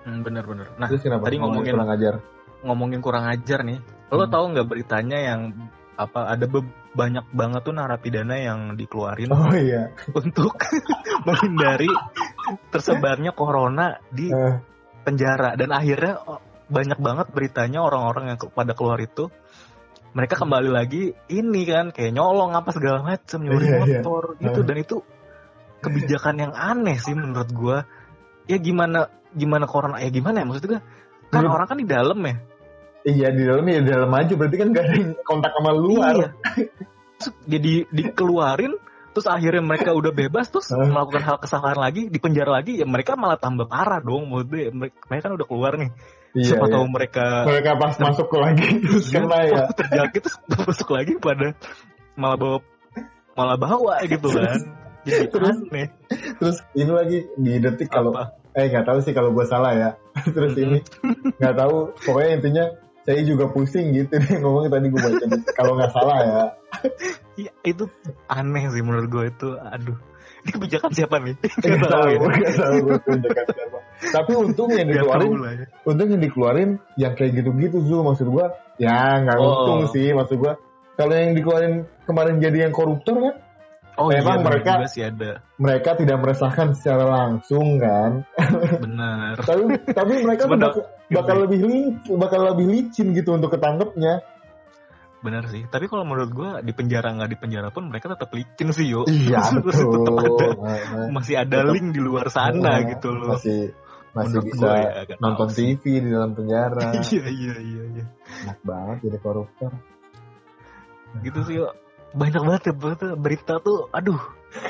Hmm, 0.00 0.20
bener 0.20 0.40
bener 0.42 0.64
nah 0.74 0.88
Terus 0.88 1.00
kenapa? 1.02 1.28
tadi 1.28 1.36
ngomongin- 1.36 1.76
kurang 1.76 1.90
ajar. 1.90 2.14
ngomongin 2.60 3.00
kurang 3.00 3.24
ajar 3.26 3.60
nih 3.62 3.80
lo 4.10 4.20
Hmm. 4.20 4.28
tahu 4.30 4.44
nggak 4.50 4.66
beritanya 4.66 5.18
yang 5.22 5.40
apa 6.00 6.32
ada 6.32 6.48
be- 6.48 6.64
banyak 6.90 7.28
banget 7.30 7.60
tuh 7.60 7.70
narapidana 7.70 8.34
yang 8.34 8.72
dikeluarin 8.72 9.28
Oh 9.28 9.52
iya. 9.52 9.92
untuk 10.18 10.56
menghindari 11.28 11.92
tersebarnya 12.68 13.30
corona 13.30 14.00
di 14.08 14.32
Eh, 14.32 14.54
penjara. 15.04 15.54
Dan 15.54 15.70
akhirnya 15.70 16.18
banyak 16.66 16.98
banget 16.98 17.26
beritanya 17.30 17.82
orang-orang 17.82 18.34
yang 18.34 18.38
ke- 18.38 18.50
pada 18.50 18.72
keluar 18.72 18.98
itu. 18.98 19.28
Mereka 20.10 20.34
kembali 20.34 20.70
lagi 20.70 21.02
ini 21.28 21.62
kan 21.64 21.94
kayak 21.94 22.10
nyolong 22.10 22.50
apa 22.50 22.74
segala 22.74 22.98
macam 23.00 23.38
nyuri 23.40 23.62
Iya, 23.62 23.70
iya. 23.70 23.80
motor 24.02 24.22
gitu. 24.40 24.60
Eh. 24.60 24.66
dan 24.66 24.76
itu 24.76 24.96
kebijakan 25.78 26.36
yang 26.40 26.52
aneh 26.52 26.96
sih 26.96 27.14
menurut 27.14 27.50
gua. 27.52 27.78
Ya 28.44 28.58
gimana 28.58 29.06
gimana 29.30 29.70
corona 29.70 30.02
ya 30.02 30.10
gimana 30.10 30.42
ya? 30.42 30.46
Maksud 30.48 30.64
gua 30.66 30.80
kan 31.30 31.46
Menurut- 31.46 31.54
orang 31.54 31.66
kan 31.68 31.78
di 31.78 31.86
dalam 31.86 32.18
ya 32.20 32.34
Iya 33.00 33.28
di 33.32 33.42
dalam 33.48 33.64
ya 33.64 33.80
di 33.80 33.90
dalam 33.90 34.12
aja 34.12 34.32
berarti 34.36 34.56
kan 34.60 34.68
gak 34.76 34.84
ada 34.84 34.94
yang 34.96 35.12
kontak 35.24 35.52
sama 35.56 35.72
luar. 35.72 36.16
Iya. 36.56 36.68
Jadi 37.48 37.72
dikeluarin 37.92 38.72
terus 39.10 39.26
akhirnya 39.26 39.62
mereka 39.64 39.90
udah 39.90 40.12
bebas 40.14 40.48
terus 40.54 40.70
melakukan 40.70 41.22
hal 41.26 41.36
kesalahan 41.42 41.78
lagi 41.82 42.06
di 42.06 42.18
penjara 42.22 42.62
lagi 42.62 42.78
ya 42.78 42.86
mereka 42.86 43.18
malah 43.18 43.36
tambah 43.36 43.66
parah 43.66 43.98
dong 43.98 44.30
menurut 44.30 44.46
gue 44.46 44.70
mereka, 44.70 45.26
kan 45.26 45.34
udah 45.34 45.46
keluar 45.50 45.74
nih 45.76 45.90
Iya, 46.30 46.54
siapa 46.54 46.70
iya. 46.70 46.74
tahu 46.78 46.84
mereka 46.86 47.24
Mereka 47.42 47.70
pas 47.74 47.94
masuk 47.98 48.26
ke 48.30 48.38
lagi 48.38 48.66
terus 48.86 49.10
kena 49.10 49.38
ya. 49.50 49.66
terjangkit 49.82 50.20
terus 50.22 50.38
masuk 50.70 50.88
lagi 50.94 51.12
pada 51.18 51.58
malah 52.14 52.38
bawa 52.38 52.58
malah 53.34 53.58
bawa 53.58 53.98
gitu 54.06 54.30
kan 54.30 54.62
jadi 55.02 55.26
Terus? 55.34 55.56
aneh 55.58 55.88
Terus 56.38 56.56
ini 56.78 56.92
lagi 56.92 57.18
di 57.34 57.52
detik 57.58 57.90
kalau 57.90 58.14
eh 58.54 58.66
nggak 58.66 58.84
tahu 58.86 58.98
sih 59.02 59.14
kalau 59.14 59.30
gue 59.30 59.46
salah 59.46 59.72
ya. 59.72 59.90
Terus 60.26 60.54
ini 60.58 60.78
nggak 61.38 61.54
tahu 61.56 61.94
pokoknya 62.02 62.30
intinya 62.40 62.64
saya 63.10 63.26
juga 63.26 63.50
pusing 63.50 63.90
gitu 63.90 64.14
deh 64.14 64.38
ngomongnya 64.42 64.78
tadi 64.78 64.86
gue 64.86 65.00
baca 65.02 65.24
kalau 65.58 65.72
nggak 65.74 65.90
salah 65.90 66.16
ya. 66.22 66.42
Iya, 67.34 67.50
itu 67.66 67.84
aneh 68.30 68.64
sih 68.70 68.82
menurut 68.86 69.10
gue 69.10 69.24
itu 69.26 69.48
aduh 69.58 69.98
ini 70.40 70.50
kebijakan 70.54 70.90
siapa 70.94 71.18
nih 71.18 71.34
Nggak 71.60 71.90
tahu, 71.90 72.06
ya. 72.06 72.18
nggak 72.22 72.54
tahu 72.56 72.76
gue 72.86 72.96
tunjukkan 73.02 73.44
siapa. 73.50 73.78
Tapi 74.00 74.30
untung 74.32 74.70
yang 74.72 74.88
dikeluarin 74.88 75.30
ya. 75.36 75.66
untung 75.84 76.08
yang 76.08 76.22
dikeluarin 76.22 76.70
yang 76.96 77.12
kayak 77.12 77.32
gitu-gitu 77.36 77.76
Zul 77.84 78.00
maksud 78.06 78.30
gua 78.30 78.54
ya 78.78 79.20
nggak 79.20 79.36
Oh. 79.36 79.44
untung 79.44 79.80
sih 79.92 80.14
maksud 80.14 80.38
gua 80.38 80.56
kalau 80.94 81.12
yang 81.12 81.34
dikeluarin 81.34 81.74
kemarin 82.06 82.38
jadi 82.38 82.70
yang 82.70 82.72
koruptor 82.72 83.18
kan 83.18 83.34
oh 83.96 84.08
Memang 84.08 84.36
iya 84.36 84.44
mereka- 84.44 84.86
sih 84.86 85.02
ada. 85.02 85.42
mereka 85.56 85.90
tidak 85.94 86.18
merasakan 86.18 86.74
secara 86.74 87.04
langsung 87.06 87.78
kan? 87.78 88.22
Benar 88.78 89.40
tapi 89.48 89.62
tapi 89.88 90.12
mereka 90.20 90.46
bakal, 90.46 90.84
bakal 91.08 91.36
lebih 91.42 91.60
licin 91.62 92.14
bakal 92.14 92.40
lebih 92.46 92.66
licin 92.66 93.10
gitu 93.12 93.34
untuk 93.34 93.50
ketangkepnya. 93.50 94.22
Benar 95.20 95.44
sih. 95.46 95.64
Tapi 95.64 95.84
kalau 95.84 96.02
menurut 96.02 96.32
gue 96.32 96.50
di 96.62 96.72
penjara 96.72 97.12
nggak 97.12 97.28
di 97.28 97.36
penjara 97.36 97.68
pun 97.68 97.86
mereka 97.86 98.08
tetap 98.10 98.32
licin 98.32 98.72
sih 98.72 98.88
yo. 98.88 99.04
Iya 99.04 99.52
Tetap 99.52 99.64
betul. 99.68 100.16
ada 100.16 100.46
Nah, 100.56 100.78
nah. 100.80 101.08
masih 101.12 101.34
ada 101.36 101.58
link 101.66 101.92
di 101.92 102.00
luar 102.00 102.26
sana 102.28 102.56
Nah, 102.56 102.88
gitu 102.88 103.12
loh. 103.12 103.36
masih 103.36 103.76
masih 104.10 104.40
Menurut 104.40 104.46
bisa 104.48 104.64
gua 104.64 104.74
ya, 104.74 104.90
agak 105.04 105.16
nonton 105.20 105.46
tahu 105.46 105.54
sih. 105.54 105.66
TV 105.76 105.84
di 106.02 106.08
dalam 106.08 106.30
penjara. 106.32 106.82
Iya 107.12 107.24
iya 107.28 107.54
iya 107.60 107.82
iya. 107.92 108.04
Enak 108.42 108.58
banget 108.64 108.96
jadi 109.06 109.18
koruptor. 109.20 109.72
Gitu 111.20 111.40
sih 111.44 111.54
yo 111.58 111.68
banyak 112.12 112.42
banget 112.42 112.62
ya 112.66 112.74
berita, 112.74 113.06
berita 113.14 113.54
tuh 113.58 113.86
aduh 113.90 114.18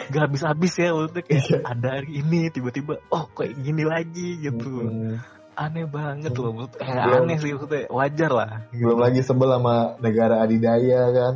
gak 0.09 0.28
habis 0.28 0.43
habis 0.43 0.72
ya 0.74 0.93
maksudnya 0.93 1.22
kayak 1.24 1.41
Iya. 1.43 1.59
ada 1.64 1.88
hari 1.97 2.11
ini 2.14 2.41
tiba-tiba 2.49 3.01
oh 3.09 3.24
kayak 3.30 3.57
gini 3.59 3.82
lagi 3.82 4.28
gitu 4.38 4.84
Hmm. 4.84 5.16
aneh 5.57 5.84
banget 5.84 6.32
loh 6.32 6.53
maksud 6.55 6.76
eh, 6.76 6.84
Belum- 6.86 7.24
aneh 7.24 7.36
sih 7.36 7.51
maksudnya 7.51 7.82
wajar 7.88 8.30
lah 8.30 8.51
gitu. 8.70 8.82
belum 8.84 8.99
lagi 8.99 9.20
sebel 9.20 9.49
sama 9.51 9.74
negara 9.99 10.34
adidaya 10.38 11.03
kan 11.11 11.34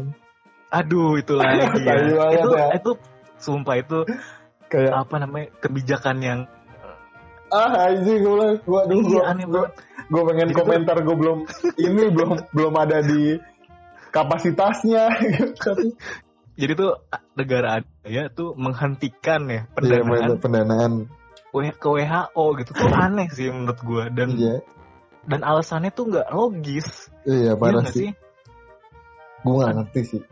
aduh 0.70 1.16
itu 1.16 1.32
lagi 1.40 1.60
ya 1.80 1.94
itu 2.02 2.48
ya. 2.52 2.66
itu 2.74 2.90
sumpah 3.38 3.76
itu 3.76 3.98
kayak 4.66 4.92
apa 4.94 5.14
namanya 5.18 5.46
kebijakan 5.58 6.16
yang 6.20 6.40
ah 7.48 7.70
anjing 7.86 8.18
gue 8.18 8.28
bilang 8.28 8.56
gue 8.58 8.80
iya, 8.98 9.24
gue 10.04 10.22
pengen 10.26 10.48
Jadi 10.50 10.58
komentar 10.58 10.96
gue 11.00 11.16
belum 11.16 11.38
ini 11.78 12.02
belum 12.10 12.30
belum 12.50 12.74
ada 12.74 13.00
di 13.00 13.38
kapasitasnya. 14.14 15.10
Jadi 16.60 16.72
tuh 16.78 17.02
negara 17.34 17.82
ya 18.06 18.30
tuh 18.30 18.54
menghentikan 18.54 19.42
ya 19.50 19.66
iya 19.82 20.06
pendanaan. 20.06 20.38
pendanaan. 20.38 20.92
W- 21.50 21.74
ke 21.74 21.88
WHO 21.90 22.44
gitu. 22.62 22.70
Tuh 22.70 22.94
aneh 23.10 23.26
sih 23.34 23.50
menurut 23.50 23.80
gua. 23.82 24.06
Dan 24.06 24.38
iya. 24.38 24.62
dan 25.26 25.42
alasannya 25.42 25.90
tuh 25.90 26.14
nggak 26.14 26.30
logis. 26.30 27.10
Iya 27.26 27.34
Iya 27.50 27.52
parah 27.58 27.82
nggak 27.82 27.94
sih. 27.94 28.10
gue 29.44 29.52
nggak 29.52 29.74
ngerti 29.76 30.00
sih. 30.06 30.22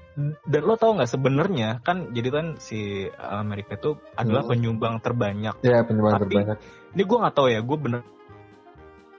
Dan 0.47 0.63
lo 0.65 0.77
tau 0.79 0.95
nggak 0.95 1.11
sebenarnya 1.11 1.69
kan 1.83 2.15
jadi 2.15 2.29
kan 2.31 2.47
si 2.63 3.09
Amerika 3.19 3.75
itu 3.77 3.99
adalah 4.15 4.47
Hmm. 4.47 4.53
penyumbang 4.55 4.95
terbanyak. 5.03 5.59
Ya 5.67 5.83
penyumbang 5.83 6.23
Tapi- 6.23 6.31
terbanyak. 6.39 6.59
ini 6.95 7.03
gua 7.03 7.19
nggak 7.27 7.35
tahu 7.35 7.49
ya 7.51 7.61
gue 7.61 7.79
bener 7.83 8.03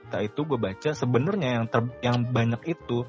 Nah, 0.04 0.22
itu 0.22 0.46
gue 0.46 0.54
baca 0.54 0.90
sebenarnya 0.94 1.58
yang 1.58 1.66
ter, 1.66 1.80
yang 1.98 2.22
banyak 2.30 2.62
itu 2.70 3.02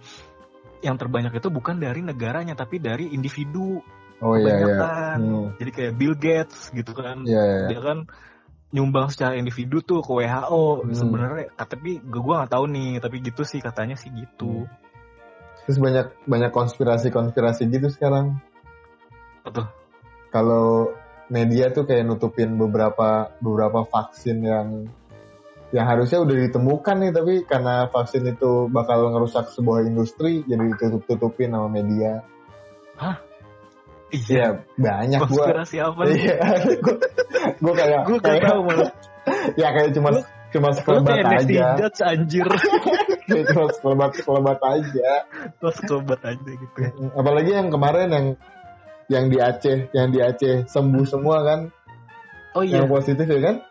yang 0.84 0.96
terbanyak 1.00 1.32
itu 1.38 1.48
bukan 1.52 1.80
dari 1.80 2.02
negaranya 2.04 2.58
tapi 2.58 2.82
dari 2.82 3.12
individu 3.14 3.80
oh 4.20 4.34
iya 4.36 4.44
iya. 4.44 4.44
kebanyakan. 4.44 5.18
Hmm. 5.20 5.48
jadi 5.60 5.72
kayak 5.72 5.94
Bill 5.96 6.16
Gates 6.16 6.60
gitu 6.72 6.92
kan. 6.96 7.24
Iya 7.24 7.44
iya 7.44 7.66
dia 7.72 7.80
kan 7.84 7.98
nyumbang 8.76 9.08
secara 9.08 9.40
individu 9.40 9.80
tuh 9.80 10.04
ke 10.04 10.12
WHO 10.12 10.84
Hmm. 10.84 10.92
sebenarnya. 10.92 11.48
Tapi 11.56 12.04
gue 12.04 12.22
gua 12.22 12.44
nggak 12.44 12.52
tahu 12.52 12.66
nih 12.72 12.92
tapi 13.00 13.16
gitu 13.24 13.42
sih 13.48 13.64
katanya 13.64 13.96
sih 13.96 14.12
gitu. 14.12 14.68
Terus 15.66 15.78
banyak 15.80 16.08
banyak 16.28 16.52
konspirasi 16.52 17.10
konspirasi 17.10 17.70
gitu 17.72 17.88
sekarang. 17.94 18.40
Tuh? 19.46 19.70
kalau 20.36 20.92
media 21.32 21.72
tuh 21.72 21.88
kayak 21.88 22.04
nutupin 22.04 22.60
beberapa 22.60 23.32
beberapa 23.40 23.88
vaksin 23.88 24.44
yang 24.44 24.68
yang 25.74 25.86
harusnya 25.90 26.22
udah 26.22 26.36
ditemukan 26.46 26.96
nih 27.02 27.12
tapi 27.16 27.34
karena 27.48 27.90
vaksin 27.90 28.24
itu 28.30 28.70
bakal 28.70 29.10
ngerusak 29.10 29.50
sebuah 29.50 29.88
industri 29.90 30.46
jadi 30.46 30.62
ditutup-tutupin 30.76 31.54
sama 31.56 31.70
media. 31.72 32.22
Iya. 33.02 33.14
Iya 34.14 34.48
banyak 34.78 35.22
gua. 35.28 35.50
Konspirasi 35.50 35.78
apa 35.82 36.02
nih? 36.06 36.18
Iya. 36.22 36.38
Gue 37.58 37.74
kayak 37.74 38.02
gue 38.06 38.18
gak 38.22 38.26
kayak 38.30 38.44
tahu 38.46 38.60
malah. 38.64 38.92
Ya 39.58 39.68
kayak 39.74 39.90
cuma 39.98 40.10
cuma 40.54 40.70
sekelebat 40.72 41.18
aja. 41.26 41.66
Judge 41.82 42.02
anjir. 42.06 42.48
Kayak 43.26 43.58
cuma 43.58 43.66
sekelebat 43.74 44.12
sekelebat 44.22 44.60
aja. 44.62 45.10
Lu 45.58 45.74
sekelebat 45.74 46.22
aja 46.22 46.52
gitu 46.62 46.78
ya. 46.78 46.94
Apalagi 47.18 47.58
yang 47.58 47.74
kemarin 47.74 48.08
yang 48.14 48.28
yang 49.10 49.26
di 49.34 49.42
Aceh 49.42 49.90
yang 49.98 50.14
di 50.14 50.22
Aceh 50.22 50.70
sembuh 50.70 51.06
semua 51.10 51.42
kan? 51.42 51.60
Oh 52.54 52.62
iya. 52.62 52.86
Yang 52.86 52.88
positif 52.94 53.26
ya 53.26 53.42
kan 53.42 53.66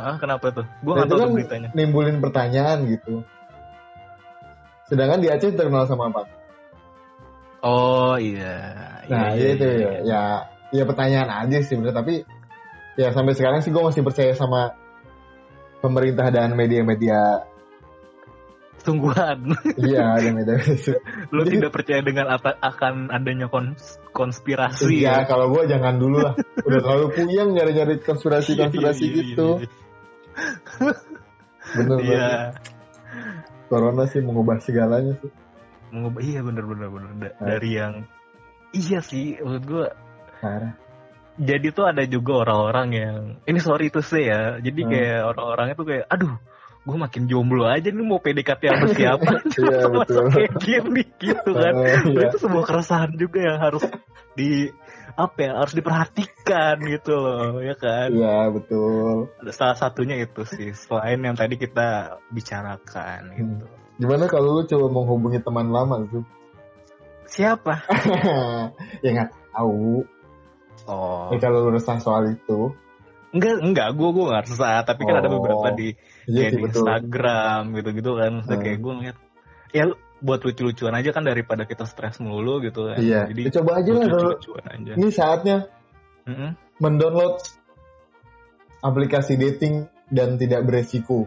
ah, 0.00 0.16
kenapa 0.16 0.46
tuh? 0.50 0.66
Gue 0.80 0.92
Nah, 0.92 1.02
nggak 1.02 1.06
itu 1.06 1.14
tahu 1.14 1.20
kan 1.20 1.30
beritanya. 1.34 1.68
nimbulin 1.72 2.16
pertanyaan 2.18 2.78
gitu. 2.86 3.14
Sedangkan 4.86 5.18
di 5.18 5.28
Aceh 5.28 5.52
terkenal 5.52 5.84
sama 5.84 6.08
apa? 6.08 6.24
Oh 7.60 8.14
iya. 8.16 8.56
Nah 9.10 9.34
iya, 9.34 9.48
itu 9.52 9.66
iya, 9.66 9.74
ya. 9.74 9.76
iya. 9.76 10.00
ya 10.04 10.22
ya 10.68 10.82
pertanyaan 10.84 11.28
aja 11.28 11.58
sih 11.60 11.74
bener 11.74 11.90
tapi 11.90 12.22
ya 12.94 13.08
sampai 13.10 13.32
sekarang 13.32 13.60
sih 13.60 13.68
gue 13.68 13.80
masih 13.80 14.00
percaya 14.00 14.32
sama 14.32 14.72
pemerintah 15.80 16.28
dan 16.28 16.54
media-media. 16.54 17.44
Sungguhan. 18.78 19.52
Iya 19.76 20.16
ada 20.16 20.30
media 20.30 20.54
lu 21.34 21.42
Jadi- 21.44 21.58
tidak 21.58 21.72
percaya 21.74 22.00
dengan 22.00 22.30
apa 22.30 22.56
akan 22.56 23.10
adanya 23.10 23.50
kons- 23.50 23.98
konspirasi 24.14 25.02
Iya, 25.02 25.22
ya? 25.22 25.26
kalau 25.26 25.50
gue 25.50 25.66
jangan 25.66 25.98
dulu 25.98 26.22
lah. 26.22 26.32
Udah 26.66 26.80
terlalu 26.80 27.06
puyeng 27.12 27.52
nyari-nyari 27.52 27.98
konspirasi-konspirasi 28.00 29.02
Iya, 29.04 29.12
iya, 29.12 29.22
gitu. 29.34 29.48
iya, 29.60 29.68
Bener 31.68 31.98
iya. 32.00 32.16
Iya. 32.16 32.32
Corona 33.68 34.04
sih 34.06 34.20
mengubah 34.20 34.56
segalanya 34.58 35.12
sih. 35.20 35.30
mengubah 35.88 36.20
iya 36.20 36.40
bener 36.40 36.64
bener 36.64 36.88
bener 36.88 37.10
Da- 37.16 37.36
dari 37.40 37.70
yang 37.74 38.04
iya 38.70 39.00
sih 39.00 39.40
menurut 39.40 39.64
gue 39.64 39.86
Parah. 40.38 40.76
jadi 41.34 41.72
tuh 41.72 41.88
ada 41.88 42.04
juga 42.04 42.44
orang-orang 42.44 42.88
yang 42.92 43.16
ini 43.42 43.56
sorry 43.56 43.88
itu 43.88 44.04
sih 44.04 44.20
ya 44.22 44.60
jadi 44.60 44.80
Hmm. 44.84 44.90
kayak 44.90 45.20
orang-orangnya 45.26 45.74
tuh 45.74 45.86
kayak 45.88 46.04
aduh 46.06 46.36
gue 46.84 46.96
makin 46.98 47.24
jomblo 47.24 47.64
aja 47.64 47.88
nih 47.88 48.04
mau 48.04 48.20
PDKT 48.20 48.62
sama 48.64 48.86
siapa 49.00 49.32
Iya, 49.48 49.80
Masa 49.80 49.88
betul. 49.88 50.24
kayak 50.36 50.52
gini 50.60 51.02
gitu 51.16 51.50
kan 51.52 51.72
Eh, 51.74 52.00
iya. 52.04 52.20
itu 52.28 52.36
sebuah 52.36 52.64
keresahan 52.64 53.12
juga 53.16 53.38
yang 53.40 53.58
harus 53.58 53.84
di 54.36 54.68
apa 55.18 55.38
ya 55.40 55.52
harus 55.56 55.74
diperhatikan 55.74 56.78
gitu 56.80 57.10
loh 57.12 57.58
ya 57.58 57.74
kan 57.74 58.06
Iya, 58.08 58.48
betul. 58.48 59.34
Ada 59.36 59.50
salah 59.50 59.76
satunya 59.76 60.14
itu 60.16 60.46
sih 60.46 60.70
selain 60.72 61.18
yang 61.18 61.34
tadi 61.34 61.58
kita 61.58 61.88
bicarakan 62.28 63.34
gitu 63.34 63.66
Gimana 63.98 64.30
kalau 64.30 64.54
lu 64.54 64.64
coba 64.64 64.86
menghubungi 64.88 65.42
teman 65.42 65.68
lama 65.68 66.06
tuh? 66.06 66.22
siapa 67.26 67.82
ya 69.04 69.10
nggak 69.10 69.30
tahu. 69.50 70.00
oh 70.86 71.28
Ya 71.28 71.38
kalau 71.38 71.66
lu 71.66 71.74
resah 71.74 71.98
soal 71.98 72.30
itu. 72.30 72.72
enggak 73.28 73.60
enggak 73.60 73.88
gue 73.92 74.08
gue 74.08 74.24
nggak 74.24 74.44
resah 74.46 74.80
tapi 74.80 75.02
kan 75.02 75.18
ada 75.18 75.28
Oh. 75.28 75.36
beberapa 75.36 75.68
di 75.72 75.92
Iya 76.24 76.32
kayak 76.38 76.48
sih 76.48 76.56
di 76.56 76.62
betul. 76.62 76.80
Instagram 76.80 77.60
gitu-gitu 77.74 78.10
kan 78.14 78.32
Hmm. 78.40 78.56
kayak 78.56 78.78
gue 78.78 78.92
ngeliat 78.94 79.16
ya 79.68 79.84
buat 80.18 80.42
lucu-lucuan 80.42 80.92
aja 80.92 81.10
kan 81.10 81.22
daripada 81.22 81.62
kita 81.62 81.86
stres 81.86 82.18
melulu 82.18 82.58
gitu 82.60 82.90
kan 82.90 82.98
Iya. 82.98 83.30
jadi 83.30 83.42
Ya, 83.46 83.50
coba 83.60 83.70
aja 83.78 83.90
lah 83.94 84.04
kalau 84.06 84.34
aja 84.66 84.92
ini 84.94 85.08
saatnya 85.08 85.56
Mm-mm. 86.26 86.50
mendownload 86.78 87.38
aplikasi 88.78 89.34
dating 89.34 89.86
dan 90.08 90.38
tidak 90.38 90.62
beresiko. 90.64 91.26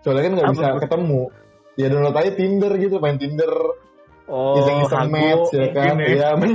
Soalnya 0.00 0.30
kan 0.30 0.32
nggak 0.38 0.48
bisa 0.54 0.66
tuh? 0.70 0.80
ketemu. 0.86 1.22
Ya 1.74 1.86
download 1.88 2.16
aja 2.16 2.30
Tinder 2.34 2.72
gitu, 2.74 2.96
main 2.98 3.18
Tinder, 3.18 3.52
oh 4.26 4.54
iseng-iseng 4.58 5.10
match 5.10 5.48
ya 5.52 5.66
kan. 5.70 5.94
ya. 5.98 6.06
Iya, 6.06 6.28
main 6.38 6.54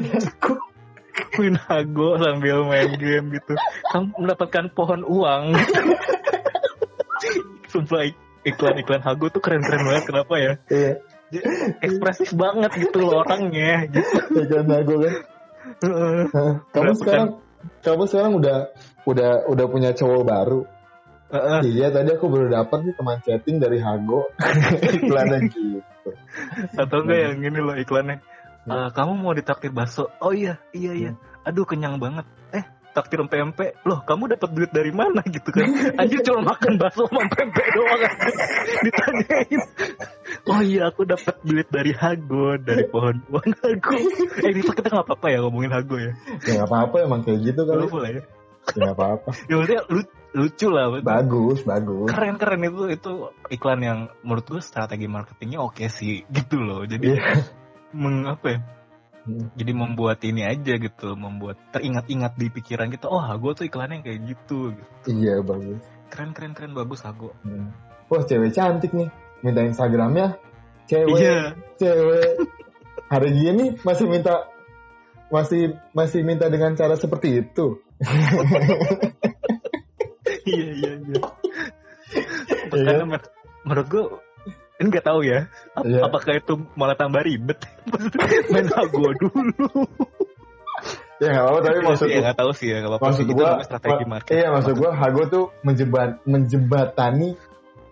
main 1.37 1.55
hago 1.69 2.17
sambil 2.17 2.65
main 2.65 2.89
game 2.97 3.37
gitu 3.37 3.53
kamu 3.89 4.05
mendapatkan 4.17 4.65
pohon 4.73 5.01
uang 5.05 5.53
sumpah 7.71 8.05
iklan-iklan 8.43 9.01
hago 9.01 9.29
tuh 9.29 9.41
keren-keren 9.41 9.81
banget 9.81 10.03
kenapa 10.05 10.33
ya 10.37 10.53
Iya. 10.69 10.93
Ekspresif 11.81 12.35
banget 12.37 12.71
gitu 12.77 13.01
loh 13.01 13.23
orangnya 13.25 13.87
gitu 13.89 14.17
Iklan 14.43 14.69
Hago 14.69 14.95
kan. 14.99 15.15
Kamu 15.81 16.59
Berapa 16.73 16.99
sekarang 16.99 17.27
kamu 17.79 18.03
sekarang 18.11 18.33
udah 18.37 18.57
udah 19.07 19.31
udah 19.47 19.65
punya 19.71 19.95
cowok 19.95 20.23
baru. 20.27 20.61
Heeh. 21.33 21.59
Iya, 21.65 21.89
tadi 21.89 22.13
aku 22.13 22.29
baru 22.29 22.45
dapat 22.45 22.85
nih 22.85 22.93
teman 22.93 23.17
chatting 23.25 23.57
dari 23.57 23.81
Hago. 23.81 24.29
Iklannya 25.01 25.49
gitu. 25.49 26.11
atau 26.77 26.97
enggak 27.05 27.19
yang 27.31 27.39
ini 27.41 27.59
loh 27.63 27.73
iklannya 27.79 28.21
Eh, 28.63 28.89
kamu 28.95 29.19
mau 29.19 29.35
ditraktir 29.35 29.75
bakso 29.75 30.07
oh 30.23 30.31
iya 30.31 30.55
iya 30.71 30.95
iya 30.95 31.11
aduh 31.43 31.67
kenyang 31.67 31.99
banget 31.99 32.23
traktir 32.93 33.19
pempek 33.25 33.81
loh 33.83 33.99
kamu 34.01 34.37
dapat 34.37 34.49
duit 34.53 34.71
dari 34.71 34.93
mana 34.93 35.19
gitu 35.25 35.49
kan 35.49 35.65
anjir 35.99 36.21
cuma 36.21 36.53
makan 36.53 36.77
bakso 36.77 37.09
sama 37.09 37.25
pempek 37.27 37.67
doang 37.73 38.01
ditanyain 38.85 39.61
oh 40.45 40.61
iya 40.61 40.87
aku 40.87 41.03
dapat 41.03 41.35
duit 41.41 41.67
dari 41.67 41.91
hago 41.91 42.55
dari 42.57 42.85
pohon 42.85 43.17
uang 43.27 43.49
hago 43.59 43.93
eh 44.39 44.49
ini 44.49 44.61
kita 44.61 44.87
nggak 44.87 45.05
apa-apa 45.05 45.27
ya 45.27 45.37
ngomongin 45.41 45.73
hago 45.73 45.97
ya 45.97 46.11
Ya 46.43 46.61
nggak 46.61 46.69
apa-apa 46.69 46.95
emang 47.01 47.21
kayak 47.21 47.39
gitu. 47.41 47.61
Lu 47.63 47.87
boleh 47.87 48.09
ya 48.13 48.23
Ya 48.73 48.79
nggak 48.79 48.95
apa-apa. 48.95 49.29
ya 49.49 49.53
maksudnya 49.57 49.81
lu- 49.89 50.13
lucu 50.33 50.67
lah 50.69 50.85
betul. 50.89 51.05
Bagus, 51.05 51.59
bagus. 51.61 52.07
keren 52.09 52.35
keren 52.37 52.61
itu 52.63 52.83
itu 52.89 53.11
iklan 53.49 53.81
yang 53.81 53.99
menurut 54.21 54.45
gue 54.47 54.61
strategi 54.61 55.05
marketingnya 55.05 55.59
oke 55.61 55.85
sih 55.87 56.25
gitu 56.25 56.57
loh 56.57 56.81
jadi 56.85 57.05
Iya. 57.17 57.23
meng 57.93 58.25
apa 58.25 58.45
ya 58.49 58.59
Hmm. 59.23 59.47
jadi 59.55 59.71
membuat 59.71 60.19
ini 60.21 60.43
aja 60.43 60.75
gitu 60.75 61.15
membuat 61.15 61.55
teringat-ingat 61.71 62.35
di 62.35 62.51
pikiran 62.51 62.91
kita 62.91 63.07
oh 63.07 63.17
Hago 63.17 63.55
tuh 63.55 63.63
iklannya 63.63 64.03
kayak 64.03 64.19
gitu 64.27 64.75
Iya, 65.05 65.39
bagus. 65.39 65.79
keren 66.11 66.35
keren 66.35 66.51
keren 66.51 66.75
bagus 66.75 66.99
Hago 67.01 67.31
Hmm. 67.39 67.71
Wah, 68.11 68.19
cewek 68.21 68.51
cantik 68.51 68.91
nih. 68.91 69.07
Minta 69.39 69.63
Instagramnya. 69.63 70.35
Cewek, 70.85 71.17
iya 71.17 71.55
cewek. 71.75 72.45
Hari 73.07 73.29
gini 73.31 73.65
masih 73.81 74.05
minta 74.05 74.43
masih 75.27 75.79
masih 75.91 76.21
minta 76.21 76.45
dengan 76.47 76.75
cara 76.75 76.93
seperti 76.93 77.41
itu. 77.41 77.79
iya 80.45 80.67
iya 80.73 80.91
iya 80.99 81.19
Iya. 82.73 82.85
karena 82.85 83.05
men- 83.07 83.31
menurut 83.63 83.87
gue 83.87 84.03
ini 84.75 84.87
nggak 84.89 85.05
tahu 85.05 85.19
ya. 85.21 85.47
Ap- 85.71 85.85
Iya. 85.85 85.99
apakah 86.03 86.33
itu 86.35 86.53
malah 86.73 86.93
tambah 86.93 87.21
ribet? 87.21 87.59
Main 88.51 88.67
Hago 88.67 89.13
dulu. 89.13 89.85
Ya 91.17 91.29
nggak 91.31 91.45
apa-apa, 91.45 91.59
tapi 91.63 91.79
maksud 91.81 92.07
ya 92.07 92.19
nggak 92.21 92.37
tahu 92.37 92.51
sih 92.51 92.67
ya 92.67 92.77
nggak 92.79 92.91
apa-apa 92.91 93.05
maksud 93.07 93.25
namanya 93.25 93.63
strategi 93.63 94.03
ma- 94.03 94.11
marketing. 94.11 94.35
iya 94.35 94.47
maksud 94.49 94.73
gua 94.75 94.91
Hago 94.91 95.21
tuh 95.25 95.45
menjebat 95.61 96.09
menjebatani 96.25 97.29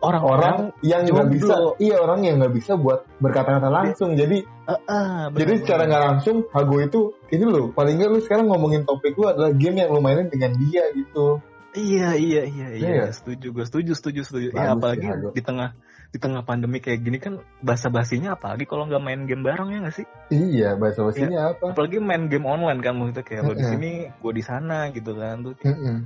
orang 0.01 0.57
yang 0.81 1.05
nggak 1.05 1.29
bisa 1.29 1.53
iya 1.77 1.95
orang 1.95 2.25
yang 2.25 2.41
nggak 2.41 2.51
bisa 2.51 2.73
buat 2.75 3.05
berkata-kata 3.17 3.69
langsung. 3.69 4.17
Jadi 4.17 4.41
ah, 4.67 5.29
bener 5.29 5.37
jadi 5.37 5.53
secara 5.61 5.83
nggak 5.85 6.03
langsung 6.03 6.37
Hago 6.49 6.81
itu 6.81 6.99
ini 7.29 7.45
loh 7.45 7.69
paling 7.69 7.95
nggak 7.95 8.09
lu 8.09 8.19
sekarang 8.19 8.49
ngomongin 8.49 8.83
topik 8.83 9.13
lu 9.13 9.29
adalah 9.29 9.53
game 9.53 9.79
yang 9.79 9.93
lu 9.93 10.01
mainin 10.01 10.27
dengan 10.27 10.51
dia 10.57 10.89
gitu. 10.91 11.39
Iya 11.71 12.17
iya 12.17 12.41
iya 12.43 12.67
iya 12.73 12.89
Iya. 12.99 13.05
setuju 13.13 13.53
gue 13.53 13.63
setuju 13.63 13.91
setuju 13.93 14.21
setuju. 14.25 14.47
Bagus 14.51 14.59
ya 14.59 14.73
apalagi 14.73 15.05
Hago. 15.07 15.29
di 15.31 15.39
tengah 15.39 15.69
di 16.11 16.19
tengah 16.19 16.43
pandemi 16.43 16.77
kayak 16.77 16.99
gini 17.01 17.17
kan 17.17 17.39
bahasa 17.59 17.87
basinya 17.87 18.35
apalagi 18.35 18.67
kalau 18.67 18.83
nggak 18.83 18.99
main 18.99 19.23
game 19.23 19.41
bareng 19.41 19.71
ya 19.71 19.79
nggak 19.79 19.95
sih 19.95 20.05
iya 20.27 20.75
bahasa 20.75 21.01
basinya 21.01 21.55
apa 21.55 21.71
apalagi 21.71 21.97
main 21.97 22.27
game 22.27 22.43
online 22.43 22.79
kan 22.79 22.93
maksudnya 22.93 23.23
kayak 23.23 23.41
lo 23.41 23.53
di 23.53 23.63
sini 23.63 23.91
gue 24.11 24.31
di 24.31 24.43
sana 24.43 24.91
gitu 24.91 25.15
kan 25.15 25.39
tuh 25.41 25.55
Mm-mm. 25.63 25.97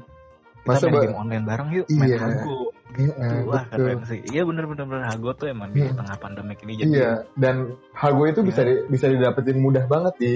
kita 0.62 0.70
Masa 0.70 0.86
main 0.88 1.02
game 1.04 1.18
online 1.18 1.44
bareng 1.44 1.70
yuk 1.74 1.86
main 1.90 2.06
Iya. 2.08 2.18
Hago 2.22 2.60
Iya, 2.96 3.12
wah 3.44 3.66
betul. 3.66 3.82
keren 3.82 4.00
sih 4.06 4.20
iya 4.30 4.42
bener 4.46 4.64
bener 4.66 4.86
bener 4.86 5.04
Hago 5.04 5.34
tuh 5.34 5.50
emang 5.50 5.74
di 5.74 5.84
Hmm. 5.84 5.98
tengah 5.98 6.16
pandemi 6.16 6.54
ini 6.56 6.74
jadi 6.80 6.90
Iya, 6.94 7.12
dan 7.36 7.56
Hago 7.92 8.24
itu 8.24 8.40
bisa 8.40 8.62
di- 8.62 8.86
bisa 8.88 9.10
didapetin 9.10 9.58
mudah 9.58 9.84
banget 9.86 10.14
di 10.16 10.34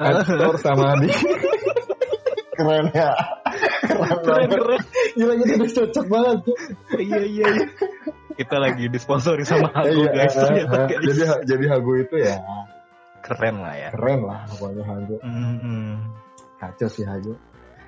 App 0.00 0.24
Store 0.26 0.56
sama 0.56 0.96
di 0.98 1.12
keren 2.56 2.88
ya. 2.90 3.12
Keren 3.84 4.18
keren 4.24 4.48
keren 4.50 4.82
Gila 5.12 5.32
gitu 5.36 5.52
udah 5.54 5.70
cocok 5.74 6.06
banget. 6.08 6.38
iya 6.98 7.20
iya 7.22 7.46
iya. 7.46 7.66
Kita 8.34 8.56
lagi 8.58 8.84
disponsori 8.88 9.44
sama 9.44 9.68
Hago 9.76 10.04
Iya, 10.04 10.10
guys 10.12 10.34
eh, 10.34 10.40
ternyata 10.40 10.76
eh, 10.76 10.86
guys 10.88 11.02
Jadi 11.06 11.22
jadi 11.46 11.64
Hago 11.70 11.92
itu 11.96 12.16
ya 12.18 12.36
keren 13.22 13.62
lah 13.62 13.74
ya 13.78 13.88
keren 13.94 14.20
lah 14.26 14.40
pokoknya 14.50 14.82
Hago. 14.82 15.16
Mm-mm. 15.22 15.94
Kacau 16.58 16.88
sih 16.90 17.06
Hago. 17.06 17.38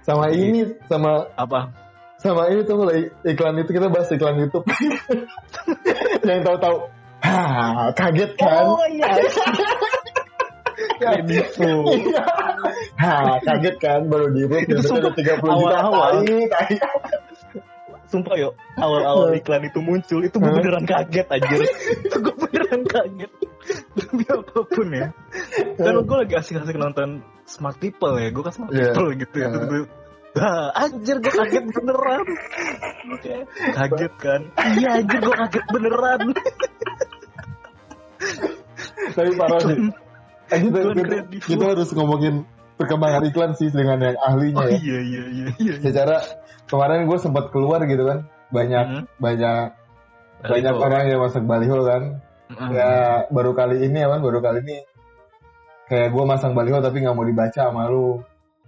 Sama 0.07 0.31
Iya. 0.31 0.39
ini 0.47 0.61
sama 0.87 1.27
apa 1.35 1.75
sama 2.21 2.49
ini 2.49 2.63
tuh 2.65 2.79
mulai 2.79 3.11
iklan 3.27 3.59
itu 3.59 3.75
kita 3.75 3.91
bahas 3.91 4.09
iklan 4.09 4.39
YouTube. 4.39 4.65
Yang 6.29 6.41
tahu-tahu 6.47 6.77
Hah, 7.25 7.89
kaget 7.97 8.37
kan? 8.37 8.65
oh 8.69 8.85
iya 8.87 9.17
Kredivo. 10.75 11.89
Iya. 11.95 12.23
Hah, 12.99 13.39
kaget 13.43 13.77
kan 13.79 14.01
baru 14.11 14.31
di 14.35 14.43
root 14.47 14.67
Itu 14.67 15.11
tiga 15.19 15.39
puluh 15.41 15.67
juta 15.67 15.79
awal-awal. 15.89 16.23
tai, 16.27 16.47
tai. 16.51 16.77
Sumpah 18.15 18.39
yo, 18.39 18.55
awal-awal 18.79 19.35
iklan 19.35 19.67
itu 19.67 19.83
muncul, 19.83 20.23
itu 20.23 20.39
gue 20.39 20.53
beneran 20.55 20.87
kaget 20.87 21.27
anjir. 21.35 21.67
itu 22.07 22.17
gue 22.23 22.35
beneran 22.47 22.83
kaget. 22.87 23.33
Demi 23.99 24.23
apa 24.31 24.59
pun 24.71 24.89
ya. 24.95 25.11
Kan 25.75 25.95
gue 26.07 26.17
lagi 26.23 26.35
asik-asik 26.39 26.79
nonton 26.79 27.27
Smart 27.43 27.83
People 27.83 28.15
ya, 28.23 28.31
gue 28.31 28.43
kan 28.47 28.53
Smart 28.55 28.71
Iya. 28.71 28.95
People 28.95 29.19
gitu 29.19 29.37
ya. 29.43 29.49
Gue, 29.51 29.83
Nah, 30.35 30.71
anjir 30.75 31.17
gue 31.19 31.31
kaget 31.31 31.65
beneran. 31.75 32.27
Oke, 33.19 33.35
kaget 33.75 34.15
kan? 34.19 34.41
Iya 34.79 34.89
anjir 35.03 35.19
gue 35.23 35.37
kaget 35.47 35.65
beneran. 35.75 36.21
Tapi 39.15 39.31
parah 39.39 39.61
sih. 39.63 39.79
Kita, 40.45 40.61
Iklan 40.71 40.95
kita, 40.95 41.03
Kredivo. 41.09 41.47
kita 41.51 41.65
harus 41.73 41.89
ngomongin 41.97 42.35
perkembangan 42.75 43.23
iklan 43.25 43.53
sih 43.53 43.69
dengan 43.69 43.99
yang 43.99 44.19
ahlinya 44.19 44.59
Oh 44.59 44.67
ya. 44.67 44.77
iya 44.77 44.99
iya 45.01 45.23
iya 45.29 45.47
iya. 45.57 45.75
Secara 45.79 46.17
kemarin 46.65 47.05
gue 47.05 47.19
sempat 47.19 47.49
keluar 47.49 47.83
gitu 47.85 48.03
kan, 48.03 48.27
banyak 48.49 48.85
Hmm. 48.85 49.05
banyak 49.17 49.73
banyak 50.43 50.73
Baliho. 50.73 50.85
orang 50.85 51.03
yang 51.07 51.21
masuk 51.21 51.43
baliho 51.43 51.79
kan. 51.83 52.03
Mm. 52.45 52.71
Ya 52.71 52.91
baru 53.29 53.53
kali 53.53 53.83
ini 53.83 53.97
ya 53.97 54.09
kan, 54.09 54.21
baru 54.21 54.39
kali 54.39 54.61
ini 54.61 54.77
kayak 55.85 56.11
gue 56.11 56.25
masang 56.25 56.53
baliho 56.53 56.79
tapi 56.79 57.01
nggak 57.01 57.13
mau 57.13 57.25
dibaca 57.25 57.61
sama 57.65 57.89
lu. 57.89 58.21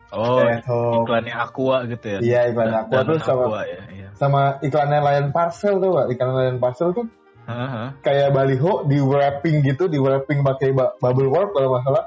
Oh, 0.09 0.39
Kayak 0.39 0.63
so- 0.65 1.03
iklannya 1.03 1.35
Aqua 1.35 1.77
gitu 1.85 2.07
ya. 2.07 2.19
Iya 2.23 2.41
iklan 2.49 2.71
aku 2.73 2.91
Dan- 2.95 3.05
terus 3.05 3.23
sama 3.23 3.45
Aqua 3.45 3.63
ya, 3.67 3.81
iya. 3.91 4.09
sama 4.15 4.41
iklannya 4.61 5.01
Lion 5.03 5.29
Parcel 5.31 5.75
tuh 5.77 5.91
pak, 5.93 6.07
iklan 6.09 6.31
Lion 6.33 6.59
Parcel 6.59 6.89
tuh 6.95 7.07
Heeh. 7.45 7.87
kayak 8.01 8.29
baliho 8.31 8.87
di 8.87 8.99
wrapping 8.99 9.57
gitu, 9.63 9.87
di 9.87 9.99
wrapping 9.99 10.41
pakai 10.41 10.71
bubble 10.73 11.29
wrap 11.29 11.51
kalau 11.51 11.69
nggak 11.69 11.83
salah, 11.85 12.05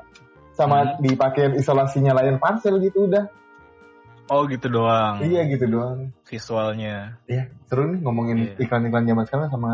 sama 0.60 0.78
Hmm. 0.84 1.00
dipakai 1.00 1.56
isolasinya 1.56 2.12
Lion 2.20 2.36
Parcel 2.36 2.84
gitu 2.84 3.08
udah. 3.08 3.32
Oh 4.28 4.44
gitu 4.46 4.68
doang. 4.68 5.24
Iya 5.24 5.48
gitu 5.48 5.66
doang. 5.66 6.12
Visualnya. 6.28 7.18
Iya, 7.26 7.50
seru 7.66 7.90
nih 7.90 8.00
ngomongin 8.04 8.38
Iya. 8.54 8.62
iklan-iklan 8.62 9.08
zaman 9.08 9.24
sekarang 9.26 9.48
sama 9.50 9.72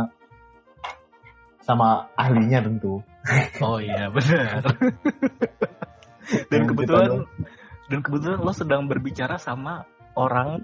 sama 1.60 1.88
ahlinya 2.14 2.62
tentu. 2.62 3.02
Oh 3.60 3.82
iya 3.82 4.08
benar. 4.16 4.62
dan 6.54 6.62
kebetulan 6.66 7.26
dan 7.90 8.00
kebetulan 8.02 8.40
lo 8.40 8.54
sedang 8.54 8.86
berbicara 8.86 9.38
sama 9.38 9.84
orang 10.14 10.62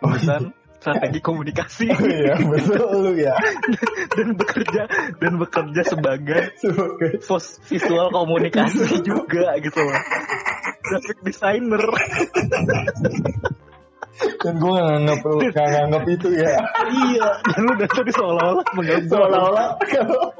Oh, 0.00 0.08
urusan 0.08 0.54
strategi 0.86 1.18
komunikasi 1.18 1.90
iya, 2.06 2.38
betul 2.38 3.10
lu 3.10 3.12
ya. 3.18 3.34
dan 4.14 4.38
bekerja 4.38 4.82
dan 5.18 5.32
bekerja 5.34 5.82
sebagai 5.82 6.54
visual 7.66 8.14
komunikasi 8.14 9.02
juga 9.02 9.58
gitu 9.58 9.82
loh. 9.82 9.98
Graphic 10.86 11.18
designer. 11.26 11.82
dan 14.16 14.54
gue 14.62 14.70
nggak 14.70 14.86
nganggap 14.86 15.18
nggak 15.26 15.68
nganggap 15.74 16.04
itu 16.06 16.28
ya. 16.38 16.54
iya, 16.88 17.28
dan 17.42 17.60
lu 17.66 17.72
dari 17.74 17.90
tadi 17.90 18.10
seolah-olah 18.14 18.64
menganggap 18.78 19.10
Seolah-olah 19.10 19.68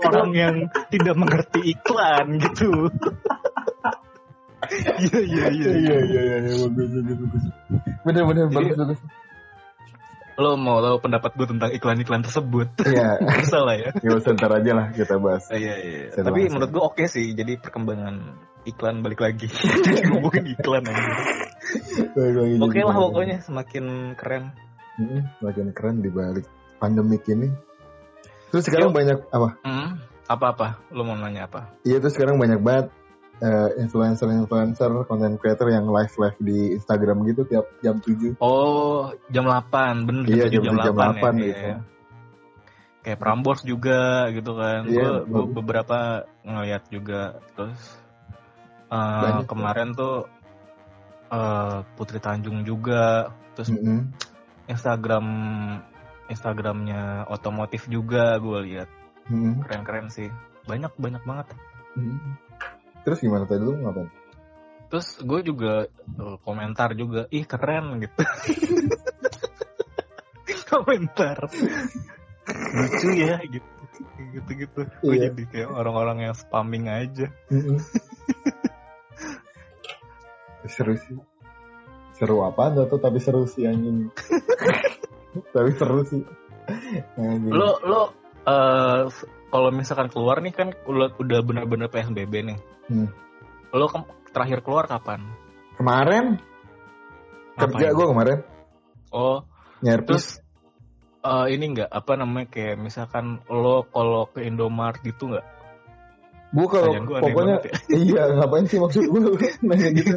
orang 0.06 0.30
yang 0.32 0.56
tidak 0.94 1.16
mengerti 1.18 1.74
iklan 1.74 2.38
gitu. 2.38 2.86
Iya 4.96 5.20
iya 5.20 5.44
iya. 5.50 5.70
iya 5.74 5.96
iya 5.98 6.20
iya 6.24 6.36
iya 6.46 6.54
bagus 6.70 6.88
bagus 6.94 7.16
bagus. 7.18 7.44
Bener 8.06 8.22
bener 8.24 8.44
bagus 8.54 8.74
bagus. 8.78 9.00
Lo 10.36 10.60
mau 10.60 10.84
tahu 10.84 11.00
pendapat 11.00 11.32
gue 11.32 11.48
tentang 11.48 11.70
iklan-iklan 11.72 12.20
tersebut? 12.20 12.68
Iya, 12.84 13.16
Bisa 13.40 13.64
lah 13.64 13.76
ya. 13.80 13.90
ya 13.96 14.20
sebentar 14.20 14.52
aja 14.52 14.70
lah 14.76 14.86
kita 14.92 15.16
bahas. 15.16 15.48
Iya 15.48 15.74
iya. 15.80 16.00
Saya 16.12 16.28
Tapi 16.28 16.40
bahas, 16.44 16.52
menurut 16.52 16.70
gue 16.76 16.82
oke 16.84 17.04
sih. 17.08 17.32
Jadi 17.32 17.56
perkembangan 17.56 18.14
iklan 18.68 19.00
balik 19.00 19.24
lagi. 19.24 19.48
Jadi 19.86 20.12
ngomongin 20.12 20.44
iklan 20.52 20.84
aja. 20.84 21.12
Oke 22.06 22.72
jadi 22.72 22.80
lah 22.84 22.96
pokoknya 22.96 23.36
semakin 23.42 24.14
keren. 24.14 24.54
Mm-mm, 24.96 25.22
makin 25.44 25.66
keren 25.76 26.00
di 26.00 26.08
balik 26.08 26.46
pandemik 26.80 27.24
ini. 27.28 27.52
Terus 28.48 28.64
sekarang 28.64 28.92
Yuk. 28.92 28.96
banyak 28.96 29.18
apa? 29.28 29.48
Hmm, 29.66 29.90
apa-apa? 30.30 30.80
Lo 30.94 31.04
mau 31.04 31.18
nanya 31.18 31.50
apa? 31.50 31.74
Iya 31.84 32.00
terus 32.00 32.16
sekarang 32.16 32.38
banyak 32.40 32.62
banget 32.62 32.86
eh, 33.40 33.68
influencer-influencer, 33.82 34.90
content 35.04 35.36
creator 35.36 35.68
yang 35.68 35.88
live-live 35.88 36.38
di 36.40 36.76
Instagram 36.76 37.24
gitu 37.28 37.44
tiap 37.44 37.66
jam 37.84 38.00
7. 38.00 38.40
Oh, 38.40 39.12
jam 39.28 39.44
8, 39.44 40.08
bener 40.08 40.22
Iya, 40.24 40.48
jam, 40.48 40.62
jam, 40.64 40.74
tujuh, 40.76 40.92
jam 40.92 40.96
8 40.96 41.16
ya, 41.16 41.30
gitu. 41.44 41.68
Kayak 43.06 43.18
Prambors 43.22 43.62
juga 43.62 44.32
gitu 44.34 44.52
kan. 44.58 44.80
Iya, 44.88 45.22
Gue 45.28 45.44
beberapa 45.46 46.26
ngeliat 46.42 46.90
juga 46.90 47.38
terus 47.54 47.78
eh, 48.90 49.22
Banyak, 49.22 49.46
kemarin 49.46 49.88
tuh 49.94 50.26
eh, 51.30 51.78
Putri 51.94 52.18
Tanjung 52.18 52.66
juga 52.66 53.30
terus 53.56 53.72
Mm-mm. 53.72 54.12
Instagram 54.68 55.26
Instagramnya 56.26 57.30
otomotif 57.30 57.86
juga 57.86 58.36
gue 58.42 58.58
lihat 58.66 58.90
Mm-mm. 59.30 59.62
keren-keren 59.62 60.10
sih 60.10 60.28
banyak 60.66 60.92
banyak 60.98 61.22
banget 61.22 61.46
Mm-mm. 61.96 62.45
Terus 63.06 63.22
gimana 63.22 63.46
tadi 63.46 63.62
lu 63.62 63.78
ngapain? 63.78 64.10
terus 64.86 65.18
gue 65.18 65.42
juga 65.42 65.90
eh, 65.90 66.36
komentar 66.42 66.94
juga 66.94 67.26
ih 67.28 67.42
keren 67.42 67.98
gitu 67.98 68.22
komentar 70.70 71.50
lucu 72.70 73.08
ya 73.12 73.34
gitu 73.42 73.70
gitu 74.30 74.50
gitu 74.54 74.80
gue 75.02 75.10
Iya. 75.10 75.30
jadi 75.30 75.42
kayak 75.50 75.70
orang-orang 75.72 76.18
yang 76.30 76.34
spamming 76.34 76.86
aja 76.86 77.26
seru 80.66 80.94
sih. 80.94 81.14
Seru 82.14 82.42
apa 82.42 82.70
tuh 82.86 82.96
tapi 82.96 83.18
seru 83.18 83.44
sih 83.44 83.66
anjing. 83.66 84.08
tapi 85.54 85.70
seru 85.74 86.02
sih. 86.04 86.22
Anjing. 87.14 87.50
lo 87.50 87.78
lo 87.82 88.02
eh, 88.42 89.06
s- 89.06 89.26
kalau 89.46 89.70
misalkan 89.70 90.10
keluar 90.10 90.38
nih 90.38 90.50
kan 90.50 90.68
udah 90.86 91.14
udah 91.16 91.38
bener-bener 91.42 91.86
psbb 91.86 92.32
nih 92.44 92.58
Hmm. 92.86 93.08
lo 93.70 93.86
ke- 93.86 94.06
terakhir 94.30 94.60
keluar 94.60 94.86
kapan 94.86 95.20
Kemarin 95.74 96.38
kerja 97.54 97.88
gue 97.90 98.06
kemarin 98.06 98.38
oh 99.10 99.44
nyerpis. 99.78 100.06
terus 100.06 100.26
eh, 101.20 101.46
ini 101.50 101.64
nggak 101.72 101.90
apa 101.90 102.12
namanya 102.14 102.46
kayak 102.46 102.76
misalkan 102.76 103.40
lo 103.46 103.84
kalau 103.86 104.28
ke 104.28 104.42
Indomaret 104.42 105.02
gitu 105.02 105.28
nggak 105.28 105.46
Gue 106.46 106.68
kalau 106.70 106.94
pokoknya 107.20 107.58
ya. 107.58 107.72
iya 108.00 108.22
ngapain 108.32 108.64
sih 108.64 108.78
maksud 108.78 109.02
gue 109.02 109.20
nanya 109.66 109.90
gitu. 109.92 110.14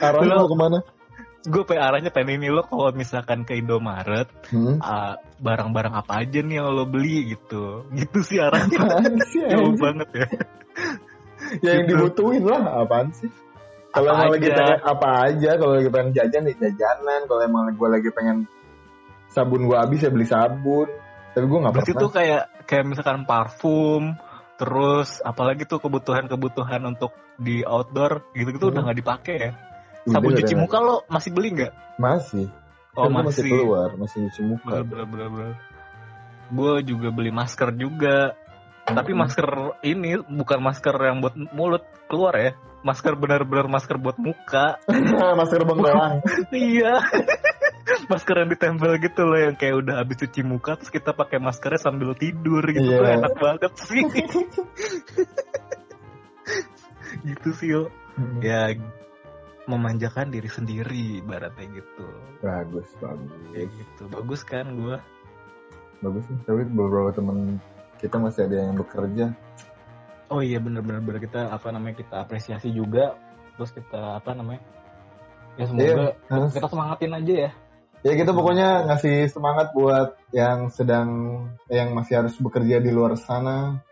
Arahnya 0.00 0.26
Lo- 0.34 0.40
mau 0.40 0.48
ke 0.48 0.58
mana? 0.58 0.78
gue 1.40 1.62
pe 1.62 1.78
arahnya 1.78 2.10
pengen 2.10 2.42
ini 2.42 2.50
lo 2.50 2.60
kalau 2.62 2.90
misalkan 2.90 3.46
ke 3.46 3.54
Indomaret 3.54 4.26
Hmm. 4.50 4.80
ah, 4.80 5.16
barang-barang 5.38 5.94
apa 5.94 6.12
aja 6.20 6.40
nih 6.40 6.58
yang 6.58 6.72
lo 6.72 6.84
beli 6.84 7.30
gitu 7.30 7.86
gitu 7.94 8.18
sih 8.20 8.42
arahnya 8.42 9.00
jauh 9.46 9.72
banget 9.76 10.08
ya 10.14 10.26
Ya 11.58 11.70
yang 11.74 11.86
Gitu. 11.86 11.96
dibutuhin 11.96 12.42
lah 12.42 12.62
apaan 12.80 13.10
sih? 13.12 13.30
Kalau 13.88 14.12
emang 14.12 14.30
lagi 14.30 14.48
pengen 14.48 14.80
apa 14.80 15.08
aja, 15.26 15.50
kalau 15.56 15.72
lagi 15.74 15.88
pengen 15.88 16.10
jajan 16.12 16.42
ya 16.44 16.54
jajanan, 16.60 17.20
kalau 17.24 17.40
emang 17.40 17.72
gue 17.72 17.88
lagi 17.88 18.10
pengen 18.12 18.44
sabun 19.28 19.64
gue 19.64 19.74
habis 19.74 20.00
ya 20.00 20.10
beli 20.10 20.24
sabun. 20.24 20.88
Tapi 21.32 21.44
gue 21.44 21.58
nggak 21.58 21.72
berarti 21.72 21.92
pernah. 21.92 22.02
tuh 22.02 22.10
kayak 22.10 22.42
kayak 22.64 22.84
misalkan 22.84 23.22
parfum 23.24 24.02
terus 24.56 25.22
apalagi 25.22 25.64
tuh 25.64 25.78
kebutuhan-kebutuhan 25.78 26.82
untuk 26.84 27.14
di 27.36 27.62
outdoor 27.62 28.26
gitu-gitu 28.34 28.68
Hmm. 28.68 28.72
udah 28.74 28.82
nggak 28.84 28.98
dipakai 28.98 29.36
ya 29.38 29.50
sabun 30.04 30.34
udah, 30.34 30.38
cuci 30.42 30.52
udah. 30.52 30.62
muka 30.66 30.78
lo 30.78 30.96
masih 31.06 31.30
beli 31.30 31.48
nggak 31.54 31.72
Masih. 31.96 32.46
oh 32.92 33.06
Kan 33.06 33.12
masih 33.14 33.26
masih 33.30 33.42
keluar, 33.46 33.88
masih 33.94 34.18
cuci 34.26 34.40
muka. 34.42 34.82
bener 34.82 35.06
bener 35.06 35.28
bener 35.30 35.54
gue 36.48 36.72
juga 36.82 37.08
beli 37.08 37.30
masker 37.30 37.70
juga 37.72 38.34
tapi 38.88 39.12
Hmm. 39.12 39.20
masker 39.20 39.48
ini 39.82 40.10
bukan 40.24 40.58
masker 40.60 40.94
yang 40.96 41.18
buat 41.20 41.34
mulut 41.52 41.84
keluar 42.06 42.34
ya 42.34 42.52
masker 42.80 43.14
benar-benar 43.14 43.66
masker 43.66 43.98
buat 43.98 44.16
muka 44.16 44.78
masker 45.38 45.66
bengkoang. 45.66 46.22
iya 46.54 47.02
masker 48.12 48.36
yang 48.38 48.50
ditempel 48.52 49.00
gitu 49.00 49.24
loh 49.24 49.38
yang 49.40 49.54
kayak 49.56 49.80
udah 49.82 49.94
habis 50.00 50.20
cuci 50.20 50.40
muka 50.44 50.76
terus 50.76 50.92
kita 50.92 51.10
pakai 51.12 51.40
maskernya 51.40 51.80
sambil 51.80 52.14
tidur 52.14 52.62
gitu 52.68 52.84
Iya. 52.84 52.98
tuh 53.00 53.08
enak 53.18 53.34
banget 53.36 53.72
sih 53.82 54.02
gitu 57.24 57.48
sih 57.56 57.68
yo 57.72 57.82
ya 58.40 58.74
memanjakan 59.68 60.32
diri 60.32 60.48
sendiri 60.48 61.20
ibaratnya 61.20 61.66
gitu 61.76 62.06
bagus, 62.40 62.88
bagus. 63.00 63.32
kayak 63.52 63.68
gitu 63.74 64.02
bagus 64.08 64.40
kan 64.44 64.66
gua 64.76 64.98
Bagus 65.98 66.30
sih. 66.30 66.38
Tapi 66.46 66.62
beberapa 66.70 67.10
temen 67.10 67.58
kita 67.98 68.16
masih 68.16 68.46
ada 68.46 68.56
yang 68.64 68.78
bekerja. 68.78 69.34
oh 70.28 70.44
iya 70.44 70.60
bener-bener 70.60 71.00
bener. 71.00 71.20
Kita 71.24 71.50
apa 71.50 71.72
namanya 71.72 71.98
kita 72.00 72.20
apresiasi 72.22 72.70
juga. 72.70 73.16
Terus 73.56 73.74
kita 73.74 74.22
apa 74.22 74.36
namanya 74.36 74.62
ya 75.58 75.64
semoga 75.66 76.14
Harus- 76.30 76.54
kita 76.54 76.68
semangatin 76.70 77.12
aja 77.16 77.34
ya. 77.48 77.52
Ya 78.06 78.14
kita 78.14 78.30
pokoknya 78.30 78.86
ngasih 78.86 79.26
semangat 79.26 79.74
buat 79.74 80.14
yang 80.30 80.70
sedang 80.70 81.08
yang 81.66 81.90
masih 81.98 82.22
harus 82.22 82.38
bekerja 82.38 82.78
di 82.78 82.94
luar 82.94 83.18
sana, 83.18 83.82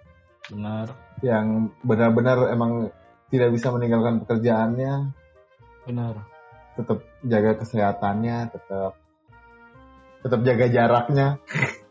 benar 0.46 0.94
yang 1.26 1.74
benar-benar 1.82 2.54
emang 2.54 2.94
tidak 3.34 3.50
bisa 3.50 3.74
meninggalkan 3.74 4.22
pekerjaannya, 4.22 5.10
benar 5.90 6.22
tetap 6.76 6.98
jaga 7.24 7.50
kesehatannya, 7.56 8.36
tetap 8.52 8.92
tetap 10.20 10.40
jaga 10.44 10.66
jaraknya. 10.68 11.28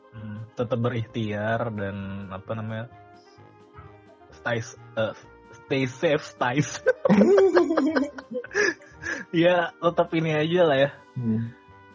Tetap 0.56 0.80
berikhtiar 0.80 1.68
dan 1.76 2.28
apa 2.32 2.52
namanya 2.56 2.86
stay 4.32 4.64
eh, 4.96 5.14
stay 5.52 5.84
safe 5.86 6.24
stay 6.24 6.58
safe. 6.60 6.96
ya 9.36 9.72
tetap 9.74 10.10
ini 10.14 10.32
aja 10.34 10.62
lah 10.66 10.78
ya 10.80 10.92
Hmm. 11.16 11.48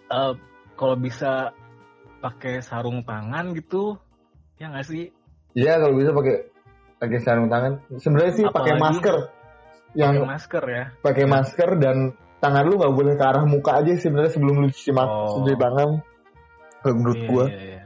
Eh, 0.09 0.33
kalau 0.81 0.97
bisa 0.97 1.53
pakai 2.19 2.65
sarung 2.65 3.05
tangan 3.05 3.53
gitu 3.53 4.01
ya 4.57 4.73
nggak 4.73 4.87
sih 4.89 5.13
Iya 5.53 5.77
kalau 5.77 5.93
bisa 5.93 6.17
pakai 6.17 6.37
pakai 6.97 7.19
sarung 7.21 7.49
tangan. 7.49 7.81
Sebenarnya 7.97 8.33
sih 8.33 8.45
pakai 8.47 8.75
masker. 8.79 9.17
Yang 9.93 10.15
pakai 10.15 10.25
masker 10.25 10.65
ya 10.65 10.85
pakai 11.03 11.25
masker 11.27 11.71
dan 11.77 11.97
tangan 12.39 12.65
lu 12.65 12.81
nggak 12.81 12.95
boleh 12.97 13.13
ke 13.13 13.25
arah 13.25 13.45
muka 13.45 13.85
aja 13.85 13.93
sebenarnya 13.93 14.33
sebelum 14.33 14.65
lu 14.65 14.69
cuci, 14.73 14.89
Oh. 14.97 15.45
cuci 15.45 15.53
tangan. 15.61 15.91
Menurut 16.81 17.19
Iya, 17.19 17.29
gua. 17.29 17.45
iya, 17.45 17.61
iya. 17.61 17.81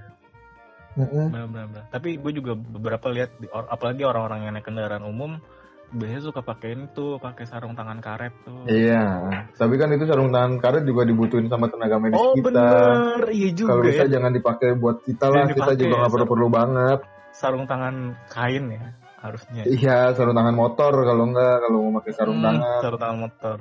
Mm-mm. 0.95 1.27
Benar, 1.29 1.47
benar, 1.47 1.67
benar. 1.69 1.85
tapi 1.89 2.17
gue 2.17 2.33
juga 2.33 2.55
beberapa 2.55 3.07
lihat 3.11 3.35
di 3.37 3.47
or- 3.49 3.67
apalagi 3.67 4.03
orang-orang 4.03 4.47
yang 4.47 4.53
naik 4.55 4.63
kendaraan 4.63 5.03
umum 5.03 5.43
biasanya 5.91 6.23
suka 6.25 6.41
pakein 6.41 6.91
tuh 6.91 7.19
pakai 7.19 7.45
sarung 7.45 7.75
tangan 7.75 7.99
karet 7.99 8.35
tuh 8.43 8.67
Iya, 8.67 9.31
tapi 9.55 9.75
kan 9.75 9.91
itu 9.91 10.07
sarung 10.07 10.31
tangan 10.31 10.59
karet 10.59 10.83
juga 10.83 11.03
dibutuhin 11.03 11.47
sama 11.47 11.67
tenaga 11.67 11.99
medis 11.99 12.17
oh 12.17 12.35
kita. 12.35 12.47
bener 12.49 13.23
iya 13.31 13.51
juga 13.53 13.71
Kalau 13.71 13.83
bisa 13.85 14.03
ya 14.03 14.11
jangan 14.11 14.33
dipakai 14.33 14.69
buat 14.75 14.97
kita 15.03 15.27
lah, 15.29 15.45
kita 15.49 15.73
juga 15.75 15.95
ya, 15.95 15.99
nggak 16.01 16.13
perlu-perlu 16.13 16.49
banget. 16.49 16.99
sarung 17.31 17.67
tangan 17.67 17.95
kain 18.27 18.65
ya 18.71 18.85
harusnya 19.19 19.63
Iya, 19.65 19.99
sarung 20.13 20.35
tangan 20.35 20.55
motor 20.55 20.95
kalau 20.95 21.25
enggak, 21.27 21.57
kalau 21.61 21.79
mau 21.81 21.99
pakai 21.99 22.13
sarung 22.13 22.39
Hmm, 22.39 22.47
tangan. 22.47 22.79
sarung 22.81 23.01
tangan 23.01 23.19
motor 23.21 23.59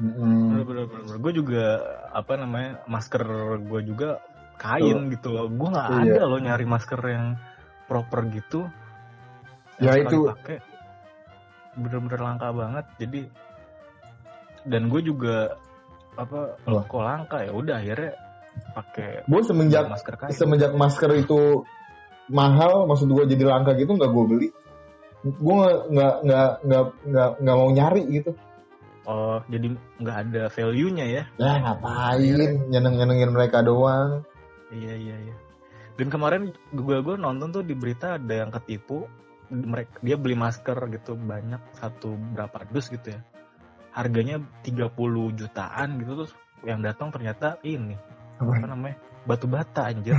Mm-mm. 0.00 0.36
bener 0.50 0.64
bener 0.64 0.84
bener 0.88 1.16
gue 1.20 1.32
juga 1.34 1.64
apa 2.10 2.32
namanya 2.34 2.80
masker 2.84 3.20
gue 3.60 3.80
juga 3.84 4.16
kain 4.60 5.08
gitu 5.08 5.28
loh 5.30 5.48
gue 5.48 5.68
nggak 5.70 5.88
Iya. 5.88 6.00
ada 6.12 6.22
loh 6.26 6.38
nyari 6.38 6.66
masker 6.66 7.00
yang 7.02 7.26
proper 7.86 8.28
gitu 8.28 8.68
Ya, 9.80 9.96
Yang 9.96 10.12
itu- 10.12 10.28
pakai 10.28 10.58
bener-bener 11.72 12.20
langka 12.20 12.52
banget 12.52 12.84
jadi 12.98 13.20
dan 14.62 14.82
gue 14.86 15.00
juga 15.00 15.56
apa 16.14 16.60
Apa? 16.60 16.84
kok 16.84 17.00
langka 17.00 17.38
ya 17.40 17.50
udah 17.50 17.80
akhirnya 17.80 18.12
pakai 18.70 19.24
Gue 19.24 19.40
semenjak 19.40 19.88
masker 19.88 20.14
kain 20.14 20.30
semenjak 20.30 20.72
masker 20.74 21.10
itu 21.16 21.64
mahal, 22.28 22.84
maksud 22.84 23.08
gue 23.08 23.24
jadi 23.26 23.42
langka 23.42 23.72
gitu 23.74 23.90
nggak 23.90 24.06
gue 24.08 24.24
beli. 24.24 24.48
Gue 25.22 25.54
nggak 25.90 26.14
nggak 26.22 26.50
nggak 26.62 26.84
nggak 27.02 27.28
nggak 27.40 27.56
mau 27.56 27.70
nyari 27.70 28.02
gitu. 28.12 28.30
oh 29.02 29.40
jadi 29.48 29.66
nggak 29.98 30.16
ada 30.22 30.42
value 30.46 30.92
nya 30.92 31.06
ya 31.08 31.22
Ya 31.34 31.52
ngapain 31.58 32.68
nyeneng 32.68 32.94
nyenengin 32.94 33.32
mereka 33.32 33.64
doang. 33.64 34.22
Iya 34.70 34.94
iya 34.96 35.16
iya. 35.30 35.36
Dan 35.98 36.08
kemarin 36.08 36.54
gue 36.72 36.96
gue 37.02 37.16
nonton 37.18 37.50
tuh 37.50 37.62
di 37.66 37.74
berita 37.74 38.16
ada 38.16 38.34
yang 38.46 38.50
ketipu 38.54 39.04
mereka 39.50 39.98
dia 40.00 40.14
beli 40.14 40.38
masker 40.38 40.78
gitu 40.94 41.18
banyak 41.18 41.58
satu 41.76 42.14
berapa 42.14 42.64
dus 42.70 42.88
gitu 42.88 43.14
ya. 43.14 43.20
Harganya 43.90 44.38
30 44.62 44.94
jutaan 45.34 45.88
gitu 45.98 46.12
terus 46.24 46.32
yang 46.62 46.80
datang 46.80 47.10
ternyata 47.10 47.58
ini 47.66 47.98
apa 48.40 48.64
namanya? 48.64 48.96
batu 49.20 49.44
bata 49.44 49.92
anjir. 49.92 50.16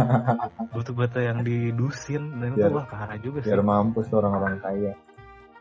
batu 0.74 0.92
bata 0.92 1.18
yang 1.22 1.46
didusin 1.46 2.42
dan 2.42 2.58
itu 2.58 2.66
Biar- 2.66 2.74
wah 2.74 2.86
parah 2.90 3.18
juga 3.22 3.38
sih. 3.44 3.54
Biar 3.54 3.62
mampus 3.62 4.10
orang-orang 4.10 4.58
kaya. 4.58 4.92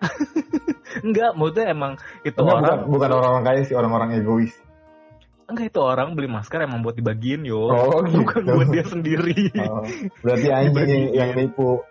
Enggak, 1.05 1.31
maksudnya 1.37 1.65
emang 1.71 1.93
itu 2.25 2.37
Enggak, 2.39 2.55
orang 2.57 2.63
bukan 2.65 2.77
bukan 2.89 3.09
orang-orang 3.13 3.45
kaya 3.45 3.61
sih, 3.67 3.75
orang-orang 3.77 4.09
egois. 4.17 4.53
Enggak 5.45 5.65
itu 5.67 5.79
orang 5.79 6.13
beli 6.13 6.25
masker 6.25 6.59
emang 6.59 6.81
buat 6.81 6.93
dibagiin 6.93 7.43
yo. 7.43 7.67
Oh, 7.67 8.01
gitu. 8.05 8.21
Bukan 8.21 8.41
buat 8.43 8.67
dia 8.69 8.83
sendiri. 8.83 9.49
Oh, 9.59 9.85
berarti 10.19 10.47
anjing 10.57 10.85
yang, 10.85 11.05
yang 11.11 11.31
nipu. 11.35 11.81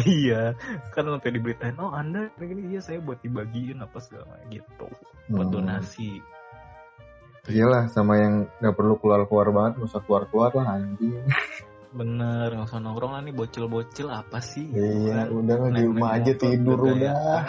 iya 0.00 0.56
kan 0.88 1.04
sampai 1.04 1.30
diberitain 1.30 1.76
oh 1.76 1.92
anda 1.92 2.32
ini 2.40 2.72
iya 2.72 2.80
saya 2.80 2.96
buat 2.98 3.20
dibagiin 3.20 3.76
apa 3.76 4.00
segala 4.00 4.40
gitu 4.48 4.88
buat 5.28 5.46
Hmm. 5.46 5.54
donasi 5.54 6.16
Iyalah 7.44 7.90
sama 7.90 8.16
yang 8.16 8.34
nggak 8.56 8.72
perlu 8.72 8.96
keluar 8.96 9.26
keluar 9.26 9.50
banget, 9.50 9.72
nggak 9.76 9.90
usah 9.90 10.00
keluar 10.00 10.22
keluar 10.26 10.48
lah 10.54 10.78
anjing. 10.78 11.26
bener 11.92 12.48
nggak 12.48 12.64
usah 12.64 12.80
nongkrong 12.80 13.12
lah 13.12 13.20
nih 13.20 13.34
bocil-bocil 13.34 14.08
apa 14.08 14.40
sih 14.40 14.64
Iya, 14.64 15.28
Kan? 15.28 15.44
udah 15.44 15.56
lah 15.58 15.68
di 15.68 15.74
Naik- 15.76 15.88
rumah 15.92 16.10
aja 16.14 16.32
tidur 16.32 16.78
udah. 16.80 17.42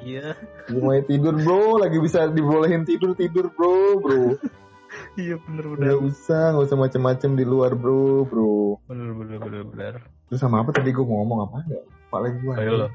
iya 0.00 0.32
Di 0.64 0.72
rumah 0.72 0.96
tidur 1.02 1.34
bro, 1.36 1.60
lagi 1.76 1.98
bisa 2.00 2.24
dibolehin 2.26 2.82
tidur 2.82 3.12
tidur 3.12 3.52
bro, 3.52 4.00
bro. 4.00 4.40
Iya 5.16 5.36
bener 5.38 5.64
bener 5.66 5.80
Nggak 5.82 5.98
usah, 6.04 6.42
nggak 6.52 6.64
usah 6.66 6.78
macem-macem 6.78 7.30
di 7.34 7.44
luar 7.44 7.72
bro, 7.72 8.22
bro. 8.22 8.78
bener 8.86 9.10
bener 9.12 9.38
bener 9.40 9.62
bener 9.64 9.94
Terus 10.26 10.40
sama 10.40 10.60
apa 10.60 10.70
tadi 10.70 10.90
gue 10.90 11.02
mau 11.02 11.22
ngomong 11.22 11.38
apa 11.44 11.56
enggak? 11.62 11.84
Pak 12.06 12.18
lagi 12.20 12.36
gue. 12.38 12.54
ayo 12.56 12.72
lo 12.76 12.88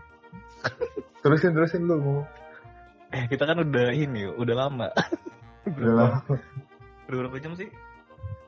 Terusin 1.21 1.51
terusin 1.51 1.85
lu 1.85 1.95
mau. 1.97 2.19
eh 3.11 3.27
kita 3.27 3.43
kan 3.43 3.59
udah 3.59 3.91
ini 3.91 4.23
udah 4.31 4.55
lama 4.57 4.87
Udah 5.77 5.93
lah, 5.93 6.11
udah 7.07 7.17
berapa 7.19 7.37
jam 7.37 7.53
sih 7.53 7.67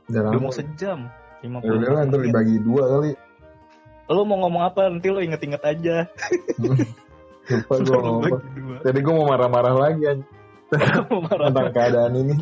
udah 0.08 0.22
udah 0.24 0.32
lama. 0.32 0.42
mau 0.42 0.54
sejam 0.54 1.00
lima 1.42 1.58
Ya 1.60 1.72
udah 1.74 1.90
lah, 1.92 2.02
ntar 2.08 2.20
dibagi 2.22 2.56
dua 2.60 2.84
kali. 2.90 3.12
lo 4.06 4.22
mau 4.24 4.38
ngomong 4.40 4.64
apa 4.64 4.88
nanti 4.88 5.08
lo 5.08 5.20
inget-inget 5.20 5.64
aja 5.64 5.96
Lupa 7.44 7.74
gue 7.76 7.92
Lo 7.92 8.00
ngomong. 8.00 8.40
Tadi 8.80 9.00
gue 9.00 9.14
mau 9.14 9.28
marah-marah 9.28 9.76
lagi 9.76 10.24
tentang 10.72 11.70
keadaan 11.72 12.14
ini. 12.16 12.36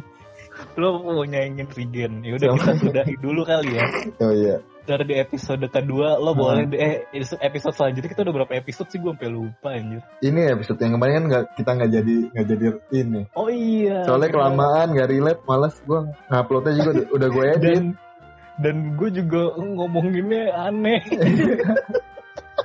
Lo 0.75 1.01
mau 1.01 1.21
nyaingin 1.21 1.67
Regen 1.67 2.13
ya 2.21 2.35
udah 2.35 2.47
kita 2.55 2.73
sudahi 2.79 3.15
dulu 3.17 3.41
kali 3.43 3.75
ya 3.75 3.85
Oh 4.19 4.31
iya. 4.31 4.57
ntar 4.81 5.05
di 5.05 5.13
episode 5.13 5.61
kedua 5.67 6.17
lo 6.17 6.33
Hmm. 6.33 6.41
boleh 6.41 6.63
eh 6.73 7.05
episode 7.39 7.75
selanjutnya 7.75 8.09
kita 8.09 8.21
udah 8.23 8.33
berapa 8.33 8.53
episode 8.55 8.89
sih 8.89 8.97
gue 8.97 9.13
sampai 9.13 9.29
lupa 9.29 9.69
anjir 9.71 10.01
Ini 10.19 10.41
episode 10.51 10.79
yang 10.79 10.93
kemarin 10.95 11.13
kan 11.13 11.25
nggak 11.29 11.43
kita 11.55 11.69
nggak 11.77 11.91
jadi 11.91 12.15
nggak 12.33 12.45
jadi 12.47 12.65
ini. 12.91 13.21
oh 13.31 13.47
iya 13.47 14.03
Soalnya 14.03 14.29
kelamaan 14.29 14.87
nggak 14.91 15.07
relate, 15.07 15.41
malas 15.45 15.75
gue 15.79 15.99
nguploadnya 16.27 16.73
juga 16.73 16.89
udah, 16.91 17.05
udah 17.13 17.29
gue 17.29 17.45
edit. 17.47 17.61
dan 17.61 17.83
dan 18.57 18.75
gue 18.93 19.09
juga 19.13 19.41
ngomonginnya 19.55 20.43
aneh 20.55 21.01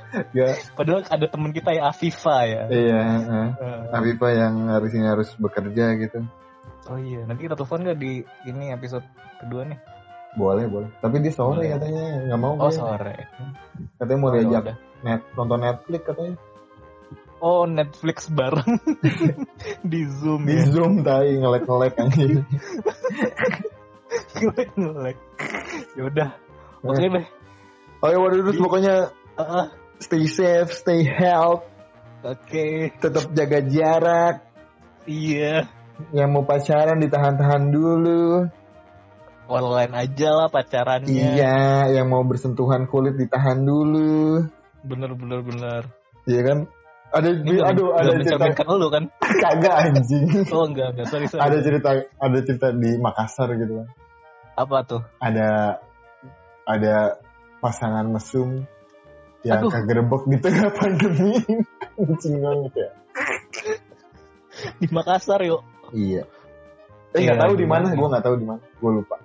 Gak, 0.07 0.73
padahal 0.73 1.03
ada 1.03 1.27
temen 1.27 1.51
kita 1.51 1.73
ya 1.73 1.89
Afifa 1.89 2.47
ya 2.47 2.63
iya. 2.69 3.01
Eh, 3.19 3.49
Afifah 3.91 4.31
yang 4.31 4.55
harusnya 4.71 5.13
harus 5.13 5.29
bekerja 5.35 5.99
gitu. 5.99 6.23
Oh 6.87 6.97
iya 6.97 7.21
nanti 7.23 7.43
kita 7.43 7.55
telepon 7.55 7.83
gak 7.83 7.97
di 7.97 8.11
ini 8.43 8.65
episode 8.69 9.03
kedua 9.37 9.63
nih 9.65 9.79
Boleh 10.33 10.69
boleh. 10.69 10.85
Tapi 11.01 11.17
dia 11.17 11.33
sore 11.33 11.65
Boleh. 11.65 11.69
katanya 11.73 12.03
nggak 12.29 12.39
mau. 12.39 12.53
oh 12.55 12.69
dia. 12.69 12.77
sore 12.77 13.15
Katanya 13.97 14.19
mau 14.19 14.29
Oh, 14.29 14.33
ya 14.33 14.41
diajak 14.43 14.65
net 14.99 15.21
nonton 15.33 15.59
Netflix 15.59 16.01
katanya. 16.05 16.33
oh 17.37 17.63
Netflix 17.65 18.17
bareng 18.29 18.71
di 19.91 20.01
Zoom 20.07 20.45
Di 20.45 20.53
ya 20.53 20.65
Zoom 20.67 21.01
tai 21.01 21.33
ngelek 21.33 21.65
ngelek 21.65 21.93
anjing. 21.97 22.45
ngelek 24.37 24.69
ngelek 24.73 25.17
ya 25.95 26.01
udah 26.05 26.29
oke 26.83 27.01
deh 27.01 27.25
Oh 27.97 28.07
ya 28.07 28.17
waduh 28.17 28.37
terus 28.39 28.53
Di- 28.53 28.61
pokoknya 28.61 28.95
Ah, 29.37 29.69
stay 29.97 30.25
safe, 30.25 30.69
stay 30.71 31.01
health, 31.01 31.61
oke 32.21 32.65
tetap 32.97 33.25
jaga 33.31 33.61
jarak. 33.63 34.35
iya 35.05 35.65
Yang 36.11 36.29
mau 36.29 36.43
pacaran 36.43 36.97
ditahan-tahan 36.99 37.63
dulu. 37.69 38.45
online 39.47 39.95
aja 39.95 40.35
lah 40.35 40.47
pacarannya 40.51 41.07
Iya, 41.07 41.87
yang 41.89 42.11
mau 42.11 42.19
bersentuhan 42.21 42.83
kulit 42.85 43.15
ditahan 43.15 43.63
dulu. 43.63 44.43
bener 44.83 45.15
bener 45.15 45.39
bener 45.41 45.81
Iya 46.23 46.41
kan? 46.43 46.57
Ada 47.07 47.29
ini 47.39 47.55
aduh 47.57 47.95
ada 47.95 48.19
gak 48.19 48.27
cerita 48.43 48.67
lu 48.67 48.91
kan 48.91 49.07
kagak 49.17 49.75
anjing. 49.87 50.27
oh 50.53 50.67
enggak 50.67 50.91
enggak 50.91 51.07
sorry 51.07 51.25
sorry 51.25 51.39
ada 51.39 51.57
cerita 51.63 51.89
ada 52.19 52.37
cerita 52.43 52.67
di 52.75 52.99
Makassar 52.99 53.55
gitu 53.55 53.79
kan. 53.79 53.87
apa 54.59 54.77
tuh 54.83 55.01
Ada 55.17 55.79
ada 56.67 56.95
pasangan 57.57 58.03
mesum 58.11 58.67
yang 59.47 59.63
Aduh. 59.63 59.71
kegerebek 59.71 60.23
di 60.27 60.37
tengah 60.43 60.67
pandemi. 60.77 61.39
Anjing 61.95 62.35
banget 62.43 62.73
ya. 62.75 62.89
di 64.75 64.87
Makassar 64.91 65.39
yuk 65.41 65.63
Iya. 65.91 66.23
Eh 67.11 67.17
Iya, 67.17 67.33
nggak 67.33 67.39
tahu 67.43 67.53
di 67.55 67.65
mana, 67.65 67.87
gue 67.89 68.07
nggak 68.07 68.23
tahu 68.23 68.35
di 68.35 68.45
mana, 68.45 68.59
gue 68.61 68.91
lupa. 68.93 69.15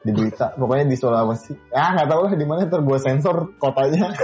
Di 0.00 0.10
berita, 0.12 0.46
pokoknya 0.60 0.84
di 0.86 0.96
Sulawesi. 0.96 1.52
Ah 1.70 1.92
nggak 1.94 2.08
tahu 2.08 2.20
lah 2.24 2.32
di 2.32 2.44
mana 2.44 2.64
gue 2.64 2.98
sensor 2.98 3.52
kotanya. 3.56 4.12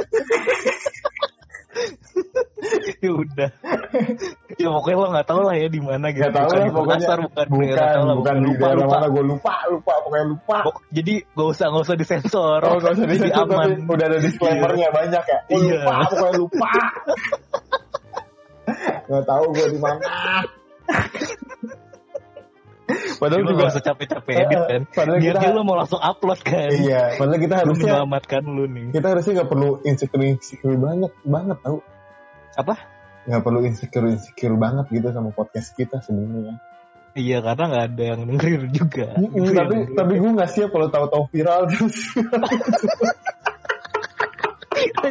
ya 2.97 3.13
udah 3.13 3.51
ya 4.57 4.69
pokoknya 4.73 4.97
lo 4.97 5.09
nggak 5.13 5.29
tahu 5.29 5.41
lah 5.45 5.53
ya 5.55 5.69
di 5.69 5.79
mana 5.79 6.09
gitu 6.11 6.25
Nggak 6.27 6.33
tahu 6.35 6.49
Bukan 6.49 6.57
lah 6.57 6.67
pokoknya. 6.73 6.97
Makassar 6.97 7.19
bukan 7.21 7.47
Bukan, 7.47 7.69
daerah 7.69 8.01
lah, 8.01 8.15
bukan 8.17 8.35
di 8.35 8.41
lupa, 8.49 8.67
lupa. 8.73 8.87
mana, 8.89 9.07
gue 9.07 9.25
lupa, 9.27 9.55
lupa, 9.69 9.93
pokoknya 10.01 10.27
lupa. 10.27 10.57
Pok- 10.65 10.83
jadi 10.91 11.15
gak 11.29 11.49
usah 11.53 11.67
gak 11.69 11.83
usah 11.85 11.97
disensor 11.97 12.61
Oh, 12.65 12.77
gak 12.81 12.93
usah 12.97 13.05
Jadi 13.05 13.13
disensor, 13.15 13.45
aman 13.45 13.69
tapi 13.69 13.85
udah 13.87 14.07
ada 14.09 14.19
disclaimernya 14.19 14.89
banyak 14.91 15.23
ya. 15.23 15.39
Gue 15.45 15.61
Iya. 15.61 15.77
lupa, 15.77 15.95
pokoknya 16.09 16.33
lupa. 16.35 16.73
Gak 19.07 19.25
tahu 19.25 19.45
gue 19.53 19.67
di 19.71 19.79
mana. 19.79 20.03
Padahal 23.19 23.43
Lu 23.43 23.51
juga 23.51 23.67
gak 23.67 23.73
usah 23.75 23.83
capek-capek 23.83 24.35
edit 24.47 24.61
kan. 24.63 24.83
Padahal 24.95 25.19
biar 25.19 25.35
kita 25.43 25.51
lo 25.51 25.63
mau 25.67 25.75
langsung 25.75 25.99
upload 25.99 26.41
kan. 26.47 26.71
Iya, 26.71 27.19
padahal 27.19 27.41
kita 27.43 27.55
Lu 27.55 27.61
harusnya 27.67 27.87
menyelamatkan 27.99 28.43
lu 28.47 28.65
nih. 28.71 28.87
kita 28.95 29.07
harusnya 29.11 29.33
nggak 29.43 29.51
perlu 29.51 29.69
insecure 29.83 30.23
insecure 30.23 30.79
banget 30.79 31.13
banget 31.27 31.59
tau. 31.67 31.79
Apa? 32.55 32.75
Nggak 33.27 33.43
perlu 33.43 33.61
insecure 33.67 34.07
insecure 34.07 34.55
banget 34.55 34.87
gitu 34.95 35.09
sama 35.11 35.35
podcast 35.35 35.75
kita 35.75 35.99
sebenarnya. 35.99 36.63
Iya 37.17 37.41
karena 37.41 37.65
gak 37.73 37.85
ada 37.91 38.03
yang 38.13 38.21
dengerin 38.29 38.65
juga. 38.77 39.07
Mm-mm, 39.17 39.41
Itu 39.41 39.51
tapi 39.57 39.77
tapi 39.97 40.13
gue 40.21 40.31
nggak 40.37 40.51
siap 40.53 40.69
kalau 40.71 40.87
tahu-tahu 40.93 41.25
viral. 41.33 41.67
terus 41.67 41.97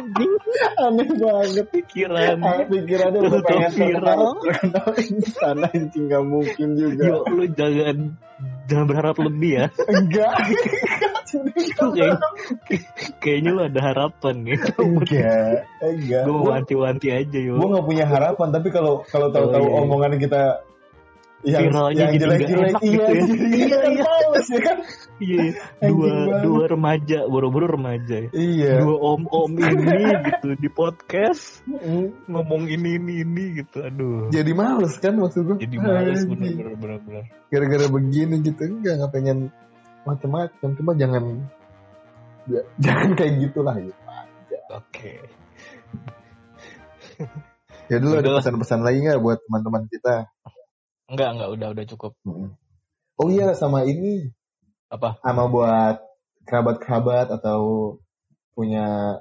anjing 0.08 0.32
aneh 0.76 1.08
banget. 1.16 1.66
Pikiran 1.68 2.36
Ah, 2.38 2.62
pikirannya 2.62 3.18
udah 3.18 3.30
Tahu-tahu 3.32 3.48
pengen 3.48 3.70
terkenal 3.72 4.02
viral. 4.06 4.32
terkenal 4.38 4.88
instan 5.00 5.56
anjing 5.64 6.04
nggak 6.06 6.24
mungkin 6.24 6.68
juga. 6.74 7.02
Yuk 7.06 7.22
lu 7.28 7.44
jangan 7.52 7.96
jangan 8.66 8.84
berharap 8.86 9.16
lebih 9.18 9.50
ya. 9.56 9.66
Enggak. 9.86 10.34
Lu 11.76 11.88
kayak- 11.92 12.20
kayaknya 13.18 13.50
lu 13.50 13.62
ada 13.64 13.80
harapan 13.82 14.34
nih 14.42 14.58
enggak. 14.78 15.54
Enggak. 15.82 16.22
Gue 16.24 16.40
wanti-wanti 16.44 17.08
aja 17.10 17.38
yuk. 17.38 17.56
Gue 17.58 17.68
nggak 17.68 17.86
punya 17.86 18.04
harapan 18.06 18.48
tapi 18.50 18.68
kalau 18.70 19.02
kalau 19.04 19.28
tahu-tahu 19.30 19.64
Oh, 19.66 19.72
iya. 19.72 19.80
omongan 19.82 20.12
kita 20.16 20.42
yang 21.44 21.68
Viralnya 21.68 22.00
yang 22.00 22.12
jadi 22.16 22.24
nggak 22.24 22.48
enak 22.48 22.82
iya 22.82 22.88
gitu 22.88 23.12
ya. 23.12 23.22
Iya, 23.36 23.78
iya. 23.92 24.04
males 24.04 24.46
ya 24.48 24.60
kan 24.64 24.78
Iya, 25.16 25.44
dua 25.88 26.12
dua 26.44 26.64
remaja, 26.68 27.18
boro-boro 27.24 27.66
remaja 27.72 28.16
ya. 28.24 28.28
iya 28.36 28.72
Dua 28.84 28.96
om-om 29.16 29.52
ini 29.56 30.12
gitu 30.32 30.48
di 30.56 30.68
podcast 30.72 31.60
ngomong 32.28 32.68
ini 32.68 33.00
ini 33.00 33.12
ini 33.24 33.44
gitu. 33.64 33.84
Aduh. 33.84 34.28
jadi 34.32 34.52
males 34.56 34.96
kan 35.00 35.16
maksud 35.16 35.44
gue 35.44 35.56
Jadi 35.64 35.76
males 35.80 36.24
bener-bener 36.24 37.24
gara-gara 37.52 37.86
begini 37.88 38.40
gitu 38.44 38.60
enggak 38.66 39.00
nggak 39.00 39.12
pengen 39.12 39.38
macam-macam 40.06 40.68
cuma 40.76 40.92
jangan 40.94 41.22
ya, 42.46 42.62
jangan 42.84 43.10
kayak 43.18 43.32
gitulah 43.42 43.76
gitu 43.78 44.00
Oke. 44.66 45.22
ya 47.86 47.96
dulu 48.02 48.18
ada 48.18 48.42
pesan-pesan 48.42 48.82
lagi 48.82 48.98
nggak 49.00 49.22
buat 49.22 49.38
teman-teman 49.46 49.86
kita 49.88 50.26
Enggak, 51.06 51.28
enggak 51.32 51.50
udah 51.52 51.68
udah 51.72 51.84
cukup. 51.86 52.12
Mm. 52.22 52.50
oh 53.16 53.28
iya 53.28 53.54
sama 53.54 53.82
ini 53.82 54.28
Apa? 54.86 55.16
sama 55.18 55.46
buat 55.46 55.96
kerabat-kerabat 56.44 57.32
atau 57.32 57.58
punya 58.52 59.18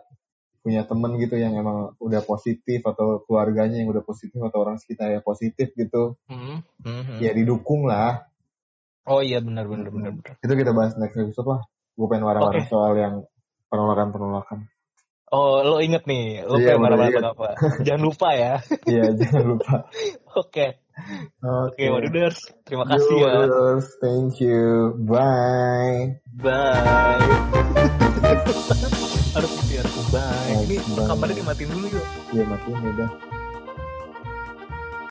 punya 0.60 0.82
temen 0.82 1.16
gitu 1.16 1.38
yang 1.38 1.54
emang 1.54 1.94
udah 1.98 2.22
positif 2.22 2.82
atau 2.82 3.22
keluarganya 3.22 3.78
yang 3.78 3.88
udah 3.88 4.02
positif 4.02 4.36
atau 4.36 4.60
orang 4.60 4.76
sekitar 4.76 5.10
yang 5.10 5.22
positif 5.22 5.70
gitu 5.72 6.18
Hmm. 6.26 6.66
hmm, 6.82 7.22
ya 7.22 7.32
didukung 7.32 7.86
lah 7.86 8.26
Oh 9.06 9.22
iya 9.22 9.38
benar 9.38 9.70
benar 9.70 9.94
benar 9.94 10.12
benar. 10.12 10.34
itu 10.36 10.54
kita 10.56 10.72
bahas 10.74 10.98
next 10.98 11.14
episode 11.16 11.46
lah 11.46 11.62
gue 11.94 12.08
pengen 12.10 12.26
marah-marah 12.26 12.60
Oke. 12.60 12.68
soal 12.68 12.94
yang 12.96 13.16
penolakan 13.68 14.10
penolakan 14.10 14.60
Oh, 15.26 15.60
lo 15.62 15.82
inget 15.82 16.06
nih, 16.06 16.46
lo 16.46 16.56
Iya, 16.56 16.78
pengen 16.78 16.82
marah-marah 16.86 17.12
inget. 17.12 17.26
apa? 17.28 17.50
Jangan 17.82 18.04
lupa 18.04 18.30
ya. 18.32 18.54
iya 18.86 19.06
jangan 19.12 19.44
lupa 19.48 19.74
Oke. 20.42 20.85
Oke 21.44 21.76
Oke, 21.76 21.84
Waduders. 21.92 22.40
Terima 22.64 22.88
kasih 22.88 23.16
ya. 23.20 23.34
Yours, 23.46 23.88
thank 24.00 24.40
you 24.40 24.96
bye 25.04 26.16
Bye. 26.40 27.20
Harus 29.36 29.52
biar 29.68 29.84
bye. 30.12 30.56
Ini 30.64 30.76
kamarnya 30.96 31.36
dimatiin 31.44 31.70
dulu 31.72 31.88
yuk. 31.92 32.06
ya 32.36 32.44
matiin 32.48 32.80
udah 32.80 33.10